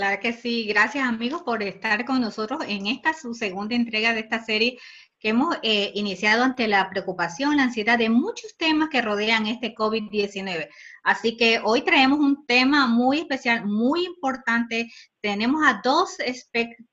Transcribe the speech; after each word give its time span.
Claro 0.00 0.18
que 0.18 0.32
sí, 0.32 0.64
gracias 0.64 1.06
amigos 1.06 1.42
por 1.42 1.62
estar 1.62 2.06
con 2.06 2.22
nosotros 2.22 2.64
en 2.66 2.86
esta 2.86 3.12
su 3.12 3.34
segunda 3.34 3.74
entrega 3.74 4.14
de 4.14 4.20
esta 4.20 4.42
serie 4.42 4.78
que 5.18 5.28
hemos 5.28 5.58
eh, 5.62 5.92
iniciado 5.94 6.42
ante 6.42 6.68
la 6.68 6.88
preocupación, 6.88 7.58
la 7.58 7.64
ansiedad 7.64 7.98
de 7.98 8.08
muchos 8.08 8.56
temas 8.56 8.88
que 8.88 9.02
rodean 9.02 9.46
este 9.46 9.74
COVID-19. 9.74 10.70
Así 11.02 11.36
que 11.36 11.60
hoy 11.62 11.82
traemos 11.82 12.18
un 12.18 12.46
tema 12.46 12.86
muy 12.86 13.18
especial, 13.18 13.66
muy 13.66 14.06
importante. 14.06 14.90
Tenemos 15.20 15.62
a 15.66 15.82
dos 15.84 16.16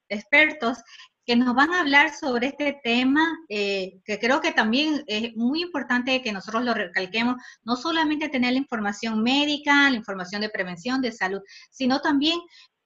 expertos 0.09 0.79
que 1.25 1.37
nos 1.37 1.55
van 1.55 1.71
a 1.71 1.79
hablar 1.79 2.13
sobre 2.13 2.47
este 2.47 2.77
tema, 2.83 3.25
eh, 3.47 4.01
que 4.03 4.19
creo 4.19 4.41
que 4.41 4.51
también 4.51 5.05
es 5.07 5.33
muy 5.37 5.61
importante 5.61 6.21
que 6.21 6.33
nosotros 6.33 6.65
lo 6.65 6.73
recalquemos, 6.73 7.37
no 7.63 7.77
solamente 7.77 8.27
tener 8.27 8.51
la 8.51 8.59
información 8.59 9.23
médica, 9.23 9.89
la 9.89 9.95
información 9.95 10.41
de 10.41 10.49
prevención, 10.49 11.01
de 11.01 11.13
salud, 11.13 11.39
sino 11.71 12.01
también 12.01 12.37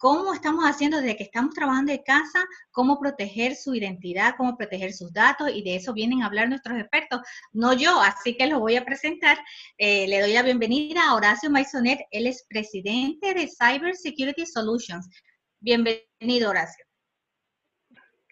cómo 0.02 0.34
estamos 0.34 0.66
haciendo 0.66 0.98
desde 0.98 1.16
que 1.16 1.24
estamos 1.24 1.54
trabajando 1.54 1.92
de 1.92 2.04
casa, 2.04 2.44
cómo 2.72 3.00
proteger 3.00 3.56
su 3.56 3.76
identidad, 3.76 4.34
cómo 4.36 4.58
proteger 4.58 4.94
sus 4.94 5.14
datos, 5.14 5.52
y 5.54 5.62
de 5.62 5.76
eso 5.76 5.94
vienen 5.94 6.24
a 6.24 6.26
hablar 6.26 6.50
nuestros 6.50 6.80
expertos, 6.80 7.22
no 7.54 7.74
yo, 7.74 8.02
así 8.02 8.36
que 8.36 8.48
los 8.48 8.60
voy 8.60 8.78
a 8.78 8.84
presentar. 8.84 9.38
Eh, 9.78 10.08
le 10.08 10.22
doy 10.22 10.34
la 10.34 10.42
bienvenida 10.42 11.02
a 11.08 11.14
Horacio 11.14 11.52
Maisonet, 11.52 12.00
él 12.10 12.26
es 12.26 12.44
presidente 12.50 13.36
de 13.36 13.48
Cyber 13.48 13.96
Security 13.96 14.44
Solutions. 14.48 15.08
Bienvenido, 15.60 16.50
Horacio. 16.50 16.84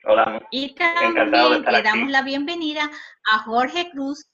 Hola. 0.05 0.41
Y 0.49 0.73
también 0.73 1.61
le 1.61 1.81
damos 1.83 2.09
la 2.09 2.23
bienvenida 2.23 2.89
a 3.31 3.39
Jorge 3.43 3.91
Cruz. 3.91 4.25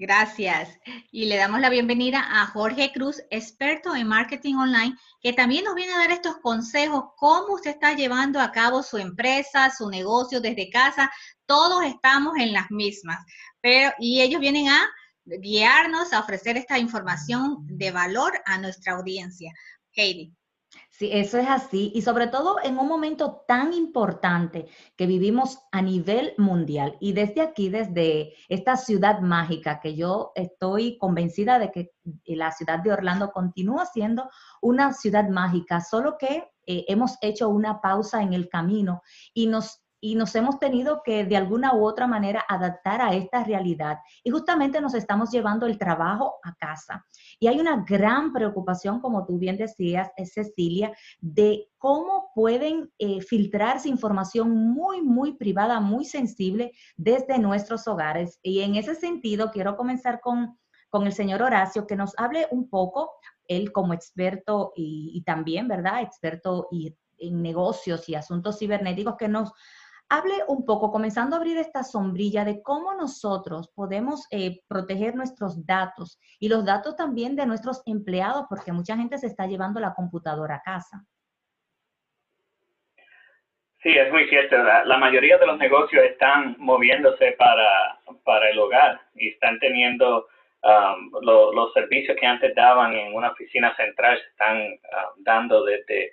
Gracias. 0.00 0.70
Y 1.12 1.26
le 1.26 1.36
damos 1.36 1.60
la 1.60 1.68
bienvenida 1.68 2.24
a 2.26 2.46
Jorge 2.46 2.90
Cruz, 2.90 3.22
experto 3.28 3.94
en 3.94 4.08
marketing 4.08 4.54
online, 4.54 4.96
que 5.20 5.34
también 5.34 5.64
nos 5.64 5.74
viene 5.74 5.92
a 5.92 5.98
dar 5.98 6.10
estos 6.10 6.38
consejos, 6.38 7.10
cómo 7.18 7.52
usted 7.52 7.72
está 7.72 7.92
llevando 7.92 8.40
a 8.40 8.50
cabo 8.50 8.82
su 8.82 8.96
empresa, 8.96 9.70
su 9.76 9.90
negocio 9.90 10.40
desde 10.40 10.70
casa. 10.70 11.12
Todos 11.44 11.84
estamos 11.84 12.38
en 12.38 12.54
las 12.54 12.70
mismas, 12.70 13.18
pero 13.60 13.92
y 13.98 14.22
ellos 14.22 14.40
vienen 14.40 14.68
a 14.70 14.88
guiarnos, 15.26 16.14
a 16.14 16.20
ofrecer 16.20 16.56
esta 16.56 16.78
información 16.78 17.58
de 17.66 17.90
valor 17.90 18.32
a 18.46 18.56
nuestra 18.56 18.94
audiencia. 18.94 19.52
Heidi. 19.92 20.34
Sí, 21.00 21.08
eso 21.10 21.38
es 21.38 21.48
así. 21.48 21.92
Y 21.94 22.02
sobre 22.02 22.26
todo 22.26 22.56
en 22.62 22.78
un 22.78 22.86
momento 22.86 23.42
tan 23.48 23.72
importante 23.72 24.66
que 24.96 25.06
vivimos 25.06 25.58
a 25.72 25.80
nivel 25.80 26.34
mundial. 26.36 26.98
Y 27.00 27.14
desde 27.14 27.40
aquí, 27.40 27.70
desde 27.70 28.34
esta 28.50 28.76
ciudad 28.76 29.20
mágica, 29.20 29.80
que 29.80 29.94
yo 29.94 30.32
estoy 30.34 30.98
convencida 30.98 31.58
de 31.58 31.72
que 31.72 31.92
la 32.26 32.52
ciudad 32.52 32.80
de 32.80 32.92
Orlando 32.92 33.32
continúa 33.32 33.86
siendo 33.86 34.28
una 34.60 34.92
ciudad 34.92 35.26
mágica, 35.30 35.80
solo 35.80 36.18
que 36.18 36.50
eh, 36.66 36.84
hemos 36.86 37.16
hecho 37.22 37.48
una 37.48 37.80
pausa 37.80 38.20
en 38.20 38.34
el 38.34 38.50
camino 38.50 39.00
y 39.32 39.46
nos 39.46 39.80
y 40.00 40.14
nos 40.14 40.34
hemos 40.34 40.58
tenido 40.58 41.02
que 41.04 41.24
de 41.24 41.36
alguna 41.36 41.74
u 41.74 41.84
otra 41.84 42.06
manera 42.06 42.44
adaptar 42.48 43.02
a 43.02 43.14
esta 43.14 43.44
realidad. 43.44 43.98
Y 44.24 44.30
justamente 44.30 44.80
nos 44.80 44.94
estamos 44.94 45.30
llevando 45.30 45.66
el 45.66 45.78
trabajo 45.78 46.36
a 46.42 46.54
casa. 46.54 47.06
Y 47.38 47.46
hay 47.46 47.60
una 47.60 47.84
gran 47.86 48.32
preocupación, 48.32 49.00
como 49.00 49.26
tú 49.26 49.38
bien 49.38 49.58
decías, 49.58 50.10
eh, 50.16 50.24
Cecilia, 50.24 50.92
de 51.20 51.68
cómo 51.76 52.30
pueden 52.34 52.90
eh, 52.98 53.20
filtrarse 53.20 53.88
información 53.88 54.50
muy, 54.50 55.02
muy 55.02 55.34
privada, 55.34 55.80
muy 55.80 56.04
sensible 56.04 56.72
desde 56.96 57.38
nuestros 57.38 57.86
hogares. 57.86 58.38
Y 58.42 58.60
en 58.60 58.76
ese 58.76 58.94
sentido, 58.94 59.50
quiero 59.50 59.76
comenzar 59.76 60.20
con, 60.20 60.58
con 60.88 61.06
el 61.06 61.12
señor 61.12 61.42
Horacio, 61.42 61.86
que 61.86 61.96
nos 61.96 62.18
hable 62.18 62.46
un 62.50 62.70
poco, 62.70 63.12
él 63.46 63.72
como 63.72 63.92
experto 63.92 64.72
y, 64.76 65.10
y 65.14 65.22
también, 65.24 65.68
¿verdad? 65.68 66.02
Experto 66.02 66.68
y 66.70 66.94
en 67.20 67.42
negocios 67.42 68.08
y 68.08 68.14
asuntos 68.14 68.58
cibernéticos, 68.58 69.16
que 69.16 69.28
nos 69.28 69.52
hable 70.10 70.34
un 70.48 70.66
poco, 70.66 70.90
comenzando 70.90 71.36
a 71.36 71.38
abrir 71.38 71.56
esta 71.56 71.84
sombrilla 71.84 72.44
de 72.44 72.62
cómo 72.62 72.94
nosotros 72.94 73.70
podemos 73.74 74.26
eh, 74.32 74.60
proteger 74.68 75.14
nuestros 75.14 75.64
datos 75.64 76.18
y 76.40 76.48
los 76.48 76.64
datos 76.64 76.96
también 76.96 77.36
de 77.36 77.46
nuestros 77.46 77.80
empleados, 77.86 78.44
porque 78.48 78.72
mucha 78.72 78.96
gente 78.96 79.16
se 79.18 79.28
está 79.28 79.46
llevando 79.46 79.78
la 79.78 79.94
computadora 79.94 80.56
a 80.56 80.62
casa. 80.62 81.04
Sí, 83.82 83.90
es 83.96 84.12
muy 84.12 84.28
cierto. 84.28 84.58
La, 84.58 84.98
mayoría 84.98 85.38
de 85.38 85.46
los 85.46 85.58
negocios 85.58 86.04
están 86.04 86.56
moviéndose 86.58 87.32
para, 87.38 87.98
para 88.24 88.50
el 88.50 88.58
hogar 88.58 89.00
y 89.14 89.28
están 89.28 89.58
teniendo 89.58 90.26
um, 90.62 91.10
los 91.22 91.72
servicios 91.72 92.16
que 92.20 92.26
antes 92.26 92.54
daban 92.54 92.92
en 92.92 93.14
una 93.14 93.30
oficina 93.30 93.74
central, 93.76 94.18
se 94.18 94.28
están 94.28 94.58
um, 94.58 95.22
dando 95.24 95.64
desde 95.64 96.12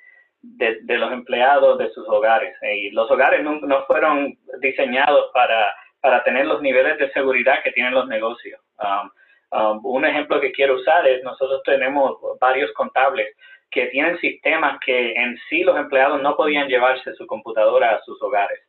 de, 0.56 0.98
los 0.98 1.12
empleados 1.12 1.78
de 1.78 1.90
sus 1.92 2.08
hogares. 2.08 2.56
Y 2.62 2.92
los 2.92 3.10
hogares 3.12 3.44
no, 3.44 3.86
fueron 3.86 4.38
diseñados 4.60 5.32
para, 5.34 5.74
para 6.02 6.24
tener 6.24 6.46
los 6.46 6.62
niveles 6.62 6.98
de 6.98 7.12
seguridad 7.12 7.62
que 7.64 7.72
tienen 7.72 7.94
los 7.94 8.08
negocios. 8.08 8.60
Um, 8.80 9.60
um, 9.60 9.86
un 9.86 10.06
ejemplo 10.06 10.40
que 10.40 10.52
quiero 10.52 10.76
usar 10.76 11.08
es, 11.08 11.24
nosotros 11.24 11.62
tenemos 11.64 12.18
varios 12.40 12.72
contables 12.74 13.28
que 13.72 13.88
tienen 13.88 14.18
sistemas 14.20 14.80
que 14.86 15.14
en 15.14 15.38
sí 15.50 15.64
los 15.64 15.78
empleados 15.78 16.22
no 16.22 16.36
podían 16.36 16.68
llevarse 16.68 17.14
su 17.16 17.28
computadora 17.28 17.96
a 17.96 18.02
sus 18.04 18.22
hogares. 18.22 18.60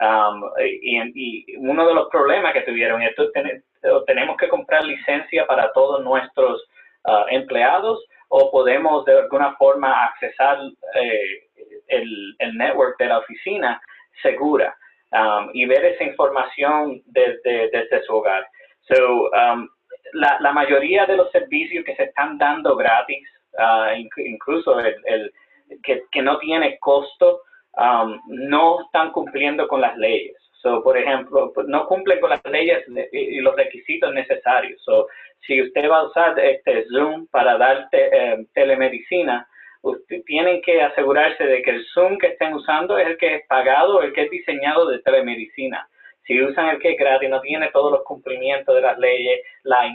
Um, 0.00 0.42
y, 1.14 1.56
uno 1.58 1.86
de 1.86 1.94
los 1.94 2.08
problemas 2.10 2.52
que 2.52 2.62
tuvieron 2.62 3.02
es 3.02 3.14
que 3.16 3.62
tenemos 4.06 4.36
que 4.36 4.48
comprar 4.48 4.84
licencia 4.84 5.46
para 5.46 5.72
todos 5.72 6.02
nuestros 6.04 6.62
uh, 7.04 7.24
empleados 7.30 8.04
o 8.28 8.50
podemos 8.50 9.04
de 9.04 9.18
alguna 9.18 9.54
forma 9.56 10.04
accesar 10.04 10.58
eh, 10.94 11.48
el, 11.88 12.36
el, 12.38 12.56
network 12.56 12.98
de 12.98 13.06
la 13.06 13.18
oficina 13.18 13.80
segura 14.22 14.76
um, 15.12 15.50
y 15.52 15.66
ver 15.66 15.84
esa 15.84 16.04
información 16.04 17.02
desde, 17.06 17.70
desde 17.70 18.02
su 18.04 18.14
hogar. 18.14 18.46
So, 18.88 19.30
um, 19.30 19.68
la, 20.14 20.38
la, 20.40 20.52
mayoría 20.52 21.06
de 21.06 21.16
los 21.16 21.30
servicios 21.30 21.84
que 21.84 21.96
se 21.96 22.04
están 22.04 22.38
dando 22.38 22.76
gratis, 22.76 23.28
uh, 23.54 23.94
incluso 24.16 24.78
el, 24.80 24.96
el 25.04 25.32
que, 25.82 26.04
que, 26.10 26.22
no 26.22 26.38
tiene 26.38 26.78
costo, 26.78 27.42
um, 27.76 28.20
no 28.26 28.82
están 28.82 29.12
cumpliendo 29.12 29.68
con 29.68 29.80
las 29.80 29.96
leyes. 29.96 30.36
So, 30.66 30.82
por 30.82 30.98
ejemplo, 30.98 31.52
no 31.68 31.86
cumplen 31.86 32.18
con 32.18 32.30
las 32.30 32.44
leyes 32.44 32.84
y 33.12 33.38
los 33.38 33.54
requisitos 33.54 34.12
necesarios. 34.12 34.82
So, 34.82 35.06
si 35.46 35.62
usted 35.62 35.88
va 35.88 35.98
a 35.98 36.06
usar 36.08 36.36
este 36.40 36.86
Zoom 36.88 37.28
para 37.28 37.56
dar 37.56 37.88
eh, 37.92 38.44
telemedicina, 38.52 39.48
usted 39.82 40.24
tienen 40.24 40.60
que 40.62 40.82
asegurarse 40.82 41.44
de 41.44 41.62
que 41.62 41.70
el 41.70 41.86
Zoom 41.94 42.18
que 42.18 42.26
estén 42.26 42.52
usando 42.52 42.98
es 42.98 43.06
el 43.06 43.16
que 43.16 43.36
es 43.36 43.46
pagado, 43.46 44.02
el 44.02 44.12
que 44.12 44.22
es 44.22 44.30
diseñado 44.30 44.88
de 44.88 44.98
telemedicina. 45.02 45.88
Si 46.24 46.42
usan 46.42 46.70
el 46.70 46.80
que 46.80 46.94
es 46.94 46.98
gratis, 46.98 47.30
no 47.30 47.40
tiene 47.42 47.70
todos 47.70 47.92
los 47.92 48.02
cumplimientos 48.02 48.74
de 48.74 48.80
las 48.80 48.98
leyes, 48.98 49.42
la, 49.62 49.94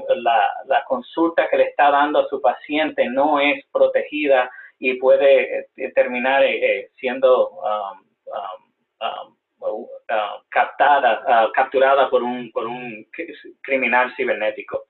la, 0.67 0.85
consulta 0.85 1.49
que 1.49 1.57
le 1.57 1.63
está 1.63 1.91
dando 1.91 2.19
a 2.19 2.29
su 2.29 2.39
paciente 2.39 3.09
no 3.09 3.41
es 3.41 3.61
protegida 3.73 4.49
y 4.79 4.93
puede 4.93 5.67
eh, 5.75 5.91
terminar 5.93 6.45
eh, 6.45 6.91
siendo 6.95 7.49
um, 7.49 7.99
um, 8.27 8.71
um, 9.01 9.40
uh, 9.61 9.87
captada, 10.49 11.45
uh, 11.45 11.51
capturada 11.53 12.09
por 12.09 12.23
un, 12.23 12.51
por 12.51 12.67
un 12.67 13.07
criminal 13.61 14.13
cibernético. 14.15 14.85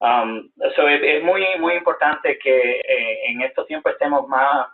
Um, 0.00 0.50
es, 0.62 1.22
muy, 1.22 1.46
muy 1.58 1.74
importante 1.74 2.38
que 2.38 2.80
eh, 2.80 3.18
en 3.28 3.42
estos 3.42 3.66
tiempos 3.66 3.92
estemos 3.92 4.26
más 4.28 4.68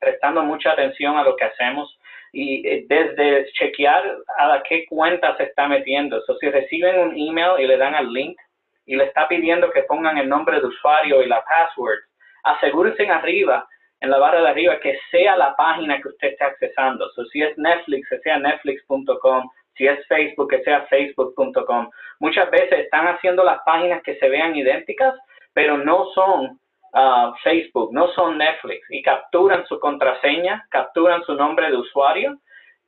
prestando 0.00 0.42
mucha 0.42 0.72
atención 0.72 1.16
a 1.16 1.22
lo 1.22 1.36
que 1.36 1.44
hacemos 1.44 1.96
y 2.32 2.66
eh, 2.66 2.84
desde 2.88 3.46
chequear 3.52 4.02
a 4.36 4.60
qué 4.68 4.84
cuenta 4.86 5.36
se 5.36 5.44
está 5.44 5.68
metiendo. 5.68 6.20
si 6.40 6.50
reciben 6.50 6.98
un 6.98 7.16
email 7.16 7.60
y 7.60 7.68
le 7.68 7.76
dan 7.76 7.94
al 7.94 8.12
link 8.12 8.36
y 8.84 8.96
le 8.96 9.04
está 9.04 9.28
pidiendo 9.28 9.70
que 9.70 9.84
pongan 9.84 10.18
el 10.18 10.28
nombre 10.28 10.60
de 10.60 10.66
usuario 10.66 11.22
y 11.22 11.28
la 11.28 11.44
password, 11.44 12.00
asegúrense 12.42 13.04
en 13.04 13.12
arriba, 13.12 13.68
en 14.00 14.10
la 14.10 14.18
barra 14.18 14.42
de 14.42 14.48
arriba, 14.48 14.80
que 14.80 14.98
sea 15.10 15.36
la 15.36 15.54
página 15.56 16.00
que 16.00 16.08
usted 16.08 16.28
esté 16.28 16.44
accesando. 16.44 17.08
si 17.32 17.42
es 17.42 17.56
Netflix, 17.56 18.08
que 18.08 18.18
sea 18.18 18.38
netflix.com, 18.38 19.48
si 19.76 19.86
es 19.86 20.06
Facebook, 20.06 20.50
que 20.50 20.62
sea 20.62 20.86
facebook.com. 20.86 21.90
Muchas 22.20 22.50
veces 22.50 22.80
están 22.80 23.06
haciendo 23.08 23.44
las 23.44 23.60
páginas 23.64 24.02
que 24.02 24.16
se 24.18 24.28
vean 24.28 24.54
idénticas, 24.54 25.14
pero 25.52 25.78
no 25.78 26.06
son 26.14 26.58
ah, 26.92 27.34
Facebook, 27.42 27.92
no 27.92 28.08
son 28.08 28.38
Netflix, 28.38 28.86
y 28.90 29.02
capturan 29.02 29.66
su 29.66 29.78
contraseña, 29.80 30.66
capturan 30.70 31.24
su 31.24 31.34
nombre 31.34 31.70
de 31.70 31.76
usuario, 31.76 32.38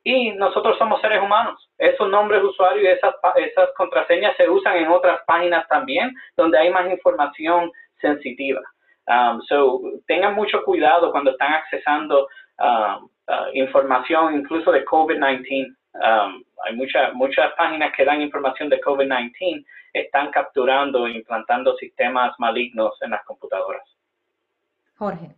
y 0.03 0.31
nosotros 0.31 0.77
somos 0.77 1.01
seres 1.01 1.21
humanos. 1.21 1.69
Esos 1.77 2.09
nombres 2.09 2.41
de 2.41 2.47
usuario 2.47 2.81
y 2.81 2.87
esas 2.87 3.69
contraseñas 3.75 4.37
se 4.37 4.49
usan 4.49 4.77
en 4.77 4.87
otras 4.87 5.19
páginas 5.27 5.67
también, 5.67 6.13
donde 6.37 6.57
hay 6.57 6.69
más 6.69 6.89
información 6.89 7.69
sensitiva. 7.99 8.61
Um, 9.07 9.41
so, 9.47 9.81
tengan 10.05 10.35
mucho 10.35 10.63
cuidado 10.63 11.11
cuando 11.11 11.31
están 11.31 11.53
accesando 11.53 12.27
uh, 12.59 13.05
uh, 13.27 13.49
información 13.53 14.35
incluso 14.35 14.71
de 14.71 14.83
COVID-19 14.83 15.77
Um, 15.97 16.43
hay 16.63 16.75
muchas 16.75 17.13
muchas 17.13 17.51
páginas 17.57 17.91
que 17.95 18.05
dan 18.05 18.21
información 18.21 18.69
de 18.69 18.79
COVID-19, 18.79 19.65
están 19.93 20.29
capturando 20.29 21.07
e 21.07 21.13
implantando 21.13 21.75
sistemas 21.77 22.33
malignos 22.37 22.93
en 23.01 23.11
las 23.11 23.23
computadoras. 23.25 23.83
Jorge. 24.95 25.35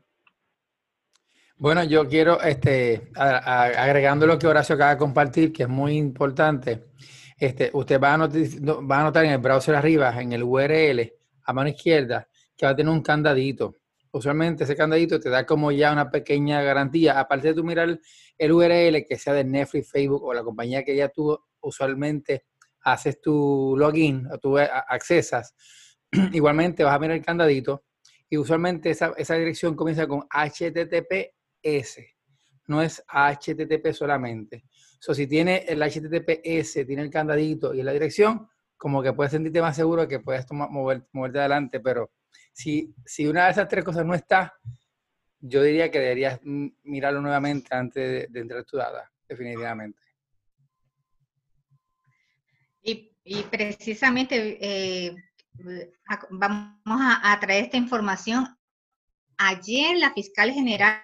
Bueno, 1.56 1.83
yo 1.83 2.07
quiero, 2.07 2.42
este, 2.42 3.10
agregando 3.15 4.25
lo 4.25 4.39
que 4.39 4.48
Horacio 4.48 4.75
acaba 4.75 4.92
de 4.92 4.98
compartir, 4.98 5.51
que 5.51 5.63
es 5.63 5.69
muy 5.69 5.98
importante, 5.98 6.86
este, 7.38 7.69
usted 7.74 8.00
va 8.00 8.13
a, 8.13 8.18
va 8.18 9.00
a 9.00 9.04
notar 9.04 9.25
en 9.25 9.31
el 9.31 9.39
browser 9.39 9.75
arriba, 9.75 10.13
en 10.22 10.31
el 10.31 10.44
URL, 10.44 11.12
a 11.44 11.54
mano 11.54 11.69
izquierda, 11.69 12.27
que 12.59 12.65
va 12.65 12.73
a 12.73 12.75
tener 12.75 12.91
un 12.91 13.01
candadito. 13.01 13.77
Usualmente 14.11 14.65
ese 14.65 14.75
candadito 14.75 15.17
te 15.17 15.29
da 15.29 15.45
como 15.45 15.71
ya 15.71 15.94
una 15.94 16.11
pequeña 16.11 16.61
garantía, 16.61 17.17
aparte 17.17 17.50
de 17.50 17.53
tú 17.53 17.63
mirar 17.63 17.97
el 18.38 18.51
URL 18.51 19.06
que 19.07 19.17
sea 19.17 19.33
de 19.33 19.45
Netflix, 19.45 19.89
Facebook 19.89 20.23
o 20.25 20.33
la 20.33 20.44
compañía 20.44 20.83
que 20.83 20.94
ya 20.94 21.07
tú 21.07 21.39
usualmente 21.61 22.47
haces 22.81 23.21
tu 23.21 23.75
login 23.77 24.27
o 24.29 24.38
tú 24.39 24.57
accesas, 24.57 25.56
igualmente 26.33 26.83
vas 26.83 26.95
a 26.95 27.00
mirar 27.00 27.15
el 27.15 27.23
candadito 27.23 27.85
y 28.29 28.38
usualmente 28.38 28.89
esa, 28.89 29.13
esa 29.15 29.35
dirección 29.35 29.73
comienza 29.73 30.05
con 30.05 30.27
HTTPS, 30.29 32.00
no 32.67 32.81
es 32.81 33.01
HTTP 33.07 33.94
solamente. 33.94 34.65
So, 35.00 35.13
si 35.13 35.27
tiene 35.27 35.63
el 35.65 35.81
HTTPS, 35.81 36.85
tiene 36.85 37.03
el 37.03 37.09
candadito 37.09 37.73
y 37.73 37.83
la 37.83 37.94
dirección, 37.94 38.50
como 38.75 39.01
que 39.01 39.13
puedes 39.13 39.31
sentirte 39.31 39.62
más 39.62 39.77
seguro 39.77 40.09
que 40.09 40.19
puedes 40.19 40.45
mover, 40.51 41.07
moverte 41.13 41.39
adelante, 41.39 41.79
pero 41.79 42.12
si, 42.59 43.25
una 43.25 43.45
de 43.45 43.51
esas 43.51 43.67
tres 43.67 43.85
cosas 43.85 44.06
no 44.06 44.13
está, 44.13 44.53
yo 45.39 45.63
diría 45.63 45.89
que 45.89 46.00
deberías 46.00 46.39
mirarlo 46.44 47.21
nuevamente 47.21 47.73
antes 47.73 48.31
de, 48.31 48.39
entrar 48.39 48.59
a 48.59 48.63
tu 48.63 48.77
data, 48.77 49.09
definitivamente. 49.27 50.00
Y, 52.81 53.44
precisamente 53.44 54.57
eh, 54.59 55.15
vamos 56.31 57.01
a, 57.01 57.31
a 57.31 57.39
traer 57.39 57.65
esta 57.65 57.77
información. 57.77 58.47
Ayer 59.38 59.97
la 59.97 60.12
fiscal 60.13 60.51
general 60.51 61.00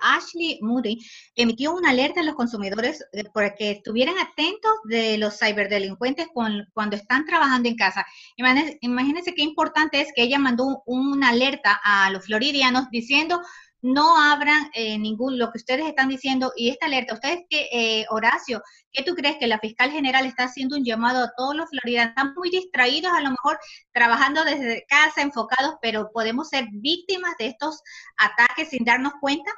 Ashley 0.00 0.58
Moody 0.62 0.98
emitió 1.34 1.74
una 1.74 1.90
alerta 1.90 2.20
a 2.20 2.24
los 2.24 2.34
consumidores 2.34 3.04
eh, 3.12 3.24
para 3.32 3.54
que 3.54 3.72
estuvieran 3.72 4.16
atentos 4.18 4.72
de 4.84 5.18
los 5.18 5.38
ciberdelincuentes 5.38 6.28
cuando 6.32 6.96
están 6.96 7.24
trabajando 7.26 7.68
en 7.68 7.76
casa. 7.76 8.04
Imagínense, 8.36 9.34
qué 9.34 9.42
importante 9.42 10.00
es 10.00 10.08
que 10.14 10.22
ella 10.22 10.38
mandó 10.38 10.82
una 10.86 11.30
alerta 11.30 11.80
a 11.82 12.10
los 12.10 12.24
floridianos 12.24 12.90
diciendo 12.90 13.40
no 13.80 14.20
abran 14.20 14.70
eh, 14.74 14.98
ningún, 14.98 15.38
lo 15.38 15.50
que 15.50 15.58
ustedes 15.58 15.86
están 15.86 16.08
diciendo, 16.08 16.52
y 16.56 16.70
esta 16.70 16.86
alerta, 16.86 17.14
ustedes 17.14 17.44
que, 17.48 17.68
eh, 17.70 18.06
Horacio, 18.10 18.62
¿qué 18.92 19.02
tú 19.02 19.14
crees 19.14 19.36
que 19.38 19.46
la 19.46 19.58
fiscal 19.58 19.90
general 19.90 20.26
está 20.26 20.44
haciendo 20.44 20.76
un 20.76 20.84
llamado 20.84 21.22
a 21.22 21.32
todos 21.36 21.54
los 21.54 21.70
floridianos? 21.70 22.10
Están 22.10 22.34
muy 22.34 22.50
distraídos, 22.50 23.12
a 23.12 23.20
lo 23.20 23.30
mejor 23.30 23.58
trabajando 23.92 24.44
desde 24.44 24.84
casa, 24.88 25.22
enfocados, 25.22 25.76
pero 25.80 26.10
podemos 26.12 26.48
ser 26.48 26.66
víctimas 26.72 27.36
de 27.38 27.46
estos 27.46 27.80
ataques 28.16 28.70
sin 28.70 28.84
darnos 28.84 29.12
cuenta. 29.20 29.50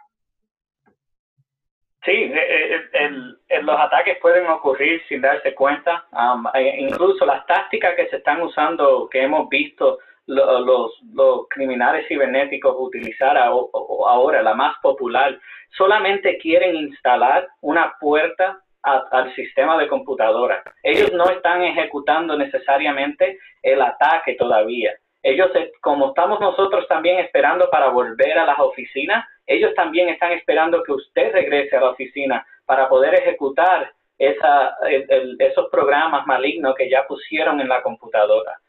Sí, 2.05 2.13
eh, 2.13 2.89
eh, 2.95 3.63
los 3.63 3.79
ataques 3.79 4.17
pueden 4.23 4.47
ocurrir 4.47 5.03
sin 5.07 5.21
darse 5.21 5.55
cuenta. 5.55 6.07
Um, 6.13 6.47
incluso 6.79 7.27
las 7.27 7.45
tácticas 7.47 7.95
que 7.95 8.09
se 8.09 8.17
están 8.17 8.41
usando, 8.41 9.09
que 9.11 9.23
hemos 9.23 9.49
visto 9.51 9.99
los, 10.27 10.99
los 11.13 11.49
criminales 11.49 12.07
cibernéticos 12.09 12.75
utilizar 12.79 13.37
ahora, 13.37 14.43
la 14.43 14.55
más 14.55 14.77
popular, 14.81 15.39
solamente 15.77 16.39
quieren 16.39 16.77
instalar 16.77 17.49
una 17.61 17.95
puerta 18.01 18.61
al 18.83 19.35
sistema 19.35 19.77
de 19.77 19.89
computadora. 19.89 20.63
Ellos 20.83 21.13
no 21.13 21.25
están 21.25 21.63
ejecutando 21.65 22.37
necesariamente 22.37 23.39
el 23.63 23.83
ataque 23.83 24.37
todavía. 24.37 24.93
Ellos, 25.23 25.51
como 25.83 26.09
estamos 26.09 26.41
nosotros 26.41 26.89
también 26.89 27.19
esperando 27.19 27.69
para 27.69 27.89
volver 27.89 28.39
a 28.39 28.47
las 28.47 28.59
oficinas, 28.59 29.27
ellos 29.51 29.75
también 29.75 30.09
están 30.09 30.31
esperando 30.31 30.83
que 30.85 30.93
usted 30.93 31.33
regrese 31.33 31.77
a 31.77 31.81
la 31.81 31.91
oficina 31.91 32.47
para 32.67 32.89
poder 32.89 33.15
ejecutar 33.15 33.93
esos 34.17 35.69
programas 35.73 36.25
malignos 36.27 36.77
que 36.77 36.89
ya 36.89 37.05
pusieron 37.09 37.61
en 37.61 37.69
la 37.69 37.83
computadora. 37.83 38.61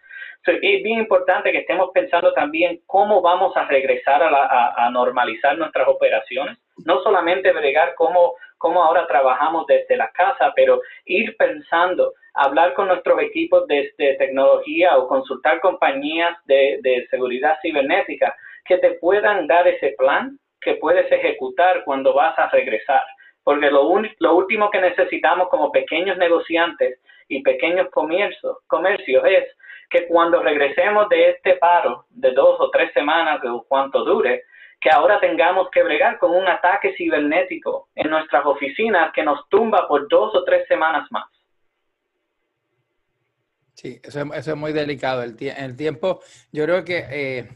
es 0.48 0.84
bien 0.84 1.00
importante 1.00 1.52
que 1.52 1.60
estemos 1.60 1.92
pensando 1.94 2.34
también 2.34 2.80
cómo 2.88 3.22
vamos 3.22 3.56
a 3.58 3.66
regresar 3.66 4.24
a, 4.24 4.90
normalizar 4.90 5.56
nuestras 5.56 5.88
operaciones, 5.88 6.58
no 6.84 7.04
solamente 7.04 7.52
bregar 7.52 7.94
cómo, 7.96 8.34
cómo 8.58 8.82
ahora 8.82 9.06
trabajamos 9.06 9.68
desde 9.68 9.96
la 9.98 10.10
casa, 10.10 10.52
pero 10.56 10.82
ir 11.06 11.38
pensando, 11.38 12.14
hablar 12.34 12.74
con 12.74 12.88
nuestros 12.88 13.22
equipos 13.22 13.68
de, 13.68 13.94
tecnología 14.18 14.98
o 14.98 15.08
consultar 15.08 15.62
compañías 15.62 16.36
de 16.46 17.06
seguridad 17.12 17.60
cibernética 17.62 18.36
que 18.66 18.78
te 18.78 18.92
puedan 18.94 19.46
dar 19.46 19.68
ese 19.68 19.94
plan 19.96 20.40
que 20.62 20.76
puedes 20.76 21.12
ejecutar 21.12 21.84
cuando 21.84 22.14
vas 22.14 22.38
a 22.38 22.50
regresar. 22.50 23.04
Porque 23.44 23.72
lo, 23.72 23.84
lo 24.20 24.36
último 24.36 24.70
que 24.70 24.80
necesitamos 24.80 25.50
como 25.50 25.72
pequeños 25.72 26.18
negociantes 26.18 27.00
y 27.28 27.42
pequeños 27.42 27.90
comercios, 27.90 28.58
comercios 28.68 29.24
es 29.26 29.46
que 29.90 30.08
cuando 30.08 30.42
regresemos 30.42 31.10
de 31.10 31.32
este 31.32 31.56
paro 31.56 32.06
de 32.10 32.32
dos 32.32 32.60
o 32.60 32.70
tres 32.70 32.94
semanas 32.94 33.42
o 33.44 33.66
cuanto 33.68 34.04
dure, 34.06 34.44
que 34.80 34.90
ahora 34.90 35.20
tengamos 35.20 35.70
que 35.70 35.84
bregar 35.84 36.18
con 36.18 36.32
un 36.32 36.48
ataque 36.48 36.94
cibernético 36.96 37.90
en 37.96 38.10
nuestras 38.10 38.46
oficinas 38.46 39.12
que 39.14 39.24
nos 39.24 39.48
tumba 39.50 39.88
por 39.88 40.08
dos 40.08 40.34
o 40.34 40.44
tres 40.44 40.68
semanas 40.68 41.08
más. 41.12 41.26
Sí, 43.74 44.00
eso 44.04 44.22
es, 44.34 44.56
muy 44.56 44.74
delicado. 44.74 45.24
El, 45.24 45.36
el 45.40 45.76
tiempo, 45.76 46.22
yo 46.52 46.66
creo 46.66 46.84
que 46.84 47.06
eh, 47.10 47.50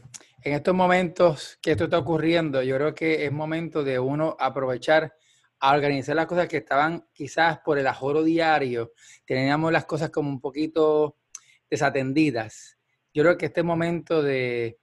en 0.46 0.52
estos 0.52 0.76
momentos 0.76 1.58
que 1.60 1.72
esto 1.72 1.84
está 1.84 1.98
ocurriendo, 1.98 2.62
yo 2.62 2.76
creo 2.76 2.94
que 2.94 3.24
es 3.24 3.32
momento 3.32 3.82
de 3.82 3.98
uno 3.98 4.36
aprovechar 4.38 5.12
a 5.58 5.74
organizar 5.74 6.14
las 6.14 6.26
cosas 6.26 6.46
que 6.46 6.58
estaban 6.58 7.04
quizás 7.12 7.58
por 7.64 7.80
el 7.80 7.86
ajoro 7.88 8.22
diario, 8.22 8.92
teníamos 9.24 9.72
las 9.72 9.86
cosas 9.86 10.10
como 10.10 10.30
un 10.30 10.40
poquito 10.40 11.16
desatendidas. 11.68 12.78
Yo 13.12 13.24
creo 13.24 13.36
que 13.36 13.46
este 13.46 13.64
momento 13.64 14.22
de, 14.22 14.78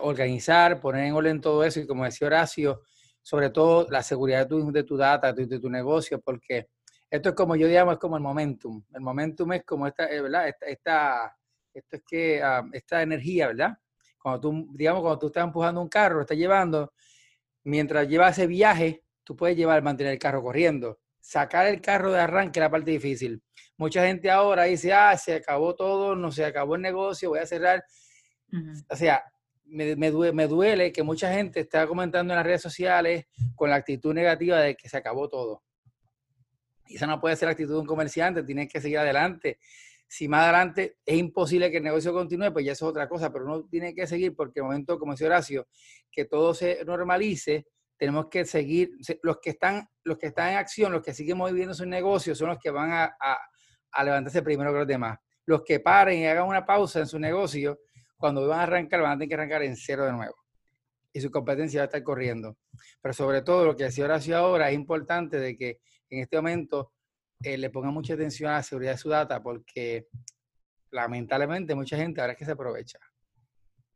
organizar, 0.00 0.80
poner 0.80 1.04
en 1.04 1.12
orden 1.12 1.40
todo 1.40 1.62
eso 1.62 1.78
y 1.78 1.86
como 1.86 2.04
decía 2.04 2.26
Horacio, 2.26 2.82
sobre 3.22 3.50
todo 3.50 3.86
la 3.90 4.02
seguridad 4.02 4.40
de 4.40 4.46
tu, 4.46 4.72
de 4.72 4.82
tu 4.82 4.96
data, 4.96 5.32
de, 5.32 5.60
tu 5.60 5.70
negocio, 5.70 6.20
porque 6.20 6.70
esto 7.08 7.28
es 7.28 7.34
como 7.36 7.54
yo 7.54 7.68
digamos, 7.68 7.92
es 7.94 8.00
como 8.00 8.16
el 8.16 8.22
momentum. 8.24 8.82
El 8.92 9.02
momentum 9.02 9.52
es 9.52 9.62
como 9.64 9.86
esta, 9.86 10.06
eh. 10.06 10.24
Esta, 10.62 11.36
esto 11.72 11.96
es 11.96 12.02
que, 12.04 12.42
ah, 12.42 12.64
esta 12.72 13.00
energía, 13.00 13.46
¿verdad? 13.46 13.78
Cuando 14.20 14.40
tú, 14.40 14.68
digamos, 14.74 15.02
cuando 15.02 15.18
tú 15.18 15.26
estás 15.28 15.44
empujando 15.44 15.80
un 15.80 15.88
carro, 15.88 16.16
lo 16.16 16.20
estás 16.22 16.36
llevando, 16.36 16.92
mientras 17.64 18.08
llevas 18.08 18.38
ese 18.38 18.46
viaje, 18.46 19.04
tú 19.24 19.36
puedes 19.36 19.56
llevar, 19.56 19.82
mantener 19.82 20.14
el 20.14 20.18
carro 20.18 20.42
corriendo. 20.42 21.00
Sacar 21.20 21.66
el 21.66 21.80
carro 21.80 22.12
de 22.12 22.20
arranque 22.20 22.58
es 22.58 22.62
la 22.62 22.70
parte 22.70 22.90
difícil. 22.90 23.42
Mucha 23.76 24.06
gente 24.06 24.30
ahora 24.30 24.64
dice, 24.64 24.92
ah, 24.92 25.16
se 25.16 25.34
acabó 25.34 25.74
todo, 25.74 26.16
no 26.16 26.32
se 26.32 26.44
acabó 26.44 26.76
el 26.76 26.82
negocio, 26.82 27.30
voy 27.30 27.38
a 27.38 27.46
cerrar. 27.46 27.84
O 28.88 28.96
sea, 28.96 29.22
me, 29.66 29.94
me, 29.96 30.10
duele, 30.10 30.32
me, 30.32 30.46
duele, 30.46 30.92
que 30.92 31.02
mucha 31.02 31.32
gente 31.32 31.60
está 31.60 31.86
comentando 31.86 32.32
en 32.32 32.38
las 32.38 32.46
redes 32.46 32.62
sociales 32.62 33.26
con 33.54 33.70
la 33.70 33.76
actitud 33.76 34.14
negativa 34.14 34.58
de 34.58 34.74
que 34.74 34.88
se 34.88 34.96
acabó 34.96 35.28
todo. 35.28 35.62
Y 36.86 36.96
esa 36.96 37.06
no 37.06 37.20
puede 37.20 37.36
ser 37.36 37.46
la 37.46 37.52
actitud 37.52 37.74
de 37.74 37.80
un 37.80 37.86
comerciante, 37.86 38.42
tiene 38.42 38.66
que 38.66 38.80
seguir 38.80 38.98
adelante. 38.98 39.58
Si 40.10 40.26
más 40.26 40.44
adelante 40.44 40.96
es 41.04 41.18
imposible 41.18 41.70
que 41.70 41.76
el 41.76 41.82
negocio 41.82 42.14
continúe, 42.14 42.50
pues 42.50 42.64
ya 42.64 42.72
eso 42.72 42.86
es 42.86 42.90
otra 42.90 43.06
cosa, 43.08 43.30
pero 43.30 43.44
uno 43.44 43.68
tiene 43.70 43.94
que 43.94 44.06
seguir 44.06 44.34
porque 44.34 44.60
el 44.60 44.64
momento, 44.64 44.98
como 44.98 45.12
decía 45.12 45.26
Horacio, 45.26 45.68
que 46.10 46.24
todo 46.24 46.54
se 46.54 46.82
normalice, 46.86 47.66
tenemos 47.98 48.28
que 48.30 48.46
seguir, 48.46 48.92
los 49.22 49.38
que 49.38 49.50
están, 49.50 49.86
los 50.04 50.16
que 50.16 50.28
están 50.28 50.52
en 50.52 50.56
acción, 50.56 50.92
los 50.92 51.02
que 51.02 51.12
siguen 51.12 51.36
moviendo 51.36 51.74
sus 51.74 51.86
negocios 51.86 52.38
son 52.38 52.48
los 52.48 52.58
que 52.58 52.70
van 52.70 52.90
a, 52.90 53.16
a, 53.92 54.04
levantarse 54.04 54.40
primero 54.40 54.72
que 54.72 54.78
los 54.78 54.86
demás. 54.86 55.18
Los 55.44 55.62
que 55.62 55.80
paren 55.80 56.20
y 56.20 56.26
hagan 56.26 56.46
una 56.46 56.64
pausa 56.64 57.00
en 57.00 57.06
su 57.06 57.18
negocio, 57.18 57.80
cuando 58.16 58.46
van 58.48 58.60
a 58.60 58.62
arrancar, 58.62 59.02
van 59.02 59.12
a 59.12 59.14
tener 59.14 59.28
que 59.28 59.34
arrancar 59.34 59.62
en 59.62 59.76
cero 59.76 60.06
de 60.06 60.12
nuevo. 60.12 60.34
Y 61.12 61.20
su 61.20 61.30
competencia 61.30 61.80
va 61.80 61.84
a 61.84 61.86
estar 61.86 62.02
corriendo. 62.02 62.56
Pero 63.02 63.12
sobre 63.12 63.42
todo, 63.42 63.66
lo 63.66 63.76
que 63.76 63.84
decía 63.84 64.04
Horacio 64.04 64.38
ahora, 64.38 64.70
es 64.70 64.74
importante 64.74 65.38
de 65.38 65.56
que 65.56 65.80
en 66.08 66.20
este 66.20 66.36
momento 66.36 66.92
eh, 67.42 67.56
le 67.56 67.70
ponga 67.70 67.90
mucha 67.90 68.14
atención 68.14 68.50
a 68.50 68.54
la 68.54 68.62
seguridad 68.62 68.92
de 68.92 68.98
su 68.98 69.08
data 69.08 69.42
porque 69.42 70.08
lamentablemente 70.90 71.74
mucha 71.74 71.96
gente 71.96 72.20
ahora 72.20 72.32
es 72.32 72.38
que 72.38 72.44
se 72.44 72.52
aprovecha 72.52 72.98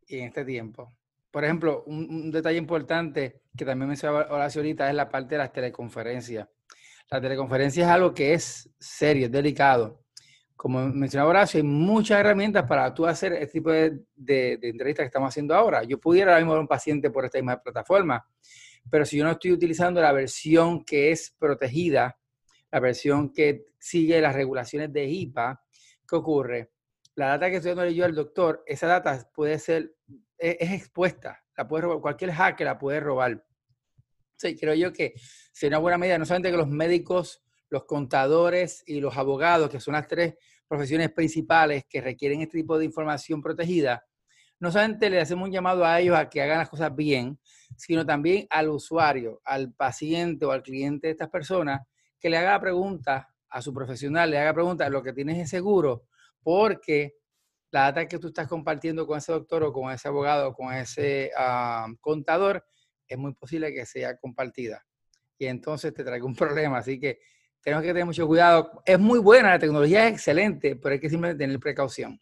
y 0.07 0.19
en 0.19 0.25
este 0.25 0.45
tiempo. 0.45 0.95
Por 1.31 1.43
ejemplo, 1.43 1.83
un, 1.87 2.31
detalle 2.31 2.57
importante 2.57 3.41
que 3.57 3.65
también 3.65 3.89
mencionaba 3.89 4.27
Horacio 4.29 4.61
ahorita 4.61 4.87
es 4.89 4.95
la 4.95 5.09
parte 5.09 5.35
de 5.35 5.39
las 5.39 5.51
teleconferencias. 5.51 6.47
La 7.09 7.19
teleconferencia 7.19 7.85
es 7.85 7.89
algo 7.89 8.13
que 8.13 8.33
es 8.33 8.69
serio, 8.79 9.25
es 9.25 9.31
delicado. 9.31 10.03
Como 10.55 10.87
mencionaba 10.89 11.31
Horacio, 11.31 11.59
hay 11.59 11.63
muchas 11.65 12.19
herramientas 12.19 12.65
para 12.67 12.93
tú 12.93 13.05
hacer 13.05 13.33
este 13.33 13.59
tipo 13.59 13.71
de, 13.71 14.59
entrevistas 14.61 15.03
que 15.03 15.07
estamos 15.07 15.29
haciendo 15.29 15.55
ahora. 15.55 15.83
Yo 15.83 15.99
pudiera 15.99 16.31
ahora 16.31 16.41
mismo 16.41 16.53
ver 16.53 16.61
un 16.61 16.67
paciente 16.67 17.09
por 17.09 17.25
esta 17.25 17.39
misma 17.39 17.61
plataforma, 17.61 18.25
pero 18.89 19.03
si 19.03 19.17
yo 19.17 19.23
no 19.23 19.31
estoy 19.31 19.51
utilizando 19.53 20.01
la 20.01 20.11
versión 20.11 20.85
que 20.85 21.11
es 21.11 21.35
protegida, 21.39 22.15
la 22.73 22.79
versión 22.79 23.31
que 23.31 23.67
sigue 23.77 24.19
las 24.19 24.33
regulaciones 24.33 24.91
de 24.91 25.05
HIPAA, 25.05 25.63
¿qué 26.09 26.15
ocurre? 26.15 26.71
La 27.13 27.27
data 27.27 27.51
que 27.51 27.57
estoy 27.57 27.75
dando 27.75 27.91
yo 27.91 28.03
al 28.03 28.15
doctor, 28.15 28.63
esa 28.65 28.87
data 28.87 29.29
puede 29.31 29.59
ser, 29.59 29.95
e, 30.39 30.57
es, 30.59 30.71
expuesta, 30.71 31.43
la 31.55 31.67
puede 31.67 31.83
robar, 31.83 32.01
cualquier 32.01 32.31
hacker 32.31 32.65
la 32.65 32.79
puede 32.79 32.99
robar. 32.99 33.45
Sí, 34.37 34.55
creo 34.55 34.73
yo 34.73 34.91
que 34.91 35.13
sería 35.51 35.77
una 35.77 35.83
buena 35.83 35.97
medida, 35.99 36.17
no 36.17 36.25
solamente 36.25 36.49
que 36.49 36.57
los 36.57 36.67
médicos, 36.67 37.43
los 37.69 37.85
contadores 37.85 38.83
y 38.87 38.99
los 38.99 39.15
abogados, 39.17 39.69
que 39.69 39.79
son 39.79 39.93
las 39.93 40.07
tres 40.07 40.33
profesiones 40.67 41.11
principales 41.11 41.85
que 41.87 42.01
requieren 42.01 42.41
este 42.41 42.57
tipo 42.57 42.79
de 42.79 42.85
información 42.85 43.39
protegida, 43.39 44.03
no 44.59 44.71
solamente 44.71 45.11
le 45.11 45.21
hacemos 45.21 45.45
un 45.47 45.53
llamado 45.53 45.85
a 45.85 45.99
ellos 45.99 46.17
a 46.17 46.27
que 46.27 46.41
hagan 46.41 46.57
las 46.57 46.69
cosas 46.69 46.95
bien, 46.95 47.37
sino 47.77 48.03
también 48.03 48.47
al 48.49 48.69
usuario, 48.69 49.41
al 49.45 49.71
paciente 49.73 50.43
o 50.47 50.51
al 50.51 50.63
cliente 50.63 51.05
de 51.05 51.11
estas 51.11 51.29
personas, 51.29 51.81
que 52.23 52.29
le 52.29 52.37
haga 52.37 52.57
preguntas 52.57 53.27
a 53.49 53.61
su 53.61 53.73
profesional, 53.73 54.31
le 54.31 54.39
haga 54.39 54.53
preguntas, 54.53 54.89
lo 54.89 55.03
que 55.03 55.11
tienes 55.11 55.37
es 55.39 55.49
seguro, 55.49 56.05
porque 56.41 57.17
la 57.69 57.81
data 57.81 58.07
que 58.07 58.17
tú 58.17 58.27
estás 58.27 58.47
compartiendo 58.47 59.05
con 59.05 59.17
ese 59.17 59.33
doctor 59.33 59.61
o 59.63 59.73
con 59.73 59.91
ese 59.91 60.07
abogado 60.07 60.47
o 60.47 60.53
con 60.53 60.73
ese 60.73 61.31
ah, 61.37 61.85
contador 61.99 62.65
es 63.05 63.17
muy 63.17 63.33
posible 63.33 63.73
que 63.73 63.85
sea 63.85 64.15
compartida. 64.15 64.85
Y 65.37 65.47
entonces 65.47 65.93
te 65.93 66.01
traiga 66.01 66.25
un 66.25 66.33
problema. 66.35 66.77
Así 66.77 66.97
que 66.97 67.19
tenemos 67.61 67.81
que 67.83 67.89
tener 67.89 68.05
mucho 68.05 68.25
cuidado. 68.25 68.81
Es 68.85 68.97
muy 68.97 69.19
buena, 69.19 69.49
la 69.49 69.59
tecnología 69.59 70.07
es 70.07 70.13
excelente, 70.13 70.77
pero 70.77 70.93
hay 70.93 71.01
que 71.01 71.09
simplemente 71.09 71.43
tener 71.43 71.59
precaución. 71.59 72.17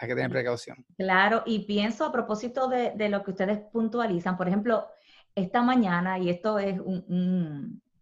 Hay 0.00 0.08
que 0.08 0.16
tener 0.16 0.32
precaución. 0.32 0.84
Claro, 0.96 1.44
y 1.46 1.60
pienso 1.60 2.06
a 2.06 2.10
propósito 2.10 2.66
de, 2.66 2.90
de 2.96 3.08
lo 3.08 3.22
que 3.22 3.30
ustedes 3.30 3.58
puntualizan, 3.72 4.36
por 4.36 4.48
ejemplo, 4.48 4.88
esta 5.32 5.62
mañana, 5.62 6.18
y 6.18 6.28
esto 6.28 6.58
es 6.58 6.80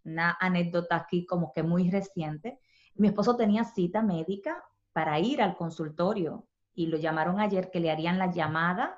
una 0.05 0.37
anécdota 0.39 0.95
aquí 0.95 1.25
como 1.25 1.51
que 1.51 1.63
muy 1.63 1.89
reciente, 1.89 2.59
mi 2.95 3.07
esposo 3.07 3.35
tenía 3.35 3.63
cita 3.63 4.01
médica 4.01 4.63
para 4.91 5.19
ir 5.19 5.41
al 5.41 5.55
consultorio 5.55 6.47
y 6.75 6.87
lo 6.87 6.97
llamaron 6.97 7.39
ayer 7.39 7.69
que 7.71 7.79
le 7.79 7.91
harían 7.91 8.19
la 8.19 8.31
llamada 8.31 8.97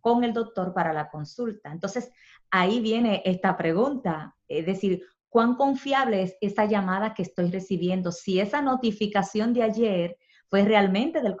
con 0.00 0.24
el 0.24 0.32
doctor 0.32 0.72
para 0.72 0.92
la 0.92 1.10
consulta. 1.10 1.72
Entonces, 1.72 2.12
ahí 2.50 2.80
viene 2.80 3.22
esta 3.24 3.56
pregunta, 3.56 4.36
es 4.48 4.66
decir, 4.66 5.02
¿cuán 5.28 5.54
confiable 5.54 6.22
es 6.22 6.36
esa 6.40 6.64
llamada 6.64 7.14
que 7.14 7.22
estoy 7.22 7.50
recibiendo? 7.50 8.12
Si 8.12 8.40
esa 8.40 8.62
notificación 8.62 9.52
de 9.52 9.62
ayer 9.62 10.16
fue 10.48 10.64
realmente 10.64 11.20
del 11.22 11.36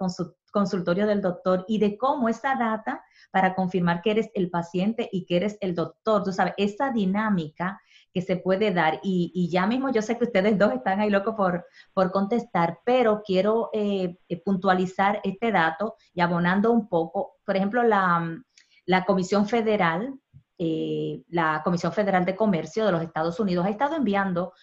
consultorio 0.52 1.06
del 1.06 1.22
doctor 1.22 1.64
y 1.68 1.78
de 1.78 1.96
cómo 1.96 2.28
esa 2.28 2.56
data 2.56 3.04
para 3.30 3.54
confirmar 3.54 4.02
que 4.02 4.12
eres 4.12 4.30
el 4.34 4.50
paciente 4.50 5.08
y 5.12 5.26
que 5.26 5.36
eres 5.36 5.58
el 5.60 5.74
doctor, 5.74 6.24
tú 6.24 6.32
sabes, 6.32 6.54
esa 6.56 6.90
dinámica 6.90 7.80
que 8.16 8.22
se 8.22 8.38
puede 8.38 8.70
dar. 8.70 8.98
Y, 9.02 9.50
ya 9.52 9.66
mismo 9.66 9.92
yo 9.92 10.00
sé 10.00 10.16
que 10.16 10.24
ustedes 10.24 10.56
dos 10.56 10.72
están 10.72 11.00
ahí 11.00 11.10
locos 11.10 11.34
por, 11.34 11.66
por 11.92 12.10
contestar, 12.12 12.78
pero 12.82 13.20
quiero 13.22 13.68
eh, 13.74 14.16
eh, 14.26 14.42
puntualizar 14.42 15.20
este 15.22 15.52
dato 15.52 15.96
y 16.14 16.22
abonando 16.22 16.72
un 16.72 16.88
poco. 16.88 17.36
Por 17.44 17.56
ejemplo, 17.56 17.82
la, 17.82 18.42
la 18.86 19.04
Comisión 19.04 19.46
Federal 19.46 20.14
eh, 20.58 21.24
la 21.28 21.60
Comisión 21.62 21.92
Federal 21.92 22.24
de 22.24 22.34
Comercio 22.34 22.86
de 22.86 22.92
los 22.92 23.02
Estados 23.02 23.38
Unidos 23.38 23.66
ha 23.66 23.68
estado 23.68 23.94
enviando 23.94 24.54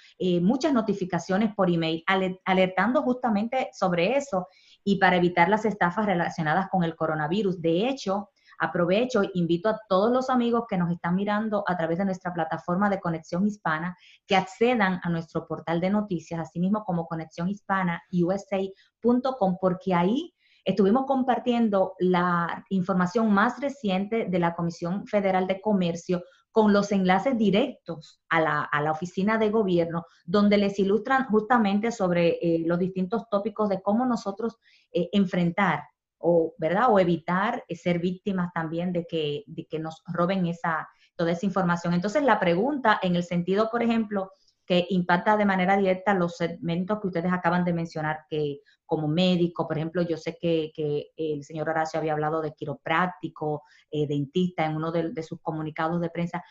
muchas 0.41 0.73
notificaciones 0.73 1.53
por 1.53 1.69
email 1.69 2.03
alertando 2.45 3.03
justamente 3.03 3.69
sobre 3.71 4.17
eso 4.17 4.47
y 4.83 4.95
para 4.95 5.17
evitar 5.17 5.49
las 5.49 5.65
estafas 5.65 6.07
relacionadas 6.07 6.69
con 6.71 6.83
el 6.83 6.95
coronavirus. 6.95 7.61
De 7.61 7.87
hecho, 7.87 8.31
Aprovecho, 8.63 9.23
invito 9.33 9.67
a 9.67 9.77
todos 9.89 10.09
los 10.09 10.29
amigos 10.29 10.63
que 10.69 10.77
nos 10.77 10.89
están 10.89 11.15
mirando 11.15 11.65
a 11.67 11.75
través 11.75 11.97
de 11.97 12.05
nuestra 12.05 12.33
plataforma 12.33 12.89
de 12.89 13.01
Conexión 13.01 13.45
Hispana 13.45 13.97
que 14.25 14.37
accedan 14.37 15.01
a 15.03 15.09
nuestro 15.09 15.45
portal 15.45 15.81
de 15.81 15.89
noticias, 15.89 16.39
así 16.39 16.61
mismo 16.61 16.85
como 16.85 17.05
Conexión 17.05 17.49
Hispana 17.49 18.01
USA.com, 18.13 19.57
porque 19.59 19.93
ahí 19.93 20.33
estuvimos 20.63 21.05
compartiendo 21.05 21.95
la 21.99 22.63
información 22.69 23.33
más 23.33 23.59
reciente 23.59 24.27
de 24.29 24.39
la 24.39 24.55
Comisión 24.55 25.05
Federal 25.07 25.45
de 25.45 25.59
Comercio 25.59 26.23
con 26.53 26.71
los 26.71 26.93
enlaces 26.93 27.37
directos 27.37 28.21
a 28.29 28.39
la, 28.39 28.91
oficina 28.93 29.37
de 29.37 29.49
gobierno, 29.49 30.05
donde 30.23 30.57
les 30.57 30.79
ilustran 30.79 31.25
justamente 31.25 31.91
sobre 31.91 32.37
eh, 32.41 32.63
los 32.65 32.79
distintos 32.79 33.27
tópicos 33.29 33.67
de 33.67 33.81
cómo 33.81 34.05
nosotros 34.05 34.55
eh, 34.93 35.09
enfrentar 35.11 35.83
o, 36.23 36.55
¿verdad? 36.57 36.87
o 36.89 36.99
evitar 36.99 37.63
eh, 37.67 37.75
ser 37.75 37.99
víctimas 37.99 38.51
también 38.53 38.93
de 38.93 39.05
que, 39.05 39.43
de 39.45 39.65
que 39.67 39.77
nos 39.77 40.01
roben 40.07 40.47
esa, 40.47 40.87
toda 41.15 41.31
esa 41.31 41.45
información. 41.45 41.93
Entonces, 41.93 42.23
la 42.23 42.39
pregunta 42.39 42.99
en 43.03 43.15
el 43.15 43.23
sentido, 43.23 43.69
por 43.69 43.83
ejemplo, 43.83 44.31
que 44.65 44.87
impacta 44.89 45.35
de 45.35 45.45
manera 45.45 45.75
directa 45.75 46.13
los 46.13 46.37
segmentos 46.37 47.01
que 47.01 47.07
ustedes 47.07 47.33
acaban 47.33 47.65
de 47.65 47.73
mencionar, 47.73 48.21
que 48.29 48.61
como 48.85 49.09
médico, 49.09 49.67
por 49.67 49.77
ejemplo, 49.77 50.01
yo 50.01 50.15
sé 50.17 50.37
que, 50.39 50.71
que 50.73 51.07
el 51.17 51.43
señor 51.43 51.69
Horacio 51.69 51.99
había 51.99 52.13
hablado 52.13 52.41
de 52.41 52.53
quiropráctico, 52.53 53.63
eh, 53.91 54.07
dentista 54.07 54.65
en 54.65 54.77
uno 54.77 54.91
de, 54.91 55.23
sus 55.23 55.41
comunicados 55.41 55.99
de 55.99 56.09
prensa. 56.09 56.43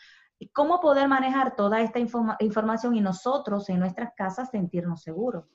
¿Cómo 0.51 0.79
poder 0.79 1.07
manejar 1.07 1.55
toda 1.55 1.81
esta 1.81 1.99
información 1.99 2.95
y 2.95 3.01
nosotros 3.01 3.69
en 3.69 3.79
nuestras 3.79 4.11
casas 4.15 4.51
sentirnos 4.51 5.01
seguros? 5.01 5.45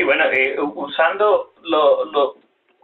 Y 0.00 0.02
bueno, 0.02 0.24
eh, 0.32 0.56
usando 0.58 1.52
lo, 1.62 2.36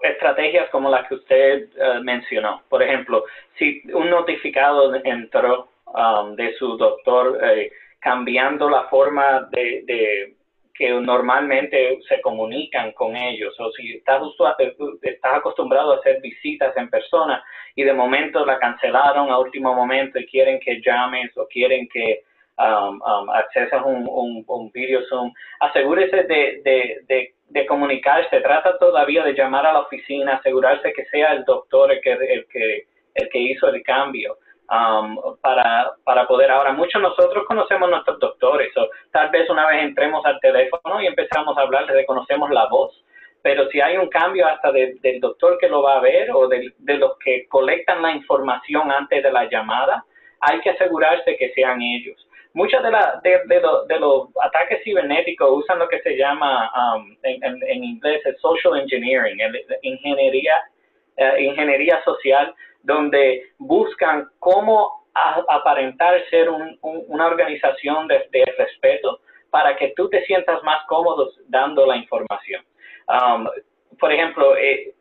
estrategias 0.02 0.68
como 0.68 0.90
las 0.90 1.08
que 1.08 1.14
usted 1.14 1.68
eh, 1.74 2.00
mencionó. 2.02 2.62
Por 2.68 2.82
ejemplo, 2.82 3.24
si 3.58 3.80
un 3.94 4.10
notificado 4.10 4.94
entró 5.02 5.68
um, 5.86 6.36
de 6.36 6.54
su 6.58 6.76
doctor 6.76 7.38
eh, 7.42 7.72
cambiando 8.00 8.68
la 8.68 8.82
forma 8.88 9.48
de, 9.50 10.34
que 10.74 10.90
normalmente 10.90 11.98
se 12.06 12.20
comunican 12.20 12.92
con 12.92 13.16
ellos, 13.16 13.58
o 13.60 13.72
si 13.72 13.94
estás, 13.94 14.20
estás 15.00 15.36
acostumbrado 15.38 15.94
a 15.94 15.96
hacer 15.96 16.20
visitas 16.20 16.76
en 16.76 16.90
persona 16.90 17.42
y 17.74 17.82
de 17.82 17.94
momento 17.94 18.44
la 18.44 18.58
cancelaron 18.58 19.30
a 19.30 19.38
último 19.38 19.72
momento 19.74 20.18
y 20.18 20.26
quieren 20.26 20.60
que 20.60 20.82
llames 20.82 21.34
o 21.38 21.48
quieren 21.48 21.88
que 21.88 22.24
um, 22.58 23.00
um, 23.02 23.30
accesas 23.30 23.82
un, 23.84 24.44
un, 24.46 24.70
video 24.72 25.02
Zoom, 25.08 25.32
asegúrese 25.60 26.24
de, 26.24 26.60
de, 26.64 27.00
de, 27.08 27.34
de, 27.48 27.66
comunicarse, 27.66 28.40
trata 28.40 28.78
todavía 28.78 29.22
de 29.24 29.34
llamar 29.34 29.66
a 29.66 29.72
la 29.72 29.80
oficina, 29.80 30.36
asegurarse 30.36 30.92
que 30.92 31.04
sea 31.06 31.32
el 31.32 31.44
doctor 31.44 31.92
el 31.92 32.00
que, 32.00 32.12
el 32.12 32.46
que, 32.48 32.86
el 33.14 33.28
que 33.28 33.38
hizo 33.38 33.68
el 33.68 33.82
cambio. 33.82 34.38
Um, 34.68 35.36
para, 35.40 35.92
para 36.02 36.26
poder. 36.26 36.50
Ahora 36.50 36.72
muchos 36.72 37.00
nosotros 37.00 37.44
conocemos 37.46 37.88
nuestros 37.88 38.18
doctores 38.18 38.76
o 38.76 38.88
tal 39.12 39.30
vez 39.30 39.48
una 39.48 39.64
vez 39.68 39.84
entremos 39.84 40.26
al 40.26 40.40
teléfono 40.40 41.00
y 41.00 41.06
empezamos 41.06 41.56
a 41.56 41.60
hablar 41.60 41.86
reconocemos 41.86 42.50
la 42.50 42.66
voz. 42.66 42.92
Pero 43.42 43.68
si 43.68 43.80
hay 43.80 43.96
un 43.96 44.08
cambio 44.08 44.44
hasta 44.44 44.72
del 44.72 45.20
doctor 45.20 45.56
que 45.60 45.68
lo 45.68 45.82
va 45.82 45.98
a 45.98 46.00
ver 46.00 46.32
o 46.32 46.48
de, 46.48 46.74
de 46.78 46.94
los 46.94 47.16
que 47.18 47.46
colectan 47.46 48.02
la 48.02 48.10
información 48.10 48.90
antes 48.90 49.22
de 49.22 49.30
la 49.30 49.48
llamada 49.48 50.04
hay 50.40 50.60
que 50.60 50.70
asegurarse 50.70 51.36
que 51.36 51.52
sean 51.52 51.80
ellos 51.80 52.26
muchos 52.56 52.82
de, 52.82 52.90
la, 52.90 53.20
de, 53.22 53.42
de, 53.86 54.00
los 54.00 54.28
ataques 54.42 54.82
cibernéticos 54.82 55.62
usan 55.62 55.78
lo 55.78 55.88
que 55.88 56.00
se 56.00 56.16
llama 56.16 56.72
um, 56.74 57.14
en, 57.22 57.84
inglés 57.84 58.22
el 58.24 58.34
social 58.38 58.80
engineering, 58.80 59.38
el, 59.38 59.62
ingeniería, 59.82 60.54
uh, 61.18 61.38
ingeniería 61.38 62.02
social, 62.02 62.54
donde 62.82 63.50
buscan 63.58 64.26
cómo 64.38 65.04
aparentar 65.48 66.14
ser 66.30 66.48
un, 66.48 66.78
una 66.80 67.26
organización 67.26 68.08
de, 68.08 68.26
de, 68.32 68.44
respeto 68.58 69.20
para 69.50 69.76
que 69.76 69.92
tú 69.94 70.08
te 70.08 70.24
sientas 70.24 70.62
más 70.62 70.84
cómodo 70.86 71.30
dando 71.48 71.84
la 71.86 71.96
información. 71.96 72.64
Um, 73.08 73.48
por 73.98 74.12
ejemplo, 74.12 74.56
eh, 74.56 74.94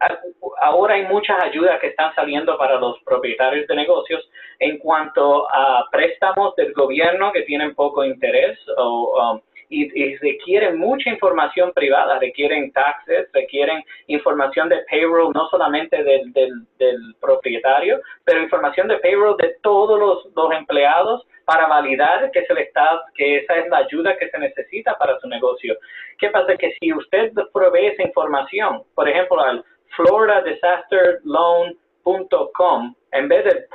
ahora 0.62 0.96
hay 0.96 1.04
muchas 1.04 1.42
ayudas 1.44 1.80
que 1.80 1.88
están 1.88 2.14
saliendo 2.16 2.58
para 2.58 2.80
los 2.80 3.00
propietarios 3.04 3.68
de 3.68 3.76
negocios 3.76 4.30
en 4.60 4.78
cuanto 4.78 5.48
a 5.54 5.88
préstamos 5.92 6.56
del 6.56 6.74
gobierno 6.74 7.32
que 7.32 7.44
tienen 7.44 7.76
poco 7.76 8.04
interés 8.06 8.58
o, 8.78 9.34
um, 9.34 9.42
y, 9.70 10.16
requieren 10.18 10.78
mucha 10.78 11.10
información 11.10 11.72
privada, 11.74 12.20
requieren 12.20 12.72
taxes, 12.72 13.28
requieren 13.34 13.84
información 14.08 14.70
de 14.70 14.84
payroll, 14.90 15.34
no 15.34 15.50
solamente 15.50 16.04
del, 16.04 16.32
del, 16.34 17.16
propietario, 17.20 18.00
pero 18.24 18.44
información 18.44 18.88
de 18.88 18.98
payroll 18.98 19.38
de 19.38 19.56
todos 19.62 20.00
los, 20.00 20.36
los 20.36 20.52
empleados 20.56 21.26
para 21.46 21.68
validar 21.68 22.32
que, 22.32 22.46
se 22.46 22.54
le 22.54 22.64
está, 22.64 23.02
que 23.14 23.38
esa 23.38 23.56
es 23.58 23.70
la 23.70 23.78
ayuda 23.78 24.18
que 24.18 24.30
se 24.30 24.38
necesita 24.40 24.98
para 24.98 25.18
su 25.20 25.28
negocio. 25.28 25.78
¿Qué 26.18 26.30
pasa? 26.30 26.58
Que 26.58 26.76
si 26.80 26.94
usted 26.94 27.32
provee 27.54 27.86
esa 27.88 28.04
información, 28.04 28.84
por 28.94 29.08
ejemplo, 29.08 29.40
al 29.40 29.64
floridadisasterloan.com, 29.96 32.96
en 33.12 33.28
vez 33.30 33.46
del 33.46 33.66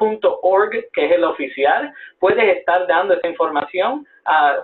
.org, 0.43 0.71
que 0.93 1.07
es 1.07 1.13
el 1.13 1.25
oficial, 1.25 1.95
puedes 2.19 2.59
estar 2.59 2.87
dando 2.87 3.15
esa 3.15 3.29
información 3.29 4.07
a, 4.25 4.61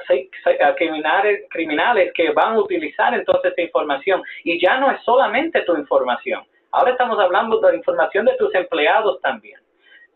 a 0.60 0.74
criminales, 0.74 1.44
criminales 1.50 2.12
que 2.14 2.30
van 2.30 2.54
a 2.54 2.60
utilizar 2.60 3.14
entonces 3.14 3.52
esa 3.52 3.62
información. 3.62 4.22
Y 4.44 4.60
ya 4.60 4.78
no 4.78 4.90
es 4.90 5.00
solamente 5.02 5.62
tu 5.62 5.74
información. 5.76 6.42
Ahora 6.72 6.90
estamos 6.90 7.18
hablando 7.18 7.58
de 7.60 7.70
la 7.70 7.78
información 7.78 8.26
de 8.26 8.36
tus 8.36 8.54
empleados 8.54 9.18
también. 9.22 9.58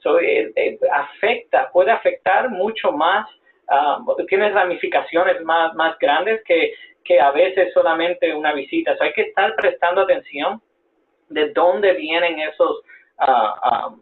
So, 0.02 0.19
eh, 0.19 0.52
eh, 0.57 0.78
afecta, 0.92 1.71
puede 1.73 1.90
afectar 1.90 2.49
mucho 2.49 2.92
más, 2.92 3.28
uh, 3.69 4.26
tiene 4.26 4.50
ramificaciones 4.50 5.42
más, 5.42 5.75
más 5.75 5.99
grandes 5.99 6.42
que, 6.45 6.75
que 7.04 7.21
a 7.21 7.30
veces 7.30 7.73
solamente 7.75 8.35
una 8.35 8.52
visita. 8.52 8.97
So, 8.97 9.04
hay 9.04 9.12
que 9.12 9.23
estar 9.23 9.54
prestando 9.57 10.02
atención 10.02 10.61
de 11.28 11.50
dónde 11.50 11.92
vienen 11.92 12.40
esos 12.40 12.83
uh, 13.21 13.97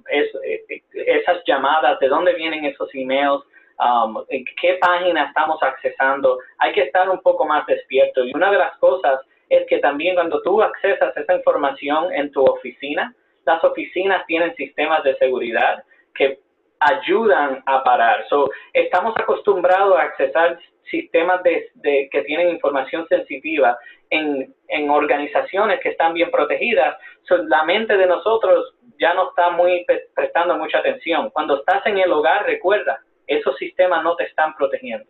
esas 0.93 1.43
llamadas, 1.47 1.99
de 1.99 2.09
dónde 2.09 2.33
vienen 2.35 2.64
esos 2.64 2.88
emails, 2.95 3.43
um, 3.78 4.25
qué 4.61 4.78
página 4.81 5.25
estamos 5.26 5.62
accesando. 5.62 6.38
Hay 6.59 6.73
que 6.73 6.83
estar 6.83 7.09
un 7.11 7.21
poco 7.21 7.45
más 7.45 7.67
despierto. 7.67 8.25
Y 8.25 8.33
una 8.35 8.50
de 8.50 8.59
las 8.59 8.76
cosas 8.78 9.21
es 9.49 9.67
que 9.67 9.78
también 9.78 10.14
cuando 10.14 10.43
tú 10.43 10.62
accesas 10.62 11.17
esa 11.17 11.35
información 11.35 12.12
en 12.12 12.31
tu 12.31 12.45
oficina, 12.45 13.14
las 13.45 13.62
oficinas 13.64 14.26
tienen 14.26 14.55
sistemas 14.57 15.02
de 15.05 15.17
seguridad 15.17 15.83
que 16.18 16.40
ayudan 16.80 17.62
a 17.66 17.82
parar. 17.82 18.26
So, 18.28 18.50
estamos 18.72 19.14
acostumbrados 19.16 19.96
a 19.96 20.02
accesar 20.02 20.58
sistemas 20.90 21.42
de, 21.42 22.08
que 22.10 22.22
tienen 22.22 22.48
información 22.50 23.06
sensitiva 23.08 23.78
en, 24.10 24.54
en, 24.68 24.90
organizaciones 24.90 25.80
que 25.80 25.90
están 25.90 26.14
bien 26.14 26.30
protegidas. 26.30 26.96
So, 27.22 27.38
la 27.38 27.64
mente 27.64 27.96
de 27.96 28.06
nosotros 28.06 28.75
ya 28.98 29.14
no 29.14 29.28
está 29.30 29.50
muy 29.50 29.87
prestando 30.14 30.56
mucha 30.56 30.78
atención. 30.78 31.30
Cuando 31.30 31.58
estás 31.58 31.84
en 31.87 31.98
el 31.98 32.12
hogar, 32.12 32.44
recuerda, 32.46 33.00
esos 33.26 33.56
sistemas 33.56 34.02
no 34.02 34.16
te 34.16 34.25
están 34.25 34.54
protegiendo. 34.56 35.06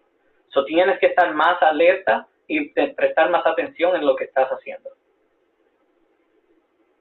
So, 0.49 0.65
tienes 0.65 0.99
que 0.99 1.07
estar 1.07 1.35
más 1.35 1.61
alerta 1.63 2.27
y 2.47 2.71
prestar 2.71 3.31
más 3.31 3.47
atención 3.47 3.95
en 3.95 4.07
lo 4.07 4.17
que 4.17 4.25
estás 4.25 4.49
haciendo. 4.49 4.91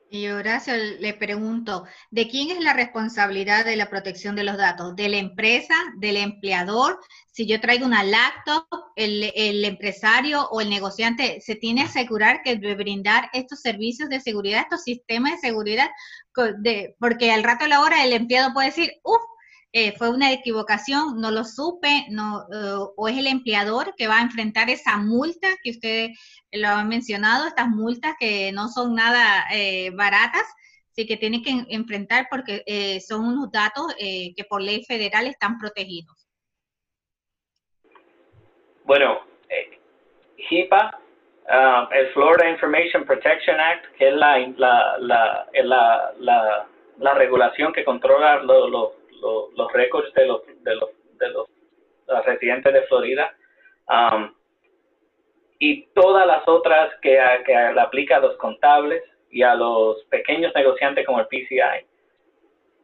Y 0.09 0.27
Horacio, 0.27 0.73
le 0.75 1.13
pregunto, 1.13 1.85
¿de 2.11 2.29
quién 2.29 2.51
es 2.51 2.63
la 2.63 2.73
responsabilidad 2.73 3.65
de 3.65 3.75
la 3.75 3.89
protección 3.89 4.35
de 4.35 4.45
los 4.45 4.55
datos? 4.55 4.95
¿De 4.95 5.09
la 5.09 5.17
empresa, 5.17 5.75
del 5.97 6.15
empleador? 6.15 6.99
Si 7.31 7.45
yo 7.45 7.59
traigo 7.59 7.85
una 7.85 8.03
laptop, 8.03 8.65
el, 8.95 9.65
empresario 9.65 10.47
o 10.49 10.61
el 10.61 10.69
negociante 10.69 11.41
se 11.41 11.55
tiene 11.55 11.81
que 11.81 11.89
asegurar 11.89 12.41
que 12.41 12.55
debe 12.55 12.75
brindar 12.75 13.29
estos 13.33 13.59
servicios 13.59 14.07
de 14.07 14.21
seguridad, 14.21 14.61
estos 14.61 14.83
sistemas 14.83 15.33
de 15.33 15.49
seguridad, 15.49 15.89
de, 16.59 16.95
porque 16.99 17.31
al 17.31 17.43
rato 17.43 17.65
de 17.65 17.69
la 17.69 17.81
hora 17.81 18.05
el 18.05 18.13
empleado 18.13 18.53
puede 18.53 18.67
decir, 18.67 18.91
uff, 19.03 19.21
eh, 19.79 19.93
fue 19.95 20.09
una 20.09 20.31
equivocación, 20.31 21.21
no 21.21 21.29
lo 21.29 21.43
supe, 21.43 22.07
no, 22.09 22.47
eh, 22.51 22.91
o 22.95 23.07
es 23.07 23.15
el 23.15 23.27
empleador 23.27 23.93
que 23.95 24.07
va 24.07 24.17
a 24.17 24.23
enfrentar 24.23 24.71
esa 24.71 24.97
multa 24.97 25.49
que 25.61 25.69
usted 25.69 26.09
lo 26.51 26.69
ha 26.69 26.83
mencionado, 26.83 27.45
estas 27.45 27.67
multas 27.67 28.15
que 28.19 28.51
no 28.53 28.69
son 28.69 28.95
nada 28.95 29.45
eh, 29.53 29.91
baratas, 29.91 30.47
sí 30.95 31.05
que 31.05 31.15
tiene 31.15 31.43
que 31.43 31.51
enfrentar 31.69 32.25
porque 32.31 32.63
son 33.07 33.25
unos 33.25 33.51
datos 33.51 33.93
que 33.99 34.43
por 34.49 34.63
ley 34.63 34.83
federal 34.83 35.27
están 35.27 35.59
protegidos. 35.59 36.27
Bueno, 38.83 39.19
HIPAA, 40.49 40.99
uh, 41.49 41.93
el 41.93 42.07
Florida 42.13 42.49
Information 42.49 43.05
Protection 43.05 43.59
Act, 43.59 43.85
que 43.95 44.07
es 44.07 44.15
la, 44.15 44.39
la, 44.57 44.97
la, 44.99 46.13
la, 46.17 46.67
la 46.97 47.13
regulación 47.13 47.71
que 47.73 47.85
controla 47.85 48.41
los 48.41 48.96
récords 49.73 50.13
de 50.13 50.25
los, 50.25 50.41
de 50.45 50.75
los, 50.75 50.89
de 51.19 51.29
los 51.29 51.47
residentes 52.25 52.73
de 52.73 52.81
Florida 52.83 53.35
um, 53.89 54.33
y 55.59 55.87
todas 55.87 56.27
las 56.27 56.47
otras 56.47 56.93
que, 57.01 57.19
que 57.45 57.53
le 57.53 57.81
aplica 57.81 58.17
a 58.17 58.19
los 58.19 58.37
contables 58.37 59.03
y 59.29 59.43
a 59.43 59.55
los 59.55 60.03
pequeños 60.05 60.53
negociantes 60.55 61.05
como 61.05 61.19
el 61.19 61.27
PCI. 61.27 61.85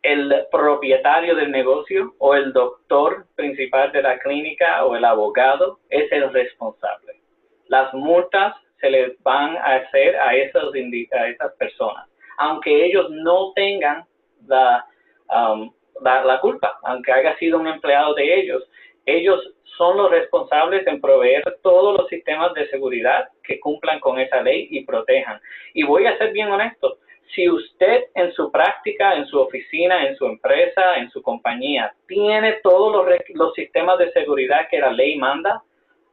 El 0.02 0.46
propietario 0.52 1.36
del 1.36 1.52
negocio 1.52 2.14
o 2.18 2.36
el 2.36 2.52
doctor 2.52 3.26
principal 3.36 3.92
de 3.92 4.02
la 4.02 4.20
clínica 4.20 4.84
o 4.86 4.96
el 4.96 5.06
abogado 5.06 5.80
es 5.90 6.12
el 6.12 6.34
responsable. 6.34 7.22
Las 7.68 7.94
multas 7.94 8.56
se 8.82 8.90
les 8.90 9.22
van 9.24 9.56
a 9.56 9.76
hacer 9.76 10.18
a, 10.18 10.36
esos, 10.36 10.74
a 10.74 11.28
esas 11.28 11.54
personas, 11.54 12.10
aunque 12.38 12.86
ellos 12.86 13.10
no 13.12 13.54
tengan 13.54 14.06
la, 14.46 14.86
um, 15.30 15.72
dar 16.02 16.26
la 16.26 16.40
culpa, 16.40 16.80
aunque 16.84 17.12
haya 17.12 17.36
sido 17.38 17.60
un 17.60 17.68
empleado 17.68 18.14
de 18.14 18.40
ellos. 18.40 18.64
Ellos 19.06 19.40
son 19.78 19.98
los 19.98 20.12
responsables 20.12 20.86
en 20.88 21.02
proveer 21.02 21.44
todos 21.62 21.98
los 21.98 22.08
sistemas 22.08 22.54
de 22.54 22.68
seguridad 22.70 23.28
que 23.44 23.60
cumplan 23.60 24.00
con 24.00 24.20
esa 24.20 24.42
ley 24.42 24.68
y 24.70 24.86
protejan. 24.86 25.40
Y 25.74 25.84
voy 25.84 26.06
a 26.06 26.18
ser 26.18 26.32
bien 26.32 26.52
honesto, 26.52 26.98
si 27.34 27.50
usted 27.50 28.06
en 28.14 28.32
su 28.34 28.52
práctica, 28.52 29.16
en 29.16 29.26
su 29.26 29.40
oficina, 29.40 30.08
en 30.08 30.16
su 30.16 30.26
empresa, 30.26 30.98
en 30.98 31.10
su 31.10 31.22
compañía, 31.22 31.94
tiene 32.08 32.60
todos 32.64 32.94
los, 32.94 33.18
los 33.30 33.54
sistemas 33.54 33.98
de 33.98 34.12
seguridad 34.12 34.68
que 34.70 34.80
la 34.80 34.92
ley 34.92 35.18
manda, 35.18 35.64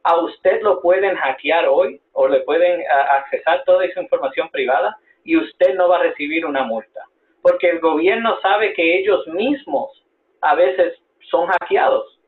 a 0.03 0.17
usted 0.17 0.61
lo 0.63 0.81
pueden 0.81 1.15
hackear 1.15 1.67
hoy 1.67 2.01
o 2.13 2.27
le 2.27 2.39
pueden 2.41 2.83
accesar 3.11 3.63
toda 3.65 3.85
esa 3.85 4.01
información 4.01 4.49
privada 4.49 4.97
y 5.23 5.37
usted 5.37 5.75
no 5.75 5.87
va 5.87 5.97
a 5.97 6.03
recibir 6.03 6.43
una 6.43 6.63
multa 6.63 7.05
porque 7.41 7.69
el 7.69 7.79
gobierno 7.79 8.39
sabe 8.41 8.73
que 8.73 8.99
ellos 8.99 9.25
mismos 9.27 9.89
a 10.41 10.55
veces 10.55 10.95
son 11.29 11.47
hackeados. 11.47 12.19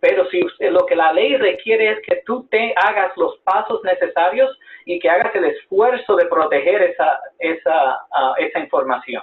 Pero 0.00 0.28
si 0.28 0.44
usted, 0.44 0.70
lo 0.70 0.84
que 0.84 0.96
la 0.96 1.12
ley 1.12 1.36
requiere 1.36 1.92
es 1.92 1.98
que 2.06 2.22
tú 2.26 2.46
te 2.50 2.74
hagas 2.76 3.16
los 3.16 3.38
pasos 3.38 3.80
necesarios 3.84 4.58
y 4.84 4.98
que 4.98 5.08
hagas 5.08 5.34
el 5.34 5.44
esfuerzo 5.46 6.16
de 6.16 6.26
proteger 6.26 6.82
esa, 6.82 7.20
esa, 7.38 8.06
ah, 8.12 8.34
esa 8.38 8.58
información. 8.58 9.22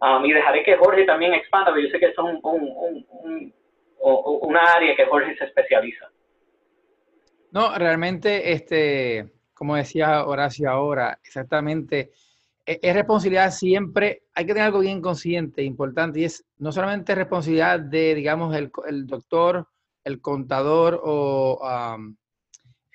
Um, 0.00 0.24
y 0.24 0.32
dejaré 0.32 0.62
que 0.62 0.76
Jorge 0.76 1.04
también 1.04 1.34
expanda, 1.34 1.72
pero 1.72 1.86
yo 1.86 1.90
sé 1.90 1.98
que 1.98 2.06
es 2.06 2.18
un, 2.18 2.38
un, 2.42 3.06
un, 3.08 3.54
una 3.98 4.60
área 4.74 4.94
que 4.94 5.06
Jorge 5.06 5.36
se 5.38 5.44
especializa. 5.44 6.08
No, 7.50 7.76
realmente, 7.76 8.52
este, 8.52 9.26
como 9.54 9.74
decía 9.74 10.24
Horacio 10.26 10.70
ahora, 10.70 11.18
exactamente 11.24 12.10
e, 12.66 12.80
es 12.82 12.94
responsabilidad 12.94 13.50
siempre, 13.52 14.22
hay 14.38 14.44
que 14.44 14.52
tener 14.52 14.66
algo 14.66 14.80
bien 14.80 15.00
consciente, 15.00 15.62
importante, 15.62 16.20
y 16.20 16.24
es 16.24 16.44
no 16.58 16.70
solamente 16.70 17.14
responsabilidad 17.14 17.80
de, 17.80 18.14
digamos, 18.14 18.54
el, 18.54 18.70
el 18.86 19.06
doctor, 19.06 19.66
el 20.04 20.20
contador 20.20 21.00
o 21.02 21.58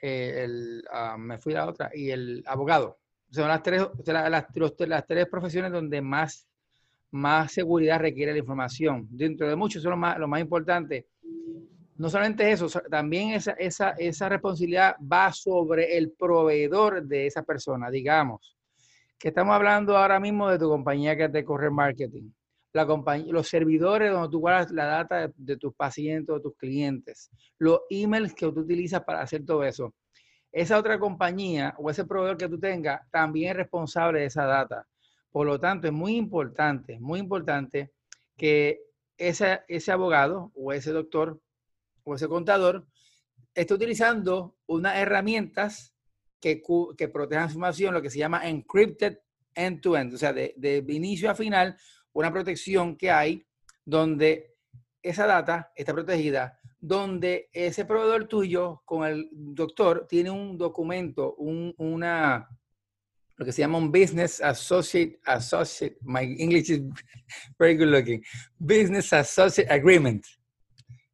eh, 0.04 0.44
el, 0.44 0.84
me 1.18 1.40
fui 1.40 1.54
la 1.54 1.68
otra, 1.68 1.90
y 1.96 2.12
el 2.12 2.44
abogado. 2.46 3.00
Son 3.32 3.48
las 3.48 3.64
tres, 3.64 3.88
las, 4.06 5.08
tres 5.08 5.28
profesiones 5.28 5.72
donde 5.72 6.00
más, 6.00 6.48
más 7.10 7.52
seguridad 7.52 8.00
requiere 8.00 8.34
la 8.34 8.38
información. 8.38 9.08
Dentro 9.10 9.50
de 9.50 9.56
muchos 9.56 9.82
son 9.82 9.92
lo 9.92 9.98
más, 9.98 10.20
lo 10.20 10.28
más 10.28 10.42
importante. 10.42 11.08
No 11.96 12.08
solamente 12.08 12.52
eso, 12.52 12.68
también 12.88 13.32
esa, 13.32 13.54
esa, 13.54 13.92
esa 13.98 14.30
responsabilidad 14.30 14.96
va 15.12 15.34
sobre 15.34 15.98
el 15.98 16.12
proveedor 16.12 17.02
de 17.02 17.26
esa 17.26 17.42
persona, 17.42 17.90
digamos 17.90 18.61
que 19.22 19.28
estamos 19.28 19.54
hablando 19.54 19.96
ahora 19.96 20.20
mismo 20.20 20.50
de 20.50 20.58
tu 20.58 20.68
compañía 20.68 21.16
que 21.16 21.30
te 21.30 21.46
corre 21.46 21.70
marketing. 21.70 22.32
Los 23.28 23.48
servidores 23.48 24.12
donde 24.12 24.30
tú 24.30 24.40
guardas 24.40 24.72
la 24.72 24.86
data 24.86 25.32
de, 25.36 25.58
tus 25.58 25.76
pacientes 25.76 26.36
o 26.36 26.42
tus 26.42 26.56
clientes, 26.56 27.30
los 27.60 27.82
emails 27.92 28.34
que 28.34 28.52
tú 28.52 28.62
utilizas 28.62 29.04
para 29.04 29.22
hacer 29.22 29.46
todo 29.46 29.64
eso. 29.64 29.94
Esa 30.52 30.80
otra 30.80 30.98
compañía 30.98 31.76
o 31.78 31.92
ese 31.92 32.04
proveedor 32.06 32.38
que 32.38 32.50
tú 32.50 32.60
tengas 32.60 33.02
también 33.12 33.52
es 33.52 33.58
responsable 33.58 34.22
de 34.22 34.26
esa 34.26 34.46
data. 34.46 34.88
Por 35.30 35.46
lo 35.46 35.60
tanto, 35.60 35.88
es 35.88 35.94
muy 35.94 36.16
importante, 36.16 37.00
muy 37.00 37.20
importante 37.20 37.92
que 38.36 38.82
ese, 39.18 39.62
ese 39.68 39.92
abogado 39.92 40.52
o 40.56 40.74
ese 40.74 40.92
doctor 40.92 41.40
o 42.04 42.16
ese 42.16 42.28
contador 42.28 42.88
esté 43.54 43.74
utilizando 43.74 44.56
unas 44.66 44.96
herramientas 44.96 45.94
que, 46.42 46.62
que 46.98 47.08
protejan 47.08 47.48
su 47.48 47.54
información, 47.54 47.94
lo 47.94 48.02
que 48.02 48.10
se 48.10 48.20
llama 48.20 48.48
encrypted 48.50 49.20
end-to-end, 49.56 50.14
o 50.14 50.18
sea, 50.18 50.34
de, 50.34 50.86
inicio 50.88 51.30
a 51.30 51.36
final, 51.36 51.78
una 52.14 52.32
protección 52.32 52.96
que 52.96 53.12
hay 53.12 53.46
donde 53.86 54.56
esa 55.02 55.26
data 55.26 55.72
está 55.76 55.94
protegida, 55.94 56.60
donde 56.80 57.50
ese 57.54 57.86
proveedor 57.86 58.28
tuyo 58.28 58.82
con 58.86 59.08
el 59.08 59.30
doctor 59.32 60.08
tiene 60.08 60.32
un 60.32 60.58
documento, 60.58 61.36
un, 61.36 61.74
una, 61.78 62.48
lo 63.36 63.46
que 63.46 63.52
se 63.52 63.62
llama 63.62 63.78
un 63.78 63.92
Business 63.92 64.42
Associate, 64.42 65.20
Associate, 65.26 65.98
my 66.02 66.22
English 66.40 66.70
is 66.70 66.82
very 67.60 67.76
good 67.76 67.90
looking, 67.90 68.24
Business 68.58 69.12
Associate 69.14 69.72
Agreement. 69.72 70.26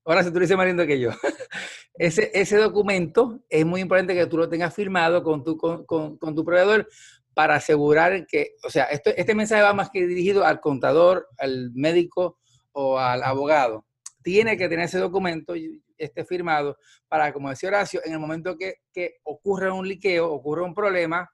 Ahora 0.07 0.23
se 0.23 0.31
tú 0.31 0.39
dices 0.39 0.55
más 0.55 0.65
lindo 0.65 0.87
que 0.87 1.01
yo. 1.01 1.09
ese, 1.95 2.31
ese 2.33 2.55
documento 2.55 3.41
es 3.49 3.65
muy 3.65 3.81
importante 3.81 4.15
que 4.15 4.25
tú 4.25 4.37
lo 4.37 4.47
tengas 4.47 4.73
firmado 4.73 5.21
con 5.21 5.43
tu, 5.43 5.57
con, 5.57 5.85
con, 5.85 6.17
tu 6.17 6.45
proveedor 6.45 6.87
para 7.33 7.55
asegurar 7.55 8.25
que, 8.25 8.55
o 8.63 8.69
sea, 8.69 8.85
esto, 8.85 9.11
este 9.17 9.35
mensaje 9.35 9.61
va 9.61 9.73
más 9.73 9.89
que 9.89 10.07
dirigido 10.07 10.45
al 10.45 10.61
contador, 10.61 11.27
al 11.37 11.71
médico 11.73 12.39
o 12.71 12.97
al 12.97 13.21
abogado. 13.21 13.85
Tiene 14.23 14.57
que 14.57 14.69
tener 14.69 14.85
ese 14.85 14.97
documento 14.97 15.53
esté 15.97 16.23
firmado 16.23 16.77
para, 17.09 17.33
como 17.33 17.49
decía 17.49 17.67
Horacio, 17.67 17.99
en 18.05 18.13
el 18.13 18.19
momento 18.19 18.57
que, 18.57 18.75
que 18.93 19.15
ocurra 19.23 19.73
un 19.73 19.85
liqueo, 19.85 20.31
ocurre 20.31 20.61
un 20.61 20.73
problema, 20.73 21.29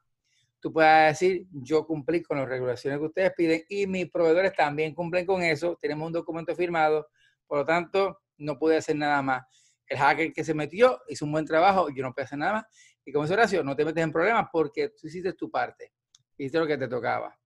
tú 0.60 0.74
puedas 0.74 1.20
decir, 1.20 1.46
yo 1.52 1.86
cumplí 1.86 2.24
con 2.24 2.40
las 2.40 2.50
regulaciones 2.50 2.98
que 3.00 3.06
ustedes 3.06 3.34
piden 3.38 3.64
y 3.70 3.86
mis 3.86 4.10
proveedores 4.10 4.54
también 4.56 4.96
cumplen 4.96 5.28
con 5.28 5.44
eso, 5.44 5.78
tenemos 5.80 6.08
un 6.08 6.14
documento 6.14 6.56
firmado, 6.56 7.08
por 7.46 7.60
lo 7.60 7.66
tanto, 7.66 8.23
no 8.38 8.58
pude 8.58 8.78
hacer 8.78 8.96
nada 8.96 9.22
más 9.22 9.44
el 9.88 9.98
hacker 9.98 10.34
que 10.34 10.44
se 10.44 10.54
metió 10.54 11.02
hizo 11.08 11.26
un 11.26 11.32
buen 11.32 11.46
trabajo, 11.46 11.90
yo 11.90 12.04
no 12.04 12.14
puedo 12.14 12.26
hacer 12.26 12.38
nada 12.38 12.54
más. 12.54 12.64
Y 13.06 13.12
como 13.12 13.26
dice 13.26 13.34
Horacio, 13.34 13.64
no 13.64 13.76
te 13.76 13.86
metes 13.86 14.04
en 14.04 14.12
problemas 14.12 14.48
porque 14.52 14.90
tú 14.90 15.08
hiciste 15.08 15.34
tu 15.34 15.52
parte, 15.52 15.92
hiciste 16.38 16.60
lo 16.60 16.68
que 16.68 16.78
te 16.78 16.88
tocaba. 16.88 17.38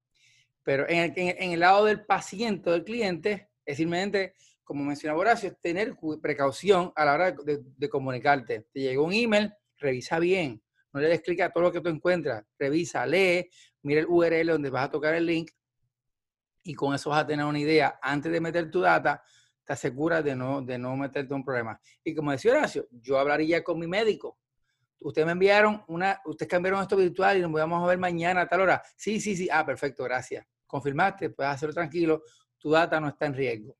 Pero 0.63 0.88
en 0.88 0.97
el, 0.97 1.13
en 1.15 1.52
el 1.52 1.60
lado 1.60 1.86
del 1.86 2.06
paciente, 2.06 2.69
del 2.69 2.84
cliente, 2.84 3.50
es 3.65 3.78
simplemente, 3.78 4.36
como 4.63 4.84
mencionaba 4.84 5.19
Horacio, 5.19 5.56
tener 5.62 5.95
precaución 6.21 6.91
a 6.95 7.06
la 7.06 7.13
hora 7.13 7.32
de, 7.32 7.62
de 7.63 7.89
comunicarte. 7.89 8.67
Te 8.71 8.82
llegó 8.82 9.06
un 9.06 9.13
email, 9.13 9.54
revisa 9.78 10.19
bien, 10.19 10.62
no 10.93 11.02
le 11.02 11.10
des 11.10 11.21
clic 11.21 11.41
a 11.41 11.52
todo 11.52 11.65
lo 11.65 11.71
que 11.71 11.82
tú 11.82 11.89
encuentras, 11.89 12.43
revisa, 12.58 13.06
lee, 13.06 13.50
mira 13.84 14.02
el 14.02 14.08
URL 14.08 14.47
donde 14.47 14.69
vas 14.69 14.86
a 14.86 14.91
tocar 14.91 15.13
el 15.15 15.26
link 15.26 15.52
y 16.63 16.73
con 16.73 16.93
eso 16.93 17.10
vas 17.10 17.23
a 17.23 17.28
tener 17.28 17.45
una 17.45 17.60
idea. 17.60 18.00
Antes 18.02 18.32
de 18.32 18.41
meter 18.41 18.69
tu 18.69 18.82
data, 18.82 19.23
te 19.67 19.73
aseguras 19.73 20.23
de 20.23 20.34
no, 20.34 20.62
de 20.62 20.77
no 20.77 20.95
meterte 20.95 21.34
un 21.34 21.43
problema. 21.43 21.77
Y 22.01 22.15
como 22.15 22.32
decía 22.32 22.53
Horacio, 22.53 22.88
yo 22.89 23.19
hablaría 23.19 23.65
con 23.65 23.77
mi 23.77 23.86
médico. 23.86 24.39
Ustedes 25.01 25.25
me 25.25 25.34
enviaron 25.34 25.84
una, 25.88 26.21
ustedes 26.25 26.49
cambiaron 26.49 26.82
esto 26.82 26.95
virtual 26.95 27.38
y 27.38 27.41
nos 27.41 27.51
vamos 27.51 27.84
a 27.84 27.88
ver 27.88 27.97
mañana 27.97 28.41
a 28.41 28.47
tal 28.47 28.62
hora. 28.62 28.82
Sí, 28.95 29.19
sí, 29.19 29.36
sí. 29.36 29.49
Ah, 29.51 29.65
perfecto, 29.65 30.06
gracias. 30.06 30.47
Confirmaste, 30.65 31.32
puedes 31.32 31.51
hacerlo 31.51 31.75
tranquilo, 31.75 32.23
tu 32.58 32.71
data 32.71 32.99
no 33.01 33.10
está 33.10 33.25
en 33.25 33.34
riesgo. 33.34 33.75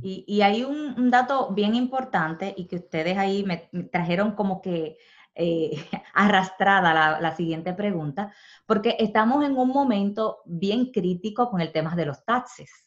Y, 0.00 0.24
y 0.28 0.42
hay 0.42 0.62
un, 0.62 0.94
un, 0.96 1.10
dato 1.10 1.52
bien 1.52 1.74
importante 1.74 2.54
y 2.56 2.68
que 2.68 2.76
ustedes 2.76 3.18
ahí 3.18 3.42
me 3.42 3.68
trajeron 3.90 4.36
como 4.36 4.62
que 4.62 4.96
eh, 5.34 5.70
arrastrada 6.14 6.94
la, 6.94 7.20
la, 7.20 7.34
siguiente 7.34 7.74
pregunta, 7.74 8.32
porque 8.64 8.96
estamos 9.00 9.44
en 9.44 9.56
un 9.56 9.70
momento 9.70 10.38
bien 10.44 10.92
crítico 10.92 11.50
con 11.50 11.60
el 11.60 11.72
tema 11.72 11.96
de 11.96 12.06
los 12.06 12.24
taxes. 12.24 12.85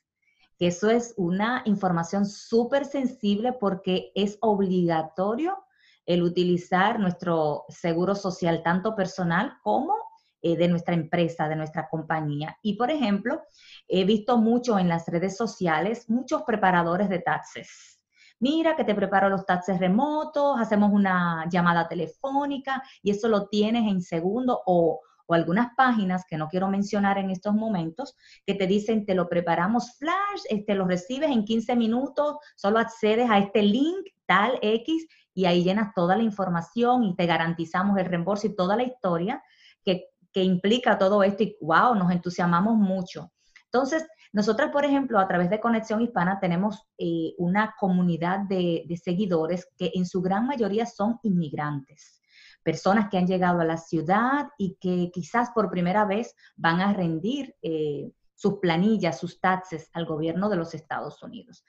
Que 0.60 0.68
eso 0.68 0.90
es 0.90 1.14
una 1.18 1.64
información 1.66 2.26
súper 2.26 2.86
sensible 2.86 3.54
porque 3.54 4.12
es 4.14 4.38
obligatorio 4.42 5.58
el 6.06 6.22
utilizar 6.22 7.00
nuestro 7.00 7.66
seguro 7.70 8.14
social, 8.14 8.62
tanto 8.64 8.96
personal 8.96 9.58
como 9.64 9.96
eh, 10.42 10.58
de 10.58 10.68
nuestra 10.68 10.94
empresa, 10.94 11.48
de 11.48 11.56
nuestra 11.56 11.88
compañía. 11.90 12.58
Y, 12.62 12.76
por 12.76 12.92
ejemplo, 12.92 13.42
he 13.88 14.04
visto 14.04 14.38
mucho 14.38 14.78
en 14.78 14.90
las 14.90 15.08
redes 15.08 15.38
sociales 15.38 16.10
muchos 16.10 16.44
preparadores 16.44 17.10
de 17.10 17.20
taxes 17.20 18.00
mira 18.40 18.76
que 18.76 18.84
te 18.84 18.96
preparo 18.96 19.30
los 19.30 19.46
taxes 19.46 19.80
remotos, 19.80 20.60
hacemos 20.60 20.92
una 20.92 21.46
llamada 21.50 21.88
telefónica 21.88 22.82
y 23.04 23.12
eso 23.12 23.28
lo 23.28 23.48
tienes 23.48 23.90
en 23.92 24.02
segundo 24.02 24.62
o, 24.66 25.02
o 25.30 25.36
algunas 25.36 25.76
páginas 25.78 26.26
que 26.28 26.38
no 26.38 26.48
quiero 26.48 26.68
mencionar 26.70 27.20
en 27.20 27.30
estos 27.30 27.54
momentos, 27.54 28.16
que 28.48 28.56
te 28.56 28.66
dicen, 28.66 29.06
te 29.06 29.14
lo 29.14 29.30
preparamos 29.30 29.96
flash, 29.98 30.42
este, 30.50 30.74
lo 30.74 30.86
recibes 30.88 31.30
en 31.30 31.46
15 31.46 31.76
minutos, 31.76 32.38
solo 32.56 32.80
accedes 32.80 33.30
a 33.30 33.38
este 33.38 33.62
link, 33.62 34.08
tal 34.26 34.58
X, 34.64 35.08
y 35.36 35.46
ahí 35.46 35.64
llenas 35.64 35.94
toda 35.94 36.18
la 36.18 36.24
información 36.24 37.04
y 37.04 37.16
te 37.16 37.28
garantizamos 37.28 37.96
el 38.00 38.06
reembolso 38.06 38.48
y 38.48 38.56
toda 38.56 38.76
la 38.76 38.84
historia 38.84 39.44
que, 39.86 40.08
que 40.34 40.44
implica 40.44 40.98
todo 40.98 41.22
esto 41.22 41.44
y 41.44 41.56
wow, 41.62 41.94
nos 41.94 42.12
entusiasmamos 42.12 42.76
mucho. 42.76 43.32
Entonces, 43.66 44.08
nosotras, 44.34 44.72
por 44.72 44.84
ejemplo, 44.84 45.20
a 45.20 45.28
través 45.28 45.52
de 45.52 45.60
Conexión 45.60 46.02
Hispana 46.02 46.40
tenemos 46.40 46.88
eh, 46.98 47.34
una 47.38 47.76
comunidad 47.80 48.40
de, 48.40 48.84
de, 48.88 48.98
seguidores 48.98 49.68
que 49.78 49.92
en 49.94 50.08
su 50.08 50.24
gran 50.24 50.48
mayoría 50.48 50.88
son 50.88 51.20
inmigrantes, 51.22 52.19
personas 52.64 53.10
que 53.10 53.18
han 53.18 53.28
llegado 53.28 53.62
a 53.62 53.66
la 53.66 53.78
ciudad 53.78 54.50
y 54.58 54.76
que 54.80 55.12
quizás 55.14 55.50
por 55.52 55.70
primera 55.70 56.06
vez 56.06 56.36
van 56.56 56.82
a 56.82 56.94
rendir 56.94 57.56
eh, 57.62 58.12
sus 58.36 58.60
planillas, 58.60 59.20
sus 59.20 59.40
taxes 59.40 59.90
al 59.94 60.06
gobierno 60.06 60.50
de 60.50 60.58
los 60.58 60.74
Estados 60.74 61.22
Unidos. 61.24 61.66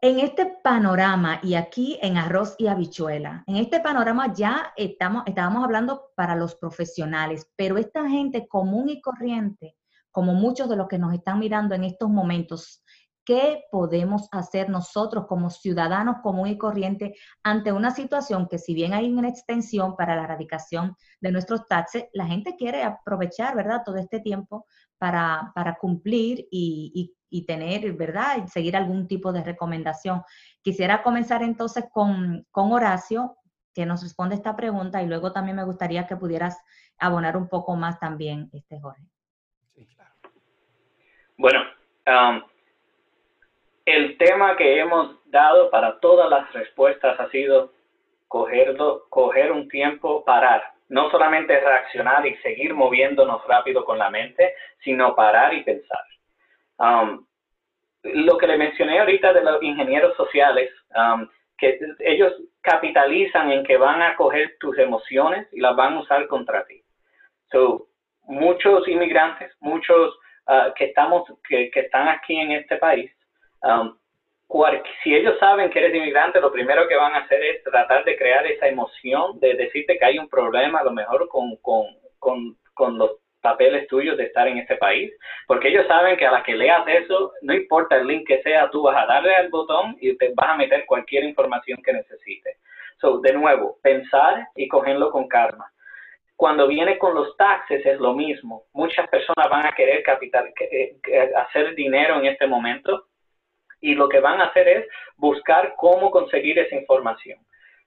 En 0.00 0.20
este 0.20 0.46
panorama, 0.62 1.40
y 1.42 1.54
aquí 1.54 1.98
en 2.00 2.16
arroz 2.16 2.54
y 2.58 2.68
habichuela, 2.68 3.42
en 3.48 3.56
este 3.56 3.80
panorama 3.80 4.32
ya 4.32 4.72
estamos, 4.76 5.24
estábamos 5.26 5.64
hablando 5.64 6.12
para 6.14 6.36
los 6.36 6.54
profesionales, 6.54 7.50
pero 7.56 7.78
esta 7.78 8.08
gente 8.08 8.46
común 8.46 8.88
y 8.88 9.00
corriente 9.00 9.74
como 10.12 10.34
muchos 10.34 10.68
de 10.68 10.76
los 10.76 10.88
que 10.88 10.98
nos 10.98 11.14
están 11.14 11.38
mirando 11.38 11.74
en 11.74 11.84
estos 11.84 12.08
momentos, 12.08 12.82
¿qué 13.28 13.66
podemos 13.70 14.26
hacer 14.32 14.70
nosotros 14.70 15.26
como 15.26 15.50
ciudadanos 15.50 16.22
común 16.22 16.48
y 16.48 16.56
corriente 16.56 17.14
ante 17.42 17.72
una 17.72 17.90
situación 17.90 18.48
que 18.48 18.56
si 18.56 18.72
bien 18.72 18.94
hay 18.94 19.12
una 19.12 19.28
extensión 19.28 19.96
para 19.96 20.16
la 20.16 20.24
erradicación 20.24 20.96
de 21.20 21.30
nuestros 21.30 21.68
taxes, 21.68 22.06
la 22.14 22.24
gente 22.24 22.56
quiere 22.56 22.82
aprovechar, 22.82 23.54
¿verdad?, 23.54 23.82
todo 23.84 23.98
este 23.98 24.20
tiempo 24.20 24.64
para, 24.96 25.52
para 25.54 25.76
cumplir 25.76 26.48
y, 26.50 26.90
y, 26.94 27.14
y, 27.28 27.44
tener, 27.44 27.92
¿verdad?, 27.92 28.42
y 28.42 28.48
seguir 28.48 28.74
algún 28.78 29.06
tipo 29.06 29.30
de 29.30 29.44
recomendación. 29.44 30.22
Quisiera 30.62 31.02
comenzar 31.02 31.42
entonces 31.42 31.84
con, 31.92 32.46
con 32.50 32.72
Horacio, 32.72 33.36
que 33.74 33.84
nos 33.84 34.02
responde 34.02 34.36
esta 34.36 34.56
pregunta, 34.56 35.02
y 35.02 35.06
luego 35.06 35.32
también 35.32 35.58
me 35.58 35.64
gustaría 35.64 36.06
que 36.06 36.16
pudieras 36.16 36.56
abonar 36.96 37.36
un 37.36 37.46
poco 37.50 37.76
más 37.76 38.00
también, 38.00 38.48
este 38.54 38.80
Jorge. 38.80 39.02
Bueno, 41.36 41.60
um, 42.06 42.42
el 43.88 44.18
tema 44.18 44.54
que 44.56 44.78
hemos 44.78 45.16
dado 45.30 45.70
para 45.70 45.98
todas 46.00 46.28
las 46.28 46.52
respuestas 46.52 47.18
ha 47.18 47.30
sido 47.30 47.72
cogerlo, 48.28 49.04
coger 49.08 49.50
un 49.50 49.68
tiempo, 49.68 50.24
parar. 50.24 50.62
No 50.90 51.10
solamente 51.10 51.58
reaccionar 51.58 52.26
y 52.26 52.36
seguir 52.36 52.74
moviéndonos 52.74 53.46
rápido 53.46 53.84
con 53.84 53.98
la 53.98 54.10
mente, 54.10 54.54
sino 54.84 55.14
parar 55.14 55.54
y 55.54 55.62
pensar. 55.62 56.04
Um, 56.78 57.26
lo 58.04 58.38
que 58.38 58.46
le 58.46 58.58
mencioné 58.58 59.00
ahorita 59.00 59.32
de 59.32 59.42
los 59.42 59.62
ingenieros 59.62 60.16
sociales, 60.16 60.70
um, 60.94 61.28
que 61.56 61.78
ellos 62.00 62.32
capitalizan 62.60 63.50
en 63.50 63.64
que 63.64 63.76
van 63.76 64.02
a 64.02 64.16
coger 64.16 64.56
tus 64.60 64.78
emociones 64.78 65.48
y 65.52 65.60
las 65.60 65.74
van 65.74 65.94
a 65.94 66.00
usar 66.00 66.26
contra 66.26 66.64
ti. 66.66 66.82
So, 67.50 67.88
muchos 68.24 68.86
inmigrantes, 68.86 69.54
muchos 69.60 70.14
uh, 70.46 70.72
que, 70.74 70.86
estamos, 70.86 71.24
que, 71.48 71.70
que, 71.70 71.80
están 71.80 72.08
aquí 72.08 72.38
en 72.38 72.52
este 72.52 72.76
país, 72.76 73.10
um, 73.62 73.98
si 75.02 75.14
ellos 75.14 75.38
saben 75.38 75.70
que 75.70 75.78
eres 75.78 75.94
inmigrante, 75.94 76.40
lo 76.40 76.50
primero 76.50 76.88
que 76.88 76.96
van 76.96 77.14
a 77.14 77.18
hacer 77.18 77.42
es 77.42 77.62
tratar 77.62 78.04
de 78.04 78.16
crear 78.16 78.46
esa 78.46 78.66
emoción 78.66 79.38
de 79.40 79.54
decirte 79.54 79.98
que 79.98 80.04
hay 80.04 80.18
un 80.18 80.28
problema 80.28 80.80
a 80.80 80.84
lo 80.84 80.92
mejor 80.92 81.28
con, 81.28 82.98
los 82.98 83.10
papeles 83.40 83.86
tuyos 83.88 84.16
de 84.16 84.24
estar 84.24 84.48
en 84.48 84.58
este 84.58 84.76
país, 84.76 85.12
porque 85.46 85.68
ellos 85.68 85.86
saben 85.86 86.16
que 86.16 86.26
a 86.26 86.32
la 86.32 86.42
que 86.42 86.56
leas 86.56 86.86
eso, 86.88 87.32
no 87.42 87.54
importa 87.54 87.96
el 87.96 88.06
link 88.06 88.26
que 88.26 88.42
sea, 88.42 88.68
tú 88.70 88.82
vas 88.82 88.96
a 88.96 89.06
darle 89.06 89.34
al 89.34 89.48
botón 89.48 89.96
y 90.00 90.16
te 90.16 90.32
vas 90.34 90.50
a 90.50 90.56
meter 90.56 90.84
cualquier 90.86 91.24
información 91.24 91.80
que 91.84 91.92
necesites. 91.92 92.56
So, 93.00 93.20
de 93.20 93.32
nuevo, 93.32 93.78
pensar 93.82 94.48
y 94.56 94.66
cogerlo 94.66 95.10
con 95.10 95.28
calma. 95.28 95.70
Cuando 96.34 96.66
viene 96.66 96.98
con 96.98 97.14
los 97.14 97.36
taxes 97.36 97.84
es 97.86 97.98
lo 98.00 98.12
mismo. 98.12 98.64
Muchas 98.72 99.08
personas 99.08 99.48
van 99.48 99.66
a 99.66 99.72
querer 99.72 100.02
capital, 100.02 100.52
eh, 100.60 100.96
hacer 101.36 101.74
dinero 101.74 102.18
en 102.18 102.26
este 102.26 102.46
momento 102.46 103.07
y 103.80 103.94
lo 103.94 104.08
que 104.08 104.20
van 104.20 104.40
a 104.40 104.46
hacer 104.46 104.68
es 104.68 104.86
buscar 105.16 105.74
cómo 105.76 106.10
conseguir 106.10 106.58
esa 106.58 106.76
información. 106.76 107.38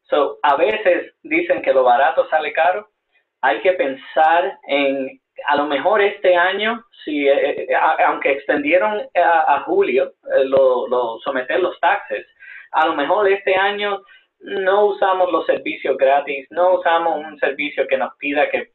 So, 0.03 0.39
a 0.43 0.55
veces 0.55 1.13
dicen 1.23 1.61
que 1.61 1.73
lo 1.73 1.83
barato 1.83 2.27
sale 2.29 2.51
caro. 2.53 2.89
Hay 3.41 3.61
que 3.61 3.73
pensar 3.73 4.57
en, 4.67 5.21
a 5.47 5.55
lo 5.55 5.65
mejor 5.65 6.01
este 6.01 6.35
año, 6.35 6.83
si, 7.03 7.27
eh, 7.27 7.63
eh, 7.63 7.75
aunque 8.05 8.31
extendieron 8.31 9.01
a, 9.15 9.63
julio 9.65 10.13
lo, 10.45 11.19
someter 11.23 11.59
los 11.59 11.79
taxes, 11.79 12.27
a 12.71 12.87
lo 12.87 12.95
mejor 12.95 13.29
este 13.29 13.55
año 13.55 14.01
no 14.39 14.85
usamos 14.87 15.31
los 15.31 15.45
servicios 15.45 15.97
gratis, 15.97 16.47
no 16.49 16.75
usamos 16.75 17.17
un 17.17 17.37
servicio 17.39 17.87
que 17.87 17.97
nos 17.97 18.15
pida 18.17 18.49
que, 18.49 18.71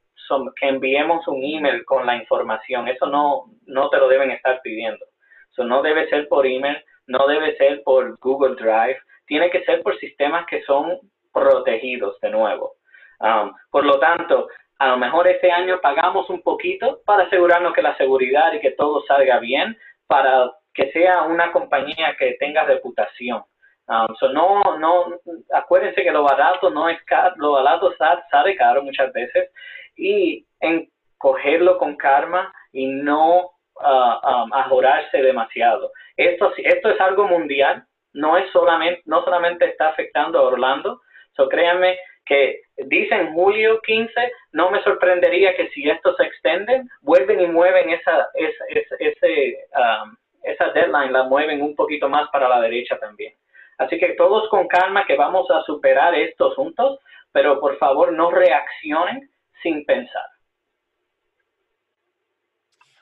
que 0.60 0.68
enviemos 0.68 1.26
un 1.28 1.42
email 1.42 1.84
con 1.84 2.06
la 2.06 2.16
información. 2.16 2.88
Eso 2.88 3.06
no, 3.06 3.44
no 3.66 3.88
te 3.90 3.98
lo 3.98 4.08
deben 4.08 4.30
estar 4.30 4.60
pidiendo. 4.62 5.04
Eso 5.50 5.64
no 5.64 5.82
debe 5.82 6.08
ser 6.08 6.28
por 6.28 6.46
email, 6.46 6.76
no 7.06 7.26
debe 7.26 7.56
ser 7.56 7.82
por 7.82 8.18
Google 8.18 8.56
Drive, 8.56 8.98
tiene 9.26 9.50
que 9.50 9.64
ser 9.64 9.82
por 9.82 9.98
sistemas 9.98 10.46
que 10.46 10.62
son 10.62 10.98
protegidos 11.32 12.18
de 12.20 12.30
nuevo. 12.30 12.74
Um, 13.20 13.52
por 13.70 13.84
lo 13.84 13.98
tanto, 13.98 14.48
a 14.78 14.88
lo 14.88 14.96
mejor 14.98 15.26
este 15.26 15.50
año 15.50 15.80
pagamos 15.80 16.28
un 16.30 16.42
poquito 16.42 17.00
para 17.04 17.24
asegurarnos 17.24 17.72
que 17.72 17.82
la 17.82 17.96
seguridad 17.96 18.52
y 18.52 18.60
que 18.60 18.72
todo 18.72 19.02
salga 19.06 19.38
bien, 19.38 19.76
para 20.06 20.50
que 20.74 20.92
sea 20.92 21.22
una 21.22 21.52
compañía 21.52 22.14
que 22.18 22.36
tenga 22.38 22.64
reputación. 22.64 23.42
Um, 23.88 24.14
so 24.18 24.28
no, 24.32 24.62
no, 24.78 25.14
acuérdense 25.52 26.02
que 26.02 26.10
lo 26.10 26.24
barato 26.24 26.70
no 26.70 26.88
es 26.88 27.00
caro, 27.04 27.34
lo 27.36 27.52
barato 27.52 27.94
sale, 27.96 28.56
caro 28.56 28.82
muchas 28.82 29.12
veces 29.12 29.50
y 29.96 30.44
en 30.60 30.90
cogerlo 31.18 31.78
con 31.78 31.96
karma 31.96 32.52
y 32.72 32.86
no 32.86 33.52
uh, 33.80 34.44
um, 34.44 34.52
ajorarse 34.52 35.22
demasiado. 35.22 35.92
Esto, 36.16 36.52
esto 36.56 36.90
es 36.90 37.00
algo 37.00 37.26
mundial, 37.28 37.84
no 38.12 38.36
es 38.36 38.50
solamente, 38.50 39.02
no 39.04 39.22
solamente 39.24 39.66
está 39.66 39.88
afectando 39.88 40.38
a 40.38 40.42
Orlando, 40.42 41.00
so 41.36 41.48
créanme 41.48 41.98
que 42.24 42.62
dicen 42.76 43.32
julio 43.34 43.80
15, 43.82 44.12
no 44.52 44.70
me 44.70 44.82
sorprendería 44.82 45.54
que 45.54 45.68
si 45.68 45.88
esto 45.88 46.14
se 46.16 46.24
extiende, 46.24 46.82
vuelven 47.02 47.40
y 47.40 47.46
mueven 47.46 47.90
esa, 47.90 48.28
esa, 48.34 48.64
esa, 48.68 48.96
ese, 48.98 49.58
um, 49.76 50.16
esa 50.42 50.70
deadline, 50.72 51.12
la 51.12 51.24
mueven 51.24 51.62
un 51.62 51.76
poquito 51.76 52.08
más 52.08 52.28
para 52.30 52.48
la 52.48 52.60
derecha 52.60 52.98
también. 52.98 53.34
Así 53.78 53.98
que 53.98 54.14
todos 54.14 54.48
con 54.48 54.66
calma 54.68 55.04
que 55.06 55.16
vamos 55.16 55.50
a 55.50 55.62
superar 55.62 56.14
estos 56.14 56.54
juntos, 56.54 56.98
pero 57.32 57.60
por 57.60 57.76
favor 57.78 58.12
no 58.12 58.30
reaccionen 58.30 59.30
sin 59.62 59.84
pensar. 59.84 60.24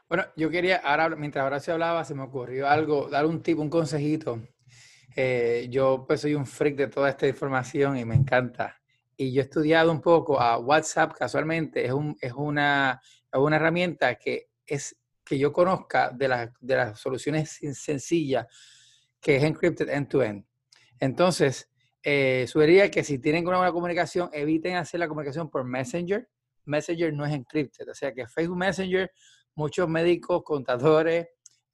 Bueno, 0.09 0.27
yo 0.37 0.51
quería, 0.51 0.77
ahora, 0.77 1.17
mientras 1.17 1.45
Horacio 1.45 1.73
hablaba, 1.73 2.05
se 2.05 2.15
me 2.15 2.23
ocurrió 2.23 2.69
algo, 2.69 3.09
dar 3.09 3.25
un 3.25 3.43
tip, 3.43 3.59
un 3.59 3.71
consejito. 3.71 4.41
Eh, 5.17 5.67
yo 5.71 6.05
pues 6.07 6.21
soy 6.21 6.35
un 6.35 6.47
freak 6.47 6.77
de 6.77 6.89
toda 6.89 7.09
esta 7.09 7.27
información 7.27 7.97
y 7.97 8.05
me 8.05 8.15
encanta. 8.15 8.81
Y 9.17 9.33
yo 9.33 9.41
he 9.41 9.45
estudiado 9.45 9.91
un 9.91 10.01
poco 10.01 10.41
a 10.41 10.59
WhatsApp, 10.59 11.13
casualmente, 11.17 11.87
es, 11.87 11.93
un, 11.93 12.17
es, 12.21 12.33
una, 12.33 13.01
una 13.33 13.57
herramienta 13.57 14.17
que 14.17 14.51
es 14.67 14.97
que 15.25 15.39
yo 15.39 15.53
conozca 15.53 16.11
de, 16.11 16.51
de 16.61 16.77
las 16.77 17.01
soluciones 17.01 17.59
sencillas, 17.73 18.47
que 19.21 19.37
es 19.37 19.45
encrypted 19.45 19.89
end-to-end. 19.89 20.45
Entonces, 21.01 21.71
eh, 22.03 22.45
sugeriría 22.47 22.91
que 22.91 23.03
si 23.03 23.19
tienen 23.19 23.47
una 23.47 23.57
buena 23.57 23.73
comunicación, 23.73 24.29
eviten 24.33 24.77
hacer 24.77 25.01
la 25.01 25.09
comunicación 25.09 25.49
por 25.49 25.65
Messenger. 25.65 26.29
Messenger 26.67 27.13
no 27.15 27.25
es 27.25 27.33
encrypted, 27.33 27.89
o 27.89 27.95
sea 27.95 28.13
que 28.13 28.27
Facebook 28.27 28.59
Messenger, 28.59 29.11
muchos 29.55 29.89
médicos, 29.89 30.43
contadores 30.43 31.29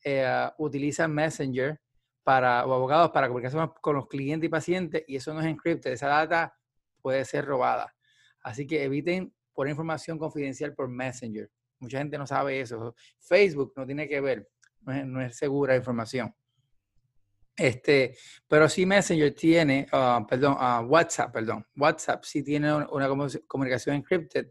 eh, 0.05 0.49
utilizan 0.59 1.12
Messenger 1.12 1.81
para, 2.23 2.64
o 2.66 2.75
abogados 2.75 3.11
para 3.11 3.29
comunicarse 3.29 3.59
con 3.81 3.97
los 3.97 4.07
clientes 4.07 4.47
y 4.47 4.51
pacientes 4.51 5.05
y 5.07 5.16
eso 5.16 5.35
no 5.35 5.40
es 5.40 5.47
encrypted, 5.47 5.93
esa 5.93 6.09
data 6.09 6.57
puede 7.01 7.25
ser 7.25 7.45
robada. 7.45 7.95
Así 8.43 8.66
que 8.66 8.85
eviten 8.85 9.35
poner 9.53 9.73
información 9.73 10.19
confidencial 10.19 10.75
por 10.75 10.88
Messenger. 10.88 11.51
Mucha 11.79 11.99
gente 11.99 12.19
no 12.19 12.27
sabe 12.27 12.61
eso. 12.61 12.95
Facebook 13.19 13.73
no 13.77 13.87
tiene 13.87 14.09
que 14.09 14.21
ver, 14.21 14.49
no 14.83 15.21
es, 15.21 15.37
segura 15.37 15.77
información. 15.77 16.35
Este, 17.57 18.16
pero 18.49 18.69
sí 18.69 18.87
Messenger 18.87 19.35
tiene, 19.35 19.87
ah, 19.93 20.25
perdón, 20.29 20.55
uh, 20.55 20.87
WhatsApp, 20.87 21.33
perdón, 21.33 21.66
WhatsApp 21.77 22.25
sí 22.25 22.43
tiene 22.43 22.73
una 22.73 23.09
comunicación 23.47 23.97
encrypted, 23.97 24.51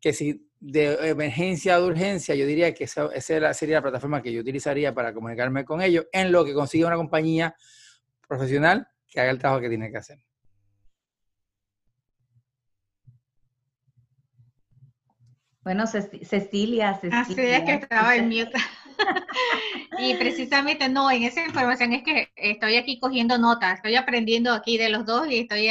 que 0.00 0.12
si 0.12 0.45
de 0.60 1.10
emergencia 1.10 1.78
de 1.78 1.84
urgencia, 1.84 2.34
yo 2.34 2.46
diría 2.46 2.72
que 2.74 2.84
esa, 2.84 3.06
esa, 3.14 3.52
sería 3.54 3.76
la 3.76 3.82
plataforma 3.82 4.22
que 4.22 4.32
yo 4.32 4.40
utilizaría 4.40 4.94
para 4.94 5.12
comunicarme 5.12 5.64
con 5.64 5.82
ellos, 5.82 6.06
en 6.12 6.32
lo 6.32 6.44
que 6.44 6.54
consigue 6.54 6.84
una 6.84 6.96
compañía 6.96 7.54
profesional 8.26 8.88
que 9.08 9.20
haga 9.20 9.30
el 9.30 9.38
trabajo 9.38 9.60
que 9.60 9.68
tiene 9.68 9.90
que 9.90 9.98
hacer. 9.98 10.18
Bueno, 15.62 15.86
Cecilia, 15.88 16.94
Cecilia. 16.94 17.20
Así 17.20 17.34
es 17.40 17.62
que 17.64 17.74
estaba 17.74 18.14
en 18.14 18.28
mute. 18.28 18.52
y 19.98 20.14
precisamente 20.14 20.88
no, 20.88 21.10
en 21.10 21.24
esa 21.24 21.44
información 21.44 21.92
es 21.92 22.02
que 22.02 22.28
estoy 22.36 22.76
aquí 22.76 22.98
cogiendo 22.98 23.38
notas, 23.38 23.76
estoy 23.76 23.96
aprendiendo 23.96 24.52
aquí 24.52 24.78
de 24.78 24.88
los 24.88 25.04
dos 25.06 25.28
y 25.28 25.40
estoy 25.40 25.68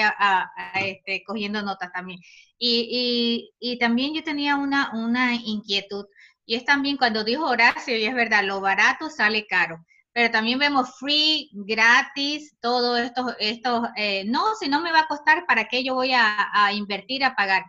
este, 0.75 1.23
cogiendo 1.25 1.61
notas 1.61 1.91
también. 1.91 2.19
Y, 2.57 3.51
y, 3.59 3.77
también 3.79 4.13
yo 4.13 4.23
tenía 4.23 4.55
una, 4.55 4.91
una 4.93 5.35
inquietud, 5.35 6.05
y 6.45 6.55
es 6.55 6.65
también 6.65 6.97
cuando 6.97 7.23
dijo 7.23 7.45
Horacio, 7.45 7.97
y 7.97 8.05
es 8.05 8.15
verdad, 8.15 8.43
lo 8.45 8.61
barato 8.61 9.09
sale 9.09 9.45
caro 9.47 9.85
pero 10.15 10.31
también 10.31 10.57
vemos 10.59 10.97
free, 10.97 11.49
gratis, 11.51 12.55
todo 12.61 12.95
esto, 12.95 13.35
esto 13.37 13.89
eh, 13.97 14.23
no, 14.25 14.55
si 14.55 14.69
no 14.69 14.79
me 14.79 14.93
va 14.93 15.01
a 15.01 15.07
costar, 15.07 15.45
¿para 15.45 15.67
qué 15.67 15.83
yo 15.83 15.93
voy 15.93 16.13
a, 16.13 16.51
a 16.53 16.71
invertir, 16.71 17.25
a 17.25 17.35
pagar? 17.35 17.65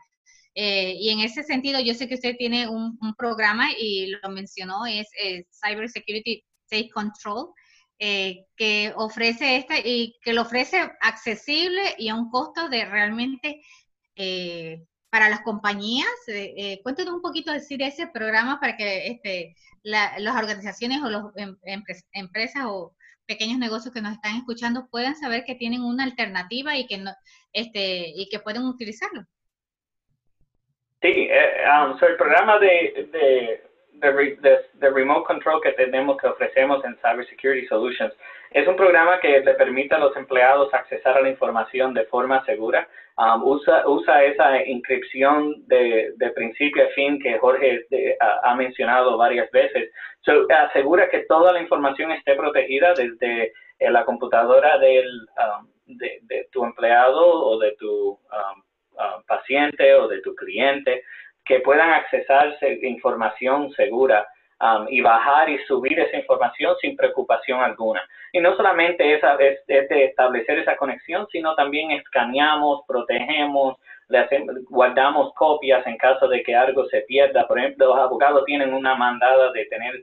Eh, 0.58 0.96
y 0.98 1.10
en 1.10 1.20
ese 1.20 1.42
sentido, 1.42 1.80
yo 1.80 1.92
sé 1.92 2.08
que 2.08 2.14
usted 2.14 2.34
tiene 2.38 2.66
un, 2.66 2.98
programa 3.18 3.68
y 3.78 4.06
lo 4.06 4.30
mencionó, 4.30 4.86
es 4.86 5.06
eh, 5.22 5.44
Cyber 5.50 5.88
Security 5.90 6.42
Safe 6.64 6.88
Control, 6.88 7.50
eh, 7.98 8.46
que 8.56 8.92
ofrece 8.96 9.56
este 9.58 9.86
y 9.86 10.16
que 10.22 10.32
lo 10.32 10.42
ofrece 10.42 10.78
accesible 11.02 11.82
y 11.98 12.08
a 12.08 12.14
un 12.14 12.30
costo 12.30 12.68
de 12.70 12.86
realmente 12.86 13.60
para 15.10 15.28
las 15.28 15.40
compañías. 15.42 16.08
cuéntenos 16.82 17.14
un 17.14 17.22
poquito 17.22 17.52
decir 17.52 17.82
ese 17.82 18.06
programa 18.06 18.58
para 18.58 18.76
que 18.78 19.08
este, 19.08 19.54
las 19.82 20.36
organizaciones 20.36 21.02
o 21.02 21.10
las 21.10 21.24
em, 21.36 21.56
empresas 22.12 22.64
o 22.66 22.96
pequeños 23.26 23.58
negocios 23.58 23.92
que 23.92 24.00
nos 24.00 24.14
están 24.14 24.36
escuchando 24.36 24.88
puedan 24.90 25.16
saber 25.16 25.44
que 25.44 25.54
tienen 25.54 25.82
una 25.82 26.04
alternativa 26.04 26.76
y 26.78 26.86
que 26.86 26.98
no, 26.98 27.12
este 27.52 28.08
y 28.08 28.28
que 28.30 28.40
pueden 28.40 28.64
utilizarlo. 28.64 29.26
Sí, 31.02 31.28
eh, 31.30 31.64
um, 31.70 31.96
el 32.02 32.16
programa 32.16 32.58
de, 32.58 33.08
de, 33.12 33.62
de, 34.74 34.90
Remote 34.90 35.26
Control 35.26 35.60
que 35.60 35.72
tenemos, 35.72 36.16
que 36.16 36.26
ofrecemos 36.26 36.82
en 36.84 36.96
Cybersecurity 36.96 37.66
Solutions, 37.66 38.14
es 38.50 38.66
un 38.66 38.76
programa 38.76 39.20
que 39.20 39.40
le 39.40 39.54
permite 39.54 39.94
a 39.94 39.98
los 39.98 40.16
empleados 40.16 40.72
accesar 40.72 41.18
a 41.18 41.20
la 41.20 41.28
información 41.28 41.92
de 41.92 42.04
forma 42.04 42.44
segura. 42.46 42.88
Um, 43.18 43.42
usa, 43.44 43.86
usa 43.86 44.24
esa 44.24 44.62
inscripción 44.64 45.66
de, 45.66 46.12
de 46.16 46.30
principio 46.30 46.84
a 46.84 46.88
fin 46.90 47.18
que 47.18 47.38
Jorge 47.38 47.86
ha, 48.20 48.54
mencionado 48.54 49.16
varias 49.16 49.50
veces. 49.50 49.90
asegura 50.50 51.08
que 51.08 51.20
toda 51.20 51.52
la 51.52 51.60
información 51.60 52.12
esté 52.12 52.34
protegida 52.34 52.94
desde 52.94 53.52
eh, 53.78 53.90
la 53.90 54.04
computadora 54.04 54.78
del, 54.78 55.06
um, 55.38 55.66
de, 55.86 56.20
de, 56.22 56.48
tu 56.52 56.64
empleado 56.64 57.20
o 57.20 57.58
de 57.58 57.72
tu 57.76 58.12
um, 58.12 58.62
Ah, 58.98 59.20
paciente 59.26 59.94
o 59.94 60.08
de 60.08 60.22
tu 60.22 60.34
cliente, 60.34 61.02
que 61.44 61.60
puedan 61.60 61.90
accesarse 61.90 62.78
información 62.82 63.70
segura 63.72 64.26
um, 64.58 64.86
y 64.88 65.02
bajar 65.02 65.50
y 65.50 65.58
subir 65.66 65.98
esa 66.00 66.16
información 66.16 66.74
sin 66.80 66.96
preocupación 66.96 67.60
alguna. 67.60 68.02
Y 68.32 68.40
no 68.40 68.56
solamente 68.56 69.14
esa, 69.14 69.34
es, 69.34 69.66
de 69.66 70.04
establecer 70.04 70.60
esa 70.60 70.76
conexión, 70.78 71.26
sino 71.30 71.54
también 71.56 71.90
escaneamos, 71.90 72.84
protegemos, 72.88 73.76
le 74.08 74.18
hacemos, 74.18 74.56
guardamos 74.70 75.34
copias 75.34 75.86
en 75.86 75.98
caso 75.98 76.26
de 76.26 76.42
que 76.42 76.54
algo 76.54 76.86
se 76.86 77.02
pierda. 77.02 77.46
Por 77.46 77.58
ejemplo, 77.58 77.88
los 77.88 77.98
abogados 77.98 78.46
tienen 78.46 78.72
una 78.72 78.94
mandada 78.94 79.52
de 79.52 79.66
tener 79.66 80.02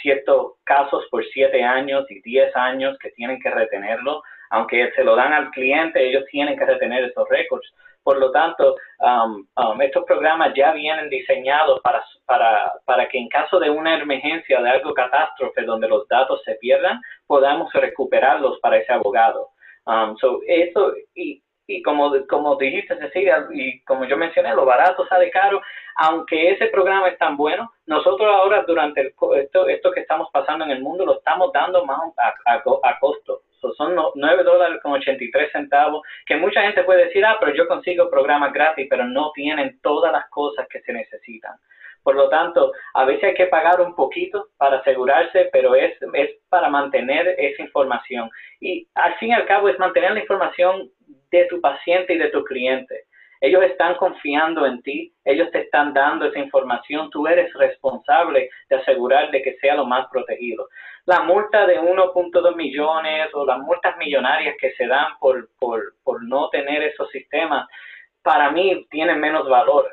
ciertos 0.00 0.54
casos 0.64 1.04
por 1.10 1.22
siete 1.26 1.62
años 1.62 2.10
y 2.10 2.22
diez 2.22 2.54
años 2.56 2.96
que 2.98 3.10
tienen 3.10 3.38
que 3.40 3.50
retenerlo. 3.50 4.22
Aunque 4.48 4.90
se 4.92 5.04
lo 5.04 5.16
dan 5.16 5.34
al 5.34 5.50
cliente, 5.50 6.02
ellos 6.02 6.24
tienen 6.30 6.58
que 6.58 6.64
retener 6.64 7.04
esos 7.04 7.28
récords. 7.28 7.70
Por 8.02 8.18
lo 8.18 8.32
tanto, 8.32 8.76
um, 8.98 9.46
um, 9.56 9.80
estos 9.80 10.04
programas 10.04 10.52
ya 10.54 10.72
vienen 10.72 11.08
diseñados 11.08 11.80
para, 11.80 12.02
para, 12.26 12.72
para 12.84 13.08
que 13.08 13.18
en 13.18 13.28
caso 13.28 13.60
de 13.60 13.70
una 13.70 13.94
emergencia, 13.94 14.60
de 14.60 14.70
algo 14.70 14.92
catástrofe 14.92 15.62
donde 15.62 15.88
los 15.88 16.08
datos 16.08 16.42
se 16.44 16.56
pierdan, 16.56 17.00
podamos 17.26 17.72
recuperarlos 17.72 18.58
para 18.60 18.78
ese 18.78 18.92
abogado. 18.92 19.50
Um, 19.86 20.16
so 20.18 20.40
eso, 20.46 20.92
y, 21.14 21.42
y 21.66 21.82
como, 21.82 22.12
como 22.28 22.56
dijiste, 22.56 22.96
Cecilia, 22.98 23.46
y 23.52 23.82
como 23.84 24.04
yo 24.04 24.16
mencioné, 24.16 24.54
lo 24.54 24.64
barato 24.64 25.06
sale 25.06 25.30
caro, 25.30 25.60
aunque 25.96 26.50
ese 26.50 26.66
programa 26.66 27.08
es 27.08 27.18
tan 27.18 27.36
bueno, 27.36 27.72
nosotros 27.86 28.28
ahora 28.34 28.64
durante 28.64 29.00
el, 29.00 29.14
esto, 29.36 29.68
esto 29.68 29.90
que 29.92 30.00
estamos 30.00 30.28
pasando 30.32 30.64
en 30.64 30.72
el 30.72 30.82
mundo 30.82 31.06
lo 31.06 31.18
estamos 31.18 31.52
dando 31.52 31.84
más 31.84 32.00
a, 32.16 32.52
a, 32.52 32.62
a 32.82 32.98
costo 32.98 33.42
son 33.76 33.96
9 34.14 34.42
dólares 34.42 34.80
con 34.82 34.92
83 34.92 35.52
centavos, 35.52 36.02
que 36.26 36.36
mucha 36.36 36.62
gente 36.62 36.84
puede 36.84 37.06
decir, 37.06 37.24
ah, 37.24 37.36
pero 37.40 37.54
yo 37.54 37.66
consigo 37.66 38.10
programas 38.10 38.52
gratis, 38.52 38.86
pero 38.88 39.06
no 39.06 39.32
tienen 39.32 39.78
todas 39.82 40.12
las 40.12 40.28
cosas 40.30 40.66
que 40.68 40.80
se 40.82 40.92
necesitan. 40.92 41.54
Por 42.02 42.16
lo 42.16 42.28
tanto, 42.28 42.72
a 42.94 43.04
veces 43.04 43.24
hay 43.24 43.34
que 43.34 43.46
pagar 43.46 43.80
un 43.80 43.94
poquito 43.94 44.48
para 44.56 44.78
asegurarse, 44.78 45.48
pero 45.52 45.74
es, 45.74 45.94
es 46.14 46.30
para 46.48 46.68
mantener 46.68 47.36
esa 47.38 47.62
información. 47.62 48.28
Y 48.60 48.88
al 48.94 49.14
fin 49.14 49.30
y 49.30 49.34
al 49.34 49.46
cabo 49.46 49.68
es 49.68 49.78
mantener 49.78 50.12
la 50.12 50.20
información 50.20 50.90
de 51.30 51.44
tu 51.46 51.60
paciente 51.60 52.14
y 52.14 52.18
de 52.18 52.30
tu 52.30 52.42
cliente. 52.44 53.04
Ellos 53.42 53.64
están 53.64 53.96
confiando 53.96 54.64
en 54.66 54.80
ti, 54.82 55.12
ellos 55.24 55.50
te 55.50 55.62
están 55.62 55.92
dando 55.92 56.26
esa 56.26 56.38
información, 56.38 57.10
tú 57.10 57.26
eres 57.26 57.52
responsable 57.54 58.48
de 58.68 58.76
asegurar 58.76 59.32
de 59.32 59.42
que 59.42 59.56
sea 59.56 59.74
lo 59.74 59.84
más 59.84 60.06
protegido. 60.12 60.68
La 61.06 61.22
multa 61.22 61.66
de 61.66 61.80
1.2 61.80 62.54
millones 62.54 63.34
o 63.34 63.44
las 63.44 63.58
multas 63.58 63.96
millonarias 63.96 64.54
que 64.60 64.70
se 64.74 64.86
dan 64.86 65.18
por, 65.18 65.48
por, 65.58 65.82
por 66.04 66.22
no 66.22 66.50
tener 66.50 66.84
esos 66.84 67.10
sistemas, 67.10 67.66
para 68.22 68.52
mí 68.52 68.86
tienen 68.92 69.18
menos 69.18 69.48
valor, 69.48 69.90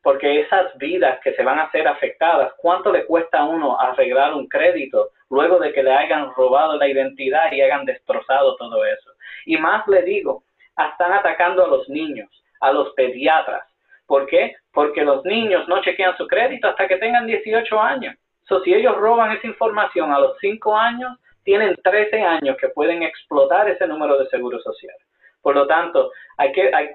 porque 0.00 0.38
esas 0.38 0.78
vidas 0.78 1.18
que 1.24 1.34
se 1.34 1.42
van 1.42 1.58
a 1.58 1.72
ser 1.72 1.88
afectadas, 1.88 2.52
¿cuánto 2.58 2.92
le 2.92 3.04
cuesta 3.04 3.40
a 3.40 3.44
uno 3.46 3.80
arreglar 3.80 4.32
un 4.32 4.46
crédito 4.46 5.08
luego 5.28 5.58
de 5.58 5.72
que 5.72 5.82
le 5.82 5.92
hayan 5.92 6.32
robado 6.36 6.76
la 6.76 6.86
identidad 6.86 7.50
y 7.50 7.62
hayan 7.62 7.84
destrozado 7.84 8.54
todo 8.58 8.84
eso? 8.84 9.10
Y 9.44 9.56
más 9.56 9.88
le 9.88 10.02
digo, 10.02 10.44
están 10.78 11.12
atacando 11.14 11.64
a 11.64 11.68
los 11.68 11.88
niños 11.88 12.30
a 12.62 12.72
los 12.72 12.92
pediatras. 12.94 13.62
¿Por 14.06 14.26
qué? 14.26 14.56
Porque 14.72 15.04
los 15.04 15.24
niños 15.24 15.68
no 15.68 15.82
chequean 15.82 16.16
su 16.16 16.26
crédito 16.26 16.68
hasta 16.68 16.88
que 16.88 16.96
tengan 16.96 17.26
18 17.26 17.80
años. 17.80 18.16
So, 18.48 18.60
si 18.62 18.74
ellos 18.74 18.96
roban 18.96 19.32
esa 19.32 19.46
información 19.46 20.12
a 20.12 20.18
los 20.18 20.36
5 20.40 20.76
años, 20.76 21.18
tienen 21.44 21.76
13 21.82 22.22
años 22.22 22.56
que 22.60 22.68
pueden 22.68 23.02
explotar 23.02 23.68
ese 23.68 23.86
número 23.86 24.18
de 24.18 24.28
seguro 24.28 24.58
social. 24.60 24.94
Por 25.40 25.54
lo 25.54 25.66
tanto, 25.66 26.10
hay 26.36 26.52
que, 26.52 26.72
hay, 26.72 26.88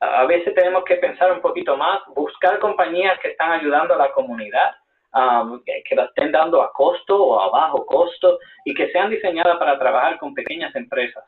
a 0.00 0.24
veces 0.26 0.54
tenemos 0.54 0.84
que 0.84 0.96
pensar 0.96 1.32
un 1.32 1.40
poquito 1.40 1.76
más, 1.76 2.00
buscar 2.14 2.58
compañías 2.58 3.18
que 3.20 3.28
están 3.28 3.52
ayudando 3.52 3.94
a 3.94 3.98
la 3.98 4.12
comunidad, 4.12 4.74
um, 5.14 5.62
que, 5.64 5.94
la 5.94 6.04
estén 6.04 6.30
dando 6.30 6.62
a 6.62 6.72
costo 6.72 7.16
o 7.16 7.40
a 7.40 7.50
bajo 7.50 7.84
costo 7.86 8.38
y 8.64 8.74
que 8.74 8.90
sean 8.92 9.10
diseñadas 9.10 9.58
para 9.58 9.78
trabajar 9.78 10.18
con 10.18 10.34
pequeñas 10.34 10.74
empresas. 10.76 11.24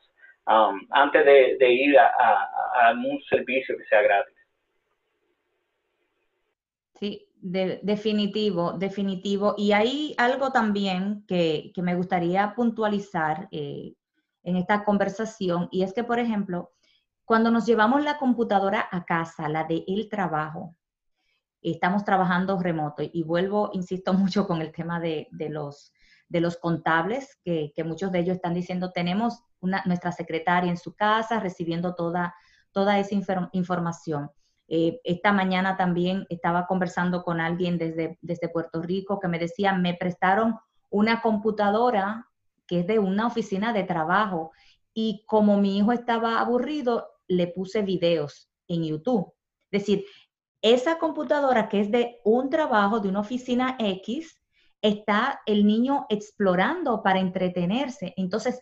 Um, 0.49 0.81
antes 0.91 1.27
de, 1.27 1.73
ir 1.73 1.99
a, 1.99 2.93
un 2.93 3.21
servicio 3.29 3.77
que 3.77 3.85
sea 3.85 4.01
gratis. 4.01 4.35
Sí, 6.95 7.29
definitivo, 7.43 8.73
definitivo. 8.73 9.55
Y 9.59 9.73
hay 9.73 10.15
algo 10.17 10.51
también 10.51 11.27
que, 11.27 11.71
me 11.77 11.95
gustaría 11.95 12.55
puntualizar 12.55 13.49
eh, 13.51 13.93
en 14.43 14.57
esta 14.57 14.85
conversación, 14.85 15.69
y 15.71 15.83
es 15.83 15.93
que, 15.93 16.03
por 16.03 16.19
ejemplo, 16.19 16.73
cuando 17.27 17.51
nos 17.51 17.67
llevamos 17.67 18.03
la 18.03 18.17
computadora 18.17 18.89
a 18.91 19.05
casa, 19.05 19.51
la 19.51 19.65
de 19.65 19.85
el 19.87 20.09
trabajo, 20.09 20.75
estamos 21.61 22.05
trabajando 22.05 22.59
remoto, 22.59 23.03
y 23.03 23.23
vuelvo, 23.23 23.69
insisto 23.75 24.13
mucho 24.15 24.47
con 24.47 24.63
el 24.63 24.73
tema 24.73 24.99
de, 24.99 25.29
los, 25.51 25.93
de 26.29 26.41
los 26.41 26.57
contables, 26.57 27.39
que, 27.45 27.73
muchos 27.85 28.13
de 28.13 28.21
ellos 28.21 28.37
están 28.37 28.55
diciendo, 28.55 28.93
tenemos 28.93 29.43
una, 29.61 29.83
nuestra 29.87 30.13
secretaria 30.13 30.71
en 30.71 30.77
su 30.77 30.95
casa 30.95 31.41
recibiendo 31.41 31.95
toda, 31.95 32.35
toda 32.73 32.99
esa 32.99 33.15
información. 33.53 34.31
Eh, 34.69 35.01
esta 35.05 35.33
mañana 35.33 35.77
también 35.77 36.27
estaba 36.29 36.67
conversando 36.67 37.23
con 37.23 37.41
alguien 37.41 37.79
desde, 37.79 38.19
desde 38.21 38.51
Puerto 38.51 38.83
Rico 38.83 39.19
que 39.19 39.29
me 39.29 39.39
decía, 39.39 39.73
me 39.73 39.95
prestaron 39.95 40.57
una 40.91 41.23
computadora 41.23 42.29
que 42.67 42.81
es 42.81 42.87
de 42.87 42.99
una 42.99 43.27
oficina 43.27 43.73
de 43.73 43.85
trabajo 43.85 44.53
y 44.93 45.25
como 45.27 45.59
mi 45.59 45.79
hijo 45.79 45.93
estaba 45.93 46.39
aburrido, 46.39 47.09
le 47.27 47.47
puse 47.47 47.83
videos 47.83 48.51
en 48.69 48.85
YouTube. 48.85 49.33
Es 49.71 49.83
decir, 49.83 50.05
esa 50.61 50.99
computadora 50.99 51.69
que 51.69 51.81
es 51.81 51.91
de 51.91 52.21
un 52.25 52.51
trabajo, 52.51 53.01
de 53.01 53.09
una 53.09 53.21
oficina 53.21 53.77
X, 53.79 54.38
está 54.83 55.41
el 55.47 55.67
niño 55.67 56.07
explorando 56.09 57.03
para 57.03 57.21
entretenerse. 57.21 58.15
Entonces, 58.17 58.61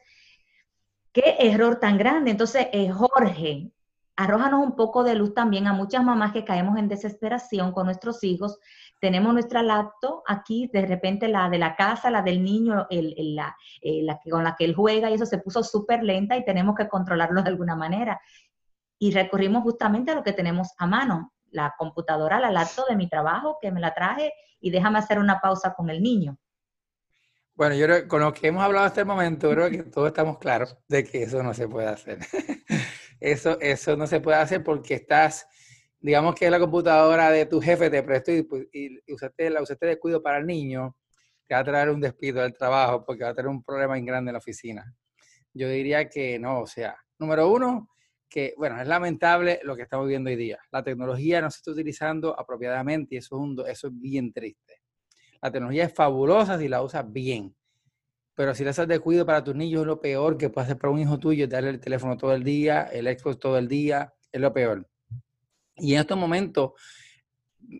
qué 1.12 1.36
error 1.40 1.76
tan 1.80 1.98
grande. 1.98 2.30
Entonces, 2.30 2.68
eh, 2.72 2.90
Jorge, 2.90 3.70
arrójanos 4.16 4.64
un 4.64 4.74
poco 4.74 5.04
de 5.04 5.14
luz 5.14 5.34
también 5.34 5.66
a 5.66 5.72
muchas 5.72 6.02
mamás 6.02 6.32
que 6.32 6.44
caemos 6.44 6.78
en 6.78 6.88
desesperación 6.88 7.72
con 7.72 7.86
nuestros 7.86 8.24
hijos. 8.24 8.58
Tenemos 9.00 9.32
nuestra 9.32 9.62
laptop 9.62 10.22
aquí, 10.26 10.70
de 10.72 10.86
repente 10.86 11.28
la 11.28 11.50
de 11.50 11.58
la 11.58 11.76
casa, 11.76 12.10
la 12.10 12.22
del 12.22 12.42
niño, 12.42 12.86
el, 12.88 13.14
la, 13.36 13.56
eh, 13.82 14.02
la 14.02 14.18
que, 14.22 14.30
con 14.30 14.42
la 14.42 14.56
que 14.56 14.64
él 14.64 14.74
juega 14.74 15.10
y 15.10 15.14
eso 15.14 15.26
se 15.26 15.38
puso 15.38 15.62
súper 15.62 16.02
lenta 16.02 16.36
y 16.36 16.44
tenemos 16.44 16.74
que 16.74 16.88
controlarlo 16.88 17.42
de 17.42 17.50
alguna 17.50 17.76
manera. 17.76 18.20
Y 18.98 19.10
recurrimos 19.12 19.62
justamente 19.62 20.12
a 20.12 20.14
lo 20.14 20.22
que 20.22 20.32
tenemos 20.32 20.68
a 20.78 20.86
mano, 20.86 21.34
la 21.56 21.74
computadora, 21.76 22.38
la 22.38 22.50
laptop 22.50 22.86
de 22.88 22.96
mi 22.96 23.08
trabajo, 23.08 23.58
que 23.60 23.72
me 23.72 23.80
la 23.80 23.94
traje 23.94 24.32
y 24.60 24.70
déjame 24.70 24.98
hacer 24.98 25.18
una 25.18 25.40
pausa 25.40 25.74
con 25.74 25.88
el 25.88 26.02
niño. 26.02 26.38
Bueno, 27.54 27.74
yo 27.74 27.86
creo, 27.86 28.06
con 28.06 28.20
lo 28.20 28.34
que 28.34 28.48
hemos 28.48 28.62
hablado 28.62 28.84
hasta 28.84 29.00
el 29.00 29.06
momento, 29.06 29.50
creo 29.50 29.70
que 29.70 29.82
todos 29.94 30.08
estamos 30.08 30.38
claros 30.38 30.76
de 30.86 31.02
que 31.02 31.22
eso 31.22 31.42
no 31.42 31.54
se 31.54 31.66
puede 31.66 31.88
hacer. 31.88 32.18
Eso, 33.18 33.58
eso 33.62 33.96
no 33.96 34.06
se 34.06 34.20
puede 34.20 34.36
hacer 34.36 34.62
porque 34.62 34.92
estás, 34.92 35.48
digamos 35.98 36.34
que 36.34 36.50
la 36.50 36.60
computadora 36.60 37.30
de 37.30 37.46
tu 37.46 37.62
jefe 37.62 37.88
te 37.88 38.02
prestó 38.02 38.30
y, 38.30 38.42
pues, 38.42 38.66
y, 38.70 39.00
usaste, 39.10 39.48
la 39.48 39.62
usaste 39.62 39.86
de 39.86 39.98
cuido 39.98 40.22
para 40.22 40.36
el 40.36 40.46
niño, 40.46 40.94
te 41.46 41.54
va 41.54 41.60
a 41.60 41.64
traer 41.64 41.88
un 41.88 42.02
despido 42.02 42.42
del 42.42 42.52
trabajo 42.52 43.06
porque 43.06 43.24
va 43.24 43.30
a 43.30 43.34
tener 43.34 43.48
un 43.48 43.64
problema 43.64 43.98
grande 44.00 44.28
en 44.28 44.34
la 44.34 44.38
oficina. 44.38 44.94
Yo 45.54 45.66
diría 45.70 46.10
que 46.10 46.38
no, 46.38 46.60
o 46.60 46.66
sea, 46.66 46.94
número 47.18 47.48
uno, 47.48 47.88
que 48.28 48.54
bueno, 48.56 48.80
es 48.80 48.86
lamentable 48.88 49.60
lo 49.62 49.76
que 49.76 49.82
estamos 49.82 50.06
viendo 50.08 50.30
hoy 50.30 50.36
día. 50.36 50.58
La 50.70 50.82
tecnología 50.82 51.40
no 51.40 51.50
se 51.50 51.58
está 51.58 51.70
utilizando 51.70 52.38
apropiadamente 52.38 53.14
y 53.14 53.18
eso 53.18 53.40
es, 53.64 53.72
eso 53.72 53.88
es 53.88 54.00
bien 54.00 54.32
triste. 54.32 54.82
La 55.40 55.50
tecnología 55.50 55.84
es 55.84 55.94
fabulosa 55.94 56.58
si 56.58 56.68
la 56.68 56.82
usas 56.82 57.10
bien 57.12 57.54
pero 58.36 58.54
si 58.54 58.62
le 58.62 58.70
haces 58.70 58.86
de 58.86 59.00
cuido 59.00 59.24
para 59.24 59.42
tus 59.42 59.56
niños 59.56 59.86
lo 59.86 59.98
peor 59.98 60.36
que 60.36 60.50
puede 60.50 60.66
hacer 60.66 60.78
para 60.78 60.92
un 60.92 61.00
hijo 61.00 61.18
tuyo, 61.18 61.48
darle 61.48 61.70
el 61.70 61.80
teléfono 61.80 62.18
todo 62.18 62.34
el 62.34 62.44
día, 62.44 62.82
el 62.92 63.06
Xbox 63.06 63.38
todo 63.38 63.56
el 63.56 63.66
día, 63.66 64.12
es 64.30 64.40
lo 64.40 64.52
peor. 64.52 64.86
Y 65.76 65.94
en 65.94 66.00
estos 66.00 66.18
momentos, 66.18 66.72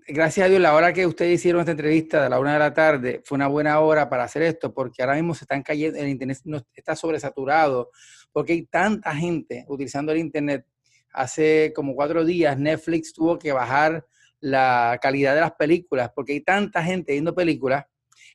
gracias 0.09 0.47
a 0.47 0.49
Dios, 0.49 0.63
la 0.63 0.75
hora 0.75 0.95
que 0.95 1.07
ustedes 1.07 1.35
hicieron 1.35 1.61
esta 1.61 1.73
entrevista 1.73 2.23
de 2.23 2.31
la 2.31 2.41
una 2.41 2.55
de 2.55 2.59
la 2.59 2.73
tarde 2.73 3.21
fue 3.23 3.37
una 3.37 3.49
buena 3.49 3.79
hora 3.81 4.09
para 4.09 4.25
hacer 4.25 4.43
esto, 4.43 4.73
porque 4.73 5.03
ahora 5.03 5.15
mismo 5.15 5.35
se 5.35 5.45
están 5.45 5.63
cayendo, 5.63 5.99
el 5.99 6.09
Internet 6.09 6.39
está 6.75 6.97
sobresaturado, 6.97 7.91
porque 8.37 8.53
hay 8.53 8.67
tanta 8.67 9.15
gente 9.15 9.65
utilizando 9.67 10.13
el 10.13 10.19
Internet. 10.19 10.67
Hace 11.15 11.73
como 11.75 11.95
cuatro 11.95 12.23
días 12.23 12.59
Netflix 12.59 13.15
tuvo 13.15 13.39
que 13.39 13.51
bajar 13.51 14.05
la 14.41 14.99
calidad 15.01 15.35
de 15.35 15.41
las 15.41 15.53
películas, 15.53 16.11
porque 16.15 16.35
hay 16.35 16.41
tanta 16.43 16.83
gente 16.83 17.13
viendo 17.13 17.35
películas 17.35 17.87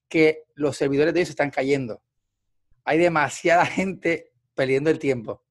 que 0.09 0.45
los 0.55 0.75
servidores 0.75 1.13
de 1.13 1.19
ellos 1.19 1.29
están 1.29 1.51
cayendo 1.51 2.01
hay 2.83 2.97
demasiada 2.97 3.65
gente 3.65 4.33
perdiendo 4.55 4.89
el 4.89 4.99
tiempo. 4.99 5.43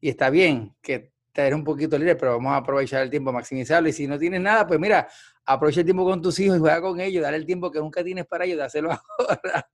Y 0.00 0.08
está 0.08 0.30
bien 0.30 0.74
que 0.82 1.12
te 1.32 1.54
un 1.54 1.64
poquito 1.64 1.98
libre, 1.98 2.16
pero 2.16 2.32
vamos 2.32 2.52
a 2.52 2.56
aprovechar 2.56 3.02
el 3.02 3.10
tiempo, 3.10 3.32
maximizarlo. 3.32 3.88
Y 3.88 3.92
si 3.92 4.06
no 4.06 4.18
tienes 4.18 4.40
nada, 4.40 4.66
pues 4.66 4.78
mira, 4.78 5.08
aprovecha 5.44 5.80
el 5.80 5.86
tiempo 5.86 6.04
con 6.04 6.22
tus 6.22 6.38
hijos 6.38 6.56
y 6.56 6.60
juega 6.60 6.80
con 6.80 7.00
ellos, 7.00 7.22
dale 7.22 7.36
el 7.36 7.46
tiempo 7.46 7.70
que 7.70 7.78
nunca 7.78 8.04
tienes 8.04 8.26
para 8.26 8.44
ellos, 8.44 8.58
de 8.58 8.64
hacerlo 8.64 8.90
ahora. 9.18 9.68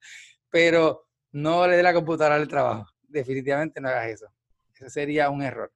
Pero 0.48 1.08
no 1.32 1.66
le 1.66 1.76
dé 1.76 1.82
la 1.82 1.92
computadora 1.92 2.36
al 2.36 2.48
trabajo. 2.48 2.86
Definitivamente 3.10 3.80
no 3.80 3.88
hagas 3.88 4.08
eso. 4.08 4.26
Eso 4.74 4.88
sería 4.88 5.30
un 5.30 5.42
error. 5.42 5.72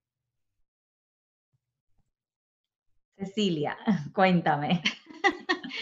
Cecilia, 3.16 3.76
cuéntame. 4.14 4.82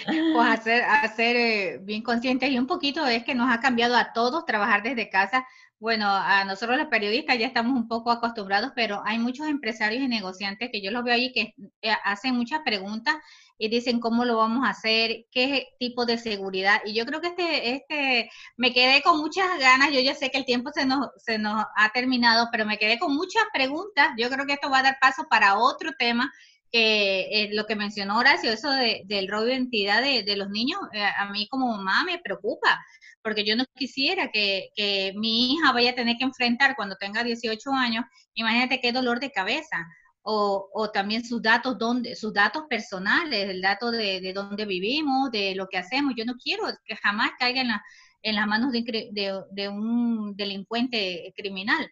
Pues 0.07 0.49
hacer, 0.49 0.83
hacer 0.83 1.37
eh, 1.37 1.79
bien 1.83 2.03
conscientes 2.03 2.51
y 2.51 2.59
un 2.59 2.67
poquito 2.67 3.07
es 3.07 3.25
que 3.25 3.35
nos 3.35 3.53
ha 3.53 3.61
cambiado 3.61 3.97
a 3.97 4.12
todos 4.12 4.45
trabajar 4.47 4.83
desde 4.83 5.11
casa. 5.11 5.47
Bueno, 5.79 6.09
a 6.09 6.45
nosotros 6.45 6.79
los 6.79 6.87
periodistas 6.87 7.38
ya 7.38 7.47
estamos 7.47 7.77
un 7.77 7.88
poco 7.88 8.11
acostumbrados, 8.11 8.73
pero 8.75 9.03
hay 9.05 9.19
muchos 9.19 9.47
empresarios 9.49 10.03
y 10.03 10.09
negociantes 10.09 10.71
que 10.73 10.81
yo 10.81 10.91
los 10.91 11.05
veo 11.05 11.15
ahí 11.15 11.33
que 11.33 11.55
eh, 11.83 11.93
hacen 12.05 12.35
muchas 12.35 12.61
preguntas 12.65 13.17
y 13.62 13.68
dicen 13.68 14.01
cómo 14.01 14.25
lo 14.25 14.38
vamos 14.38 14.66
a 14.66 14.70
hacer, 14.70 15.27
qué 15.31 15.68
tipo 15.79 16.05
de 16.05 16.18
seguridad. 16.18 16.81
Y 16.85 16.94
yo 16.94 17.07
creo 17.07 17.20
que 17.20 17.29
este, 17.29 17.75
este, 17.77 18.31
me 18.57 18.72
quedé 18.72 19.03
con 19.03 19.18
muchas 19.18 19.57
ganas, 19.61 19.92
yo 19.92 20.01
ya 20.01 20.16
sé 20.16 20.31
que 20.31 20.38
el 20.38 20.44
tiempo 20.44 20.72
se 20.75 20.85
nos, 20.85 21.11
se 21.18 21.38
nos 21.38 21.64
ha 21.77 21.90
terminado, 21.90 22.48
pero 22.51 22.66
me 22.66 22.77
quedé 22.77 22.98
con 22.98 23.14
muchas 23.14 23.44
preguntas. 23.55 24.09
Yo 24.18 24.29
creo 24.31 24.46
que 24.46 24.55
esto 24.55 24.68
va 24.68 24.81
a 24.81 24.83
dar 24.83 24.96
paso 25.01 25.29
para 25.31 25.59
otro 25.59 25.92
tema 25.96 26.33
que 26.72 27.20
eh, 27.31 27.51
lo 27.53 27.64
que 27.64 27.77
mencionó 27.77 28.18
Horacio, 28.18 28.51
eso 28.51 28.68
del 28.72 29.29
robo 29.29 29.44
de 29.44 29.53
identidad 29.53 30.03
de, 30.03 30.37
los 30.37 30.51
niños, 30.51 30.81
eh, 30.92 31.05
a 31.05 31.31
mí 31.31 31.46
como 31.46 31.68
mamá 31.68 32.03
me 32.05 32.18
preocupa, 32.18 32.85
porque 33.22 33.44
yo 33.44 33.55
no 33.55 33.64
quisiera 33.77 34.33
que, 34.33 34.72
mi 35.14 35.53
hija 35.53 35.70
vaya 35.70 35.90
a 35.90 35.94
tener 35.94 36.16
que 36.16 36.25
enfrentar 36.25 36.75
cuando 36.75 36.96
tenga 36.96 37.22
18 37.22 37.70
años, 37.70 38.05
imagínate 38.35 38.81
qué 38.81 38.90
dolor 38.90 39.20
de 39.20 39.31
cabeza. 39.31 39.87
O, 40.25 40.91
también 40.93 41.25
sus 41.25 41.43
datos, 41.43 41.79
donde, 41.79 42.15
sus 42.15 42.33
datos 42.33 42.65
personales, 42.69 43.51
el 43.51 43.61
dato 43.61 43.91
de, 43.91 44.21
de 44.21 44.33
dónde 44.33 44.65
vivimos, 44.65 45.31
de 45.33 45.55
lo 45.55 45.67
que 45.69 45.79
hacemos. 45.79 46.15
Yo 46.17 46.25
no 46.25 46.35
quiero 46.43 46.65
que 46.85 46.97
jamás 46.97 47.33
caiga 47.39 47.61
en, 47.61 47.69
la, 47.69 47.83
en 48.23 48.37
las 48.37 48.47
manos 48.47 48.73
de 48.73 49.69
un 49.69 50.37
delincuente 50.37 51.33
criminal. 51.37 51.91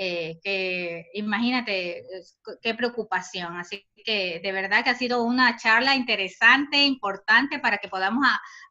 Eh, 0.00 0.38
que 0.44 1.06
imagínate 1.14 2.04
qué 2.62 2.72
preocupación. 2.74 3.56
Así 3.56 3.84
que 4.04 4.38
de 4.40 4.52
verdad 4.52 4.84
que 4.84 4.90
ha 4.90 4.94
sido 4.94 5.24
una 5.24 5.56
charla 5.56 5.96
interesante, 5.96 6.84
importante 6.84 7.58
para 7.58 7.78
que 7.78 7.88
podamos 7.88 8.24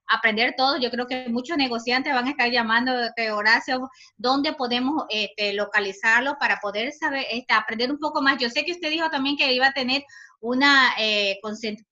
aprender 0.08 0.54
todo. 0.58 0.78
Yo 0.80 0.90
creo 0.90 1.08
que 1.08 1.30
muchos 1.30 1.58
negociantes 1.58 2.14
van 2.14 2.28
a 2.28 2.32
estar 2.32 2.50
llamando, 2.52 2.94
Horacio, 3.34 3.90
dónde 4.18 4.54
podemos 4.54 5.04
este, 5.10 5.54
localizarlo 5.54 6.38
para 6.40 6.60
poder 6.62 6.92
saber, 6.94 7.26
este, 7.32 7.54
aprender 7.54 7.92
un 7.92 8.00
poco 8.00 8.22
más. 8.22 8.38
Yo 8.40 8.50
sé 8.50 8.66
que 8.66 8.72
usted 8.72 8.90
dijo 8.90 9.10
también 9.10 9.38
que 9.38 9.54
iba 9.54 9.68
a 9.68 9.74
tener 9.74 10.04
una 10.40 10.94
eh, 11.00 11.40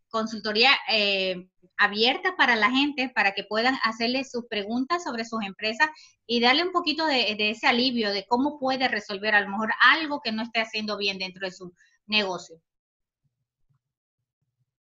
consultoría 0.10 0.72
eh, 0.92 1.48
abierta 1.78 2.36
para 2.38 2.56
la 2.56 2.72
gente, 2.72 3.12
para 3.14 3.34
que 3.34 3.44
puedan 3.44 3.76
hacerle 3.84 4.24
sus 4.24 4.46
preguntas 4.48 5.04
sobre 5.04 5.26
sus 5.26 5.44
empresas 5.44 5.90
y 6.26 6.40
darle 6.40 6.64
un 6.64 6.72
poquito 6.72 7.06
de, 7.06 7.36
ese 7.38 7.68
alivio 7.68 8.12
de 8.12 8.26
cómo 8.26 8.60
puede 8.60 8.88
resolver 8.88 9.36
a 9.36 9.42
lo 9.42 9.50
mejor 9.50 9.72
algo 9.82 10.22
que 10.22 10.32
no 10.32 10.44
esté 10.44 10.62
haciendo 10.62 10.98
bien 10.98 11.18
dentro 11.18 11.46
de 11.46 11.52
su 11.52 11.74
negocio. 12.08 12.62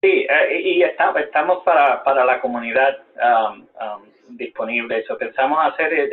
Sí, 0.03 0.27
eh, 0.29 0.59
y 0.59 0.83
estamos 0.83 1.63
para, 1.63 2.04
para 2.04 2.25
la 2.25 2.41
comunidad 2.41 2.99
um, 3.15 3.62
um, 3.62 4.37
disponible. 4.37 4.99
Eso 4.99 5.17
pensamos 5.17 5.58
hacer 5.65 6.10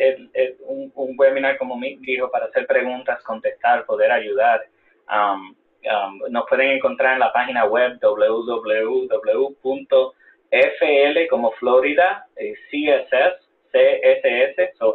un, 0.60 0.92
webinar, 1.18 1.58
como 1.58 1.76
me 1.76 1.96
dijo, 2.00 2.30
para 2.30 2.46
hacer 2.46 2.68
preguntas, 2.68 3.20
contestar, 3.24 3.84
poder 3.86 4.12
ayudar. 4.12 4.64
Um, 5.10 5.56
nos 6.30 6.46
pueden 6.48 6.70
encontrar 6.70 7.14
en 7.14 7.20
la 7.20 7.32
página 7.32 7.64
web 7.64 7.98
www 8.00 9.56
FL 10.50 11.28
como 11.28 11.52
Florida, 11.52 12.26
eh, 12.36 12.54
CSS, 12.70 13.48
CSS, 13.70 14.76
so 14.78 14.94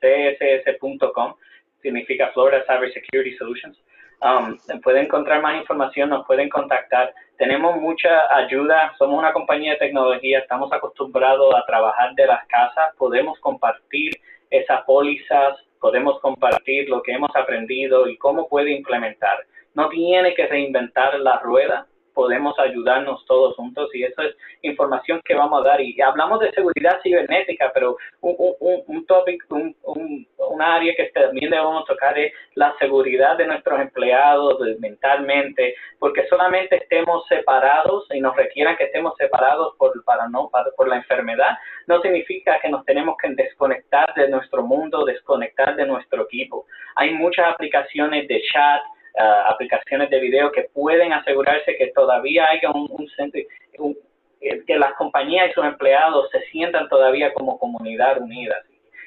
FLCSS.com 0.00 1.34
significa 1.82 2.30
Florida 2.32 2.64
Cyber 2.66 2.90
Security 2.92 3.36
Solutions. 3.36 3.78
Um, 4.20 4.58
pueden 4.82 5.04
encontrar 5.04 5.40
más 5.40 5.60
información, 5.60 6.10
nos 6.10 6.26
pueden 6.26 6.48
contactar. 6.48 7.14
Tenemos 7.36 7.76
mucha 7.76 8.34
ayuda, 8.34 8.92
somos 8.98 9.16
una 9.16 9.32
compañía 9.32 9.72
de 9.72 9.78
tecnología, 9.78 10.40
estamos 10.40 10.72
acostumbrados 10.72 11.54
a 11.54 11.64
trabajar 11.66 12.14
de 12.16 12.26
las 12.26 12.44
casas, 12.48 12.94
podemos 12.96 13.38
compartir 13.38 14.12
esas 14.50 14.82
pólizas, 14.82 15.56
podemos 15.80 16.18
compartir 16.20 16.88
lo 16.88 17.00
que 17.02 17.12
hemos 17.12 17.30
aprendido 17.36 18.08
y 18.08 18.16
cómo 18.16 18.48
puede 18.48 18.72
implementar. 18.72 19.38
No 19.74 19.88
tiene 19.88 20.34
que 20.34 20.48
reinventar 20.48 21.20
la 21.20 21.38
rueda, 21.38 21.86
podemos 22.18 22.58
ayudarnos 22.58 23.24
todos 23.26 23.54
juntos 23.54 23.94
y 23.94 24.02
eso 24.02 24.22
es 24.22 24.34
información 24.62 25.22
que 25.24 25.36
vamos 25.36 25.60
a 25.60 25.68
dar. 25.68 25.80
Y 25.80 26.00
hablamos 26.00 26.40
de 26.40 26.50
seguridad 26.50 26.98
cibernética, 27.00 27.70
pero 27.72 27.96
un, 28.22 28.34
un, 28.58 28.82
un 28.88 29.06
topic, 29.06 29.44
un, 29.50 29.76
un, 29.84 30.26
área 30.60 30.92
que 30.96 31.04
también 31.14 31.48
debemos 31.48 31.84
tocar 31.84 32.18
es 32.18 32.32
la 32.56 32.74
seguridad 32.80 33.36
de 33.36 33.46
nuestros 33.46 33.80
empleados 33.80 34.58
mentalmente, 34.80 35.76
porque 36.00 36.26
solamente 36.26 36.78
estemos 36.78 37.24
separados 37.28 38.08
y 38.12 38.20
nos 38.20 38.34
requieran 38.34 38.76
que 38.76 38.86
estemos 38.86 39.14
separados 39.16 39.76
por, 39.78 39.92
para 40.02 40.28
no, 40.28 40.48
para, 40.50 40.72
por 40.72 40.88
la 40.88 40.96
enfermedad, 40.96 41.56
no 41.86 42.02
significa 42.02 42.58
que 42.60 42.68
nos 42.68 42.84
tenemos 42.84 43.16
que 43.22 43.28
desconectar 43.28 44.12
de 44.14 44.28
nuestro 44.28 44.64
mundo, 44.64 45.04
desconectar 45.04 45.76
de 45.76 45.86
nuestro 45.86 46.24
equipo. 46.24 46.66
Hay 46.96 47.14
muchas 47.14 47.54
aplicaciones 47.54 48.26
de 48.26 48.42
chat, 48.52 48.82
uh, 49.14 49.52
aplicaciones 49.52 50.10
de 50.10 50.20
video 50.20 50.52
que 50.52 50.68
pueden 50.72 51.12
asegurarse 51.12 51.76
que 51.76 51.88
todavía 51.88 52.48
haya 52.48 52.70
un, 52.70 52.88
un, 52.90 53.96
eh, 54.40 54.62
que 54.66 54.78
las 54.78 54.94
compañías 54.94 55.50
y 55.50 55.52
sus 55.52 55.64
empleados 55.64 56.30
se 56.30 56.40
sientan 56.50 56.88
todavía 56.88 57.32
como 57.34 57.58
comunidad 57.58 58.20
unida. 58.20 58.56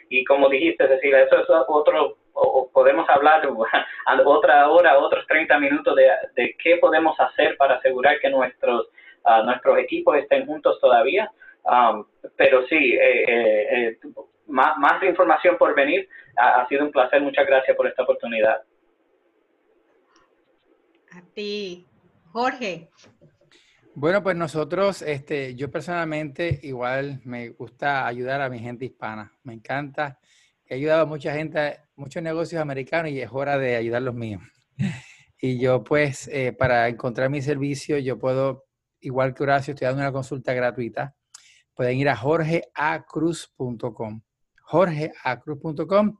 Y 0.09 0.25
como 0.25 0.49
dijiste, 0.49 0.87
Cecilia, 0.87 1.23
eso 1.23 1.39
es 1.39 1.47
otro, 1.49 2.17
o 2.33 2.69
podemos 2.73 3.07
hablar 3.09 3.47
otra 4.25 4.69
hora, 4.69 4.99
otros 4.99 5.25
30 5.27 5.57
minutos 5.59 5.95
de, 5.95 6.09
de 6.35 6.55
qué 6.61 6.77
podemos 6.77 7.17
hacer 7.19 7.55
para 7.57 7.75
asegurar 7.75 8.19
que 8.19 8.29
nuestros, 8.29 8.87
uh, 9.25 9.43
nuestros 9.45 9.77
equipos 9.79 10.17
estén 10.17 10.45
juntos 10.45 10.79
todavía. 10.81 11.31
Um, 11.63 12.05
pero 12.37 12.65
sí, 12.67 12.93
eh, 12.93 13.23
eh, 13.27 13.67
eh, 13.71 13.97
más, 14.47 14.77
más 14.77 15.03
información 15.03 15.57
por 15.57 15.75
venir. 15.75 16.07
Ha, 16.37 16.61
ha 16.61 16.67
sido 16.67 16.85
un 16.85 16.91
placer. 16.91 17.21
Muchas 17.21 17.45
gracias 17.45 17.75
por 17.77 17.87
esta 17.87 18.03
oportunidad. 18.03 18.61
A 21.11 21.21
ti, 21.33 21.87
Jorge. 22.31 22.89
Bueno, 23.93 24.23
pues 24.23 24.37
nosotros, 24.37 25.01
este, 25.01 25.55
yo 25.55 25.69
personalmente 25.69 26.61
igual 26.63 27.19
me 27.25 27.49
gusta 27.49 28.07
ayudar 28.07 28.39
a 28.41 28.49
mi 28.49 28.59
gente 28.59 28.85
hispana. 28.85 29.33
Me 29.43 29.53
encanta. 29.53 30.17
He 30.65 30.75
ayudado 30.75 31.01
a 31.01 31.05
mucha 31.05 31.33
gente, 31.33 31.81
muchos 31.97 32.23
negocios 32.23 32.61
americanos 32.61 33.11
y 33.11 33.19
es 33.19 33.29
hora 33.31 33.57
de 33.57 33.75
ayudar 33.75 34.03
los 34.03 34.15
míos. 34.15 34.41
Y 35.43 35.59
yo 35.59 35.83
pues, 35.83 36.29
eh, 36.29 36.53
para 36.53 36.87
encontrar 36.87 37.29
mi 37.29 37.41
servicio, 37.41 37.97
yo 37.97 38.17
puedo, 38.17 38.67
igual 39.01 39.33
que 39.33 39.43
Horacio, 39.43 39.73
estoy 39.73 39.87
dando 39.87 40.03
una 40.03 40.13
consulta 40.13 40.53
gratuita. 40.53 41.15
Pueden 41.73 41.97
ir 41.97 42.07
a 42.09 42.15
jorgeacruz.com. 42.15 44.21
jorgeacruz.com. 44.61 46.17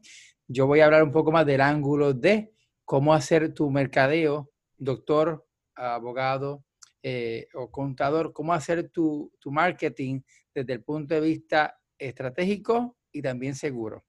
Yo 0.48 0.68
voy 0.68 0.82
a 0.82 0.86
hablar 0.86 1.04
un 1.04 1.12
poco 1.12 1.32
más 1.32 1.46
del 1.46 1.62
ángulo 1.62 2.14
de 2.14 2.52
cómo 2.84 3.14
hacer 3.14 3.54
tu 3.54 3.70
mercadeo 3.70 4.51
doctor, 4.82 5.48
abogado 5.76 6.66
eh, 7.04 7.48
o 7.54 7.72
contador, 7.72 8.34
cómo 8.34 8.54
hacer 8.54 8.90
tu, 8.90 9.32
tu 9.40 9.52
marketing 9.52 10.22
desde 10.54 10.74
el 10.74 10.84
punto 10.84 11.14
de 11.14 11.22
vista 11.22 11.80
estratégico 11.98 12.98
y 13.12 13.22
también 13.22 13.56
seguro. 13.56 14.04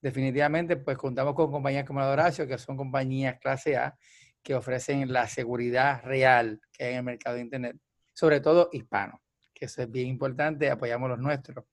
Definitivamente, 0.00 0.76
pues 0.76 0.98
contamos 0.98 1.34
con 1.34 1.50
compañías 1.50 1.86
como 1.86 2.00
la 2.00 2.10
Horacio, 2.10 2.46
que 2.46 2.58
son 2.58 2.76
compañías 2.76 3.38
clase 3.40 3.76
A, 3.76 3.96
que 4.42 4.54
ofrecen 4.54 5.12
la 5.12 5.28
seguridad 5.28 6.02
real 6.04 6.60
que 6.72 6.84
hay 6.84 6.92
en 6.92 6.98
el 6.98 7.04
mercado 7.04 7.36
de 7.36 7.42
Internet, 7.42 7.76
sobre 8.12 8.40
todo 8.40 8.68
hispano, 8.72 9.22
que 9.54 9.66
eso 9.66 9.82
es 9.82 9.90
bien 9.90 10.08
importante, 10.08 10.70
apoyamos 10.70 11.08
los 11.08 11.18
nuestros. 11.18 11.64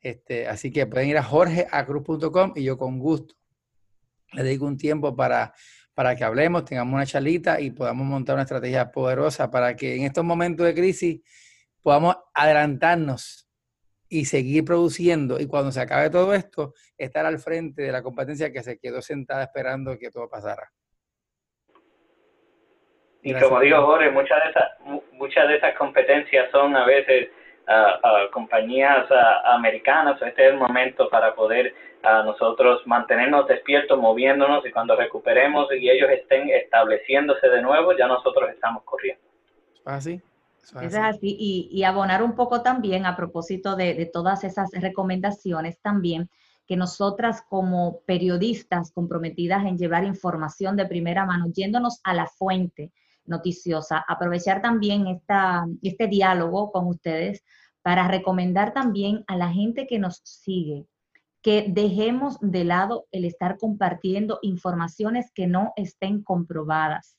Este, 0.00 0.48
así 0.48 0.70
que 0.70 0.86
pueden 0.86 1.08
ir 1.08 1.18
a 1.18 1.22
jorgeacruz.com 1.22 2.52
y 2.56 2.64
yo 2.64 2.76
con 2.76 2.98
gusto 2.98 3.34
le 4.32 4.42
dedico 4.42 4.66
un 4.66 4.76
tiempo 4.76 5.14
para 5.14 5.52
para 6.00 6.16
que 6.16 6.24
hablemos, 6.24 6.64
tengamos 6.64 6.94
una 6.94 7.04
charlita 7.04 7.60
y 7.60 7.72
podamos 7.72 8.06
montar 8.06 8.32
una 8.32 8.44
estrategia 8.44 8.90
poderosa 8.90 9.50
para 9.50 9.76
que 9.76 9.96
en 9.96 10.04
estos 10.04 10.24
momentos 10.24 10.64
de 10.64 10.72
crisis 10.72 11.20
podamos 11.82 12.16
adelantarnos 12.32 13.46
y 14.08 14.24
seguir 14.24 14.64
produciendo 14.64 15.38
y 15.38 15.46
cuando 15.46 15.70
se 15.70 15.82
acabe 15.82 16.08
todo 16.08 16.32
esto, 16.32 16.72
estar 16.96 17.26
al 17.26 17.38
frente 17.38 17.82
de 17.82 17.92
la 17.92 18.02
competencia 18.02 18.50
que 18.50 18.62
se 18.62 18.78
quedó 18.78 19.02
sentada 19.02 19.42
esperando 19.42 19.98
que 19.98 20.08
todo 20.08 20.26
pasara. 20.26 20.70
Y 23.22 23.34
como 23.34 23.60
digo, 23.60 23.84
Jorge, 23.84 24.10
muchas 24.10 24.42
de 24.42 24.50
esas, 24.52 24.70
muchas 25.12 25.48
de 25.48 25.56
esas 25.56 25.76
competencias 25.76 26.50
son 26.50 26.76
a 26.76 26.86
veces 26.86 27.28
uh, 27.68 28.30
compañías 28.32 29.06
americanas. 29.44 30.16
Este 30.22 30.46
es 30.46 30.52
el 30.54 30.56
momento 30.56 31.10
para 31.10 31.34
poder 31.34 31.74
a 32.02 32.22
nosotros 32.22 32.80
mantenernos 32.86 33.46
despiertos, 33.46 33.98
moviéndonos 33.98 34.64
y 34.66 34.70
cuando 34.70 34.96
recuperemos 34.96 35.68
y 35.72 35.90
ellos 35.90 36.10
estén 36.10 36.48
estableciéndose 36.48 37.48
de 37.48 37.62
nuevo, 37.62 37.96
ya 37.96 38.06
nosotros 38.06 38.50
estamos 38.50 38.82
corriendo. 38.84 39.22
Así. 39.84 40.20
Es 40.82 40.94
así. 40.94 41.36
Y, 41.38 41.68
y, 41.72 41.84
abonar 41.84 42.22
un 42.22 42.36
poco 42.36 42.62
también 42.62 43.04
a 43.04 43.16
propósito 43.16 43.74
de, 43.76 43.94
de 43.94 44.06
todas 44.06 44.44
esas 44.44 44.70
recomendaciones 44.72 45.80
también 45.80 46.30
que 46.66 46.76
nosotras 46.76 47.42
como 47.48 48.00
periodistas 48.06 48.92
comprometidas 48.92 49.64
en 49.64 49.76
llevar 49.76 50.04
información 50.04 50.76
de 50.76 50.86
primera 50.86 51.26
mano, 51.26 51.46
yéndonos 51.52 52.00
a 52.04 52.14
la 52.14 52.26
fuente 52.26 52.92
noticiosa, 53.24 54.04
aprovechar 54.06 54.62
también 54.62 55.08
esta, 55.08 55.66
este 55.82 56.06
diálogo 56.06 56.70
con 56.70 56.86
ustedes 56.86 57.42
para 57.82 58.06
recomendar 58.06 58.72
también 58.72 59.24
a 59.26 59.36
la 59.36 59.50
gente 59.50 59.86
que 59.86 59.98
nos 59.98 60.20
sigue 60.24 60.86
que 61.42 61.66
dejemos 61.68 62.36
de 62.40 62.64
lado 62.64 63.06
el 63.12 63.24
estar 63.24 63.56
compartiendo 63.58 64.38
informaciones 64.42 65.30
que 65.34 65.46
no 65.46 65.72
estén 65.76 66.22
comprobadas, 66.22 67.16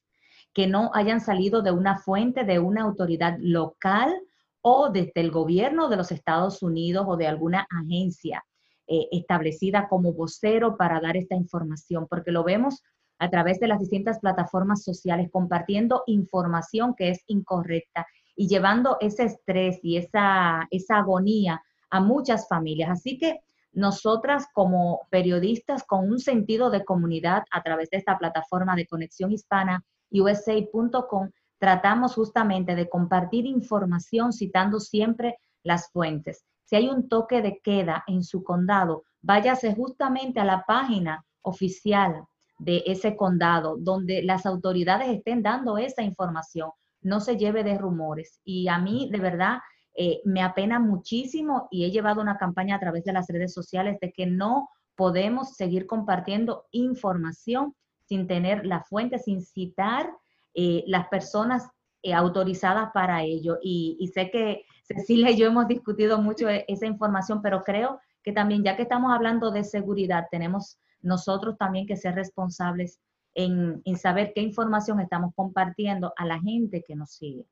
que 0.53 0.67
no 0.67 0.91
hayan 0.93 1.21
salido 1.21 1.61
de 1.61 1.71
una 1.71 1.97
fuente 1.97 2.43
de 2.43 2.59
una 2.59 2.83
autoridad 2.83 3.37
local 3.39 4.13
o 4.61 4.89
desde 4.89 5.21
el 5.21 5.31
gobierno 5.31 5.89
de 5.89 5.97
los 5.97 6.11
Estados 6.11 6.61
Unidos 6.61 7.05
o 7.07 7.17
de 7.17 7.27
alguna 7.27 7.67
agencia 7.69 8.43
eh, 8.87 9.07
establecida 9.11 9.87
como 9.87 10.13
vocero 10.13 10.77
para 10.77 10.99
dar 10.99 11.17
esta 11.17 11.35
información, 11.35 12.07
porque 12.07 12.31
lo 12.31 12.43
vemos 12.43 12.83
a 13.17 13.29
través 13.29 13.59
de 13.59 13.67
las 13.67 13.79
distintas 13.79 14.19
plataformas 14.19 14.83
sociales 14.83 15.29
compartiendo 15.31 16.03
información 16.07 16.95
que 16.95 17.09
es 17.09 17.23
incorrecta 17.27 18.05
y 18.35 18.47
llevando 18.47 18.97
ese 18.99 19.25
estrés 19.25 19.79
y 19.83 19.97
esa, 19.97 20.67
esa 20.71 20.97
agonía 20.97 21.61
a 21.89 21.99
muchas 21.99 22.47
familias. 22.47 22.89
Así 22.89 23.17
que 23.17 23.41
nosotras 23.73 24.47
como 24.53 25.01
periodistas 25.09 25.83
con 25.83 26.09
un 26.11 26.19
sentido 26.19 26.69
de 26.69 26.83
comunidad 26.83 27.43
a 27.51 27.61
través 27.61 27.89
de 27.89 27.97
esta 27.97 28.17
plataforma 28.17 28.75
de 28.75 28.87
conexión 28.87 29.31
hispana, 29.31 29.83
usa.com, 30.11 31.29
tratamos 31.57 32.15
justamente 32.15 32.75
de 32.75 32.89
compartir 32.89 33.45
información 33.45 34.33
citando 34.33 34.79
siempre 34.79 35.37
las 35.63 35.89
fuentes. 35.91 36.43
Si 36.65 36.75
hay 36.75 36.89
un 36.89 37.07
toque 37.07 37.41
de 37.41 37.59
queda 37.63 38.03
en 38.07 38.23
su 38.23 38.43
condado, 38.43 39.03
váyase 39.21 39.73
justamente 39.75 40.39
a 40.39 40.45
la 40.45 40.63
página 40.65 41.23
oficial 41.41 42.23
de 42.59 42.83
ese 42.85 43.15
condado 43.15 43.75
donde 43.77 44.21
las 44.23 44.45
autoridades 44.45 45.09
estén 45.09 45.41
dando 45.41 45.77
esa 45.77 46.03
información. 46.03 46.71
No 47.01 47.19
se 47.19 47.37
lleve 47.37 47.63
de 47.63 47.77
rumores. 47.77 48.39
Y 48.43 48.67
a 48.67 48.77
mí, 48.77 49.09
de 49.11 49.19
verdad, 49.19 49.59
eh, 49.93 50.21
me 50.23 50.41
apena 50.41 50.79
muchísimo 50.79 51.67
y 51.69 51.83
he 51.83 51.91
llevado 51.91 52.21
una 52.21 52.37
campaña 52.37 52.75
a 52.75 52.79
través 52.79 53.03
de 53.03 53.13
las 53.13 53.27
redes 53.27 53.53
sociales 53.53 53.97
de 53.99 54.11
que 54.13 54.25
no 54.25 54.69
podemos 54.95 55.55
seguir 55.55 55.85
compartiendo 55.85 56.65
información 56.71 57.75
sin 58.05 58.27
tener 58.27 58.65
la 58.65 58.83
fuente, 58.83 59.19
sin 59.19 59.41
citar 59.41 60.09
eh, 60.53 60.83
las 60.87 61.07
personas 61.07 61.67
eh, 62.03 62.13
autorizadas 62.13 62.91
para 62.93 63.23
ello. 63.23 63.57
Y, 63.61 64.09
sé 64.13 64.31
que 64.31 64.65
Cecilia 64.83 65.31
y 65.31 65.37
yo 65.37 65.47
hemos 65.47 65.67
discutido 65.67 66.21
mucho 66.21 66.49
e, 66.49 66.65
esa 66.67 66.85
información, 66.85 67.41
pero 67.41 67.63
creo 67.63 67.99
que 68.23 68.31
también, 68.31 68.63
ya 68.63 68.75
que 68.75 68.83
estamos 68.83 69.11
hablando 69.13 69.51
de 69.51 69.63
seguridad, 69.63 70.27
tenemos 70.31 70.77
nosotros 71.01 71.57
también 71.57 71.87
que 71.87 71.97
ser 71.97 72.15
responsables 72.15 72.99
en 73.33 73.81
saber 73.97 74.33
qué 74.35 74.41
información 74.41 74.99
estamos 74.99 75.33
compartiendo 75.33 76.13
a 76.17 76.25
la 76.25 76.39
gente 76.39 76.83
que 76.85 76.97
nos 76.97 77.11
sigue. 77.11 77.45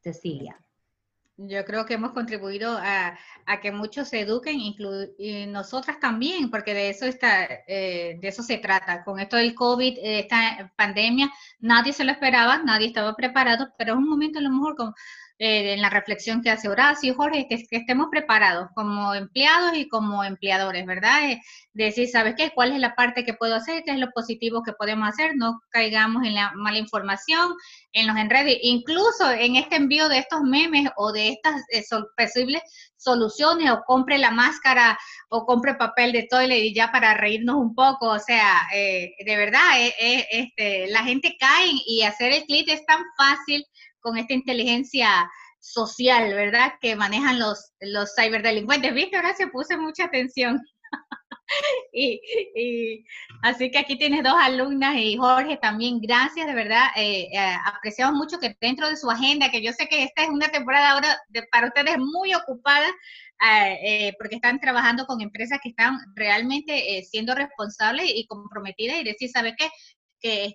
Cecilia. 0.00 0.56
Yo 1.36 1.64
creo 1.64 1.86
que 1.86 1.94
hemos 1.94 2.12
contribuido 2.12 2.78
a, 2.78 3.18
que 3.60 3.72
muchos 3.72 4.08
se 4.08 4.20
eduquen, 4.20 4.60
y 4.60 5.46
nosotras 5.46 5.98
también, 5.98 6.50
porque 6.50 6.74
de 6.74 6.90
eso 6.90 7.06
está, 7.06 7.44
eh, 7.66 8.18
de 8.20 8.28
eso 8.28 8.42
se 8.42 8.58
trata. 8.58 9.02
Con 9.02 9.18
esto 9.18 9.36
del 9.36 9.54
COVID, 9.54 9.98
esta 10.02 10.72
pandemia, 10.76 11.30
nadie 11.60 11.92
se 11.92 12.04
lo 12.04 12.12
esperaba, 12.12 12.62
nadie 12.62 12.88
estaba 12.88 13.14
preparado, 13.16 13.72
pero 13.78 13.94
es 13.94 13.98
un 13.98 14.08
momento 14.08 14.38
a 14.38 14.42
lo 14.42 14.50
mejor 14.50 14.76
como 14.76 14.94
eh, 15.44 15.72
en 15.72 15.82
la 15.82 15.90
reflexión 15.90 16.40
que 16.40 16.50
hace 16.50 16.68
Horacio, 16.68 17.16
Jorge, 17.16 17.48
que, 17.48 17.66
que, 17.66 17.78
estemos 17.78 18.06
preparados 18.12 18.68
como 18.76 19.12
empleados 19.12 19.74
y 19.74 19.88
como 19.88 20.22
empleadores, 20.22 20.86
¿verdad? 20.86 21.32
Eh, 21.32 21.42
decir, 21.72 22.08
¿sabes 22.08 22.36
qué? 22.36 22.52
¿Cuál 22.54 22.70
es 22.70 22.78
la 22.78 22.94
parte 22.94 23.24
que 23.24 23.34
puedo 23.34 23.56
hacer? 23.56 23.82
¿Qué 23.82 23.90
es 23.90 23.98
lo 23.98 24.12
positivo 24.12 24.62
que 24.62 24.72
podemos 24.72 25.08
hacer? 25.08 25.32
No 25.34 25.60
caigamos 25.70 26.24
en 26.24 26.36
la 26.36 26.52
mala 26.54 26.78
información, 26.78 27.54
en 27.92 28.06
los 28.06 28.16
enredos, 28.18 28.54
incluso 28.62 29.32
en 29.32 29.56
este 29.56 29.74
envío 29.74 30.08
de 30.08 30.18
estos 30.18 30.42
memes 30.42 30.88
o 30.96 31.10
de 31.10 31.30
estas 31.30 31.60
eh, 31.72 31.82
posibles 32.16 32.62
soluciones 32.96 33.68
o 33.72 33.82
compre 33.84 34.18
la 34.18 34.30
máscara 34.30 34.96
o 35.28 35.44
compre 35.44 35.74
papel 35.74 36.12
de 36.12 36.28
toilet 36.30 36.62
y 36.62 36.72
ya 36.72 36.92
para 36.92 37.14
reírnos 37.14 37.56
un 37.56 37.74
poco, 37.74 38.10
o 38.10 38.18
sea, 38.20 38.68
de 38.70 39.36
verdad, 39.36 39.60
este, 40.30 40.86
la 40.86 41.02
gente 41.02 41.34
cae 41.36 41.72
y 41.84 42.02
hacer 42.02 42.30
el 42.30 42.44
clic 42.44 42.68
es 42.68 42.86
tan 42.86 43.02
fácil 43.16 43.66
con 44.02 44.18
esta 44.18 44.34
inteligencia 44.34 45.30
social, 45.58 46.34
¿verdad? 46.34 46.74
Que 46.80 46.96
manejan 46.96 47.38
los, 47.38 47.72
los 47.80 48.14
ciberdelincuentes. 48.14 48.92
¿Viste? 48.92 49.16
Ahora 49.16 49.34
se 49.34 49.46
puse 49.46 49.76
mucha 49.76 50.04
atención. 50.04 50.60
y, 51.92 53.04
así 53.42 53.70
que 53.70 53.78
aquí 53.78 53.96
tienes 53.96 54.22
dos 54.22 54.34
alumnas 54.38 54.96
y 54.96 55.16
Jorge 55.16 55.56
también, 55.56 56.00
gracias, 56.00 56.46
de 56.46 56.54
verdad, 56.54 56.88
eh, 56.96 57.28
eh, 57.32 57.56
apreciamos 57.64 58.14
mucho 58.16 58.38
que 58.38 58.56
dentro 58.60 58.88
de 58.88 58.96
su 58.96 59.10
agenda, 59.10 59.50
que 59.50 59.62
yo 59.62 59.72
sé 59.72 59.86
que 59.88 60.04
esta 60.04 60.24
es 60.24 60.30
una 60.30 60.48
temporada 60.48 60.90
ahora 60.90 61.18
para 61.50 61.68
ustedes 61.68 61.98
muy 61.98 62.34
ocupada, 62.34 62.86
eh, 63.84 64.12
porque 64.18 64.36
están 64.36 64.60
trabajando 64.60 65.04
con 65.04 65.20
empresas 65.20 65.58
que 65.62 65.70
están 65.70 65.98
realmente 66.14 67.02
siendo 67.10 67.34
responsables 67.34 68.06
y 68.08 68.26
comprometidas 68.26 68.98
y 68.98 69.04
decir, 69.04 69.30
¿sabe 69.30 69.54
qué? 69.58 69.68
¿Qué, 70.22 70.54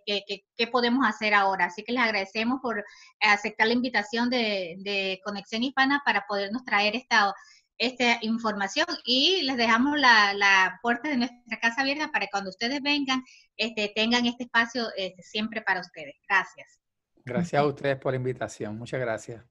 qué, 0.55 0.68
podemos 0.68 1.05
hacer 1.05 1.34
ahora? 1.34 1.65
Así 1.65 1.84
que 1.84 1.91
les 1.91 2.01
agradecemos 2.01 2.59
por 2.61 2.84
aceptar 3.20 3.68
la 3.68 3.74
invitación 3.74 4.30
de, 4.30 4.76
de 4.80 5.20
Conexión 5.26 5.63
Hispana 5.63 6.01
para 6.05 6.26
podernos 6.28 6.63
traer 6.63 6.95
esta 6.95 7.34
esta 7.78 8.18
información 8.22 8.88
y 9.05 9.43
les 9.43 9.57
dejamos 9.57 9.99
la, 9.99 10.80
puerta 10.82 11.09
de 11.09 11.18
nuestra 11.18 11.59
casa 11.61 11.82
abierta 11.82 12.09
para 12.11 12.26
que 12.26 12.32
cuando 12.32 12.49
ustedes 12.49 12.82
vengan 12.82 13.24
este, 13.55 13.91
tengan 13.95 14.26
este 14.26 14.43
espacio 14.43 14.86
este, 14.95 15.22
siempre 15.22 15.61
para 15.61 15.82
ustedes. 15.82 16.15
Gracias. 16.28 16.82
Gracias 17.26 17.61
a 17.61 17.65
ustedes 17.65 17.97
por 17.97 18.13
la 18.13 18.18
invitación. 18.18 18.78
Muchas 18.78 18.99
gracias. 18.99 19.43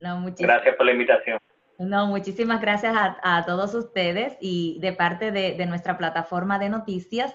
gracias 0.00 0.76
por 0.76 0.86
la 0.86 0.92
invitación. 0.92 1.38
No, 1.78 2.06
muchísimas 2.08 2.60
gracias 2.60 2.92
a, 2.96 3.44
todos 3.46 3.72
ustedes 3.74 4.36
y 4.40 4.78
de 4.80 4.92
parte 4.92 5.30
de, 5.30 5.54
de 5.54 5.66
nuestra 5.66 5.96
plataforma 5.96 6.58
de 6.58 6.68
noticias 6.68 7.34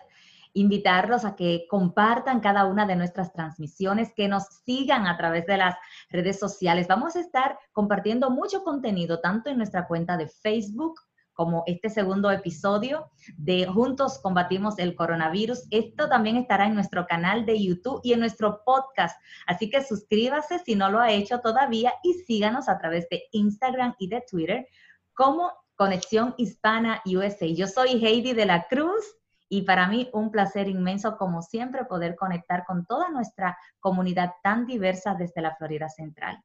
invitarlos 0.54 1.26
a 1.26 1.36
que 1.36 1.66
compartan 1.70 2.40
cada 2.40 2.66
una 2.66 2.86
de 2.86 2.96
nuestras 2.96 3.34
transmisiones, 3.34 4.14
que 4.16 4.28
nos 4.28 4.44
sigan 4.66 5.08
a 5.08 5.18
través 5.18 5.46
de 5.46 5.58
las 5.58 5.76
redes 6.10 6.40
sociales. 6.40 6.88
Vamos 6.88 7.16
a 7.16 7.20
estar 7.20 7.58
compartiendo 7.72 8.30
mucho 8.30 8.64
contenido, 8.64 9.20
tanto 9.20 9.50
en 9.50 9.58
nuestra 9.58 9.88
cuenta 9.88 10.18
de 10.18 10.28
Facebook 10.28 11.00
como 11.34 11.64
este 11.66 11.90
segundo 11.90 12.32
episodio 12.32 13.10
de 13.38 13.66
Juntos 13.66 14.20
combatimos 14.20 14.78
el 14.78 14.96
coronavirus. 14.96 15.68
Esto 15.72 16.08
también 16.08 16.38
estará 16.38 16.68
en 16.68 16.76
nuestro 16.76 17.06
canal 17.08 17.46
de 17.46 17.62
YouTube 17.62 18.02
y 18.04 18.14
en 18.14 18.20
nuestro 18.20 18.62
podcast. 18.64 19.20
Así 19.48 19.70
que 19.70 19.84
suscríbase 19.84 20.60
si 20.60 20.76
no 20.76 20.90
lo 20.90 21.00
ha 21.00 21.12
hecho 21.12 21.40
todavía 21.40 21.94
y 22.04 22.14
síganos 22.14 22.70
a 22.70 22.78
través 22.78 23.10
de 23.10 23.24
Instagram 23.32 23.96
y 24.00 24.08
de 24.08 24.24
Twitter 24.30 24.68
como 25.14 25.52
Conexión 25.76 26.36
Hispana 26.38 27.02
USA. 27.06 27.48
Yo 27.48 27.68
soy 27.68 28.04
Heidi 28.06 28.34
de 28.34 28.46
la 28.46 28.68
Cruz 28.68 29.04
y 29.50 29.64
para 29.64 29.88
mí 29.88 30.10
un 30.14 30.32
placer 30.32 30.68
inmenso, 30.68 31.18
como 31.18 31.42
siempre, 31.42 31.86
poder 31.86 32.16
conectar 32.16 32.66
con 32.66 32.86
toda 32.86 33.10
nuestra 33.10 33.58
comunidad 33.80 34.34
tan 34.42 34.66
diversa 34.66 35.16
desde 35.16 35.42
la 35.42 35.56
Florida 35.56 35.90
Central. 35.90 36.42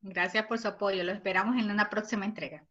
Gracias 0.00 0.46
por 0.46 0.58
su 0.58 0.68
apoyo. 0.68 1.02
Lo 1.02 1.12
esperamos 1.12 1.56
en 1.56 1.70
una 1.70 1.90
próxima 1.90 2.24
entrega. 2.24 2.64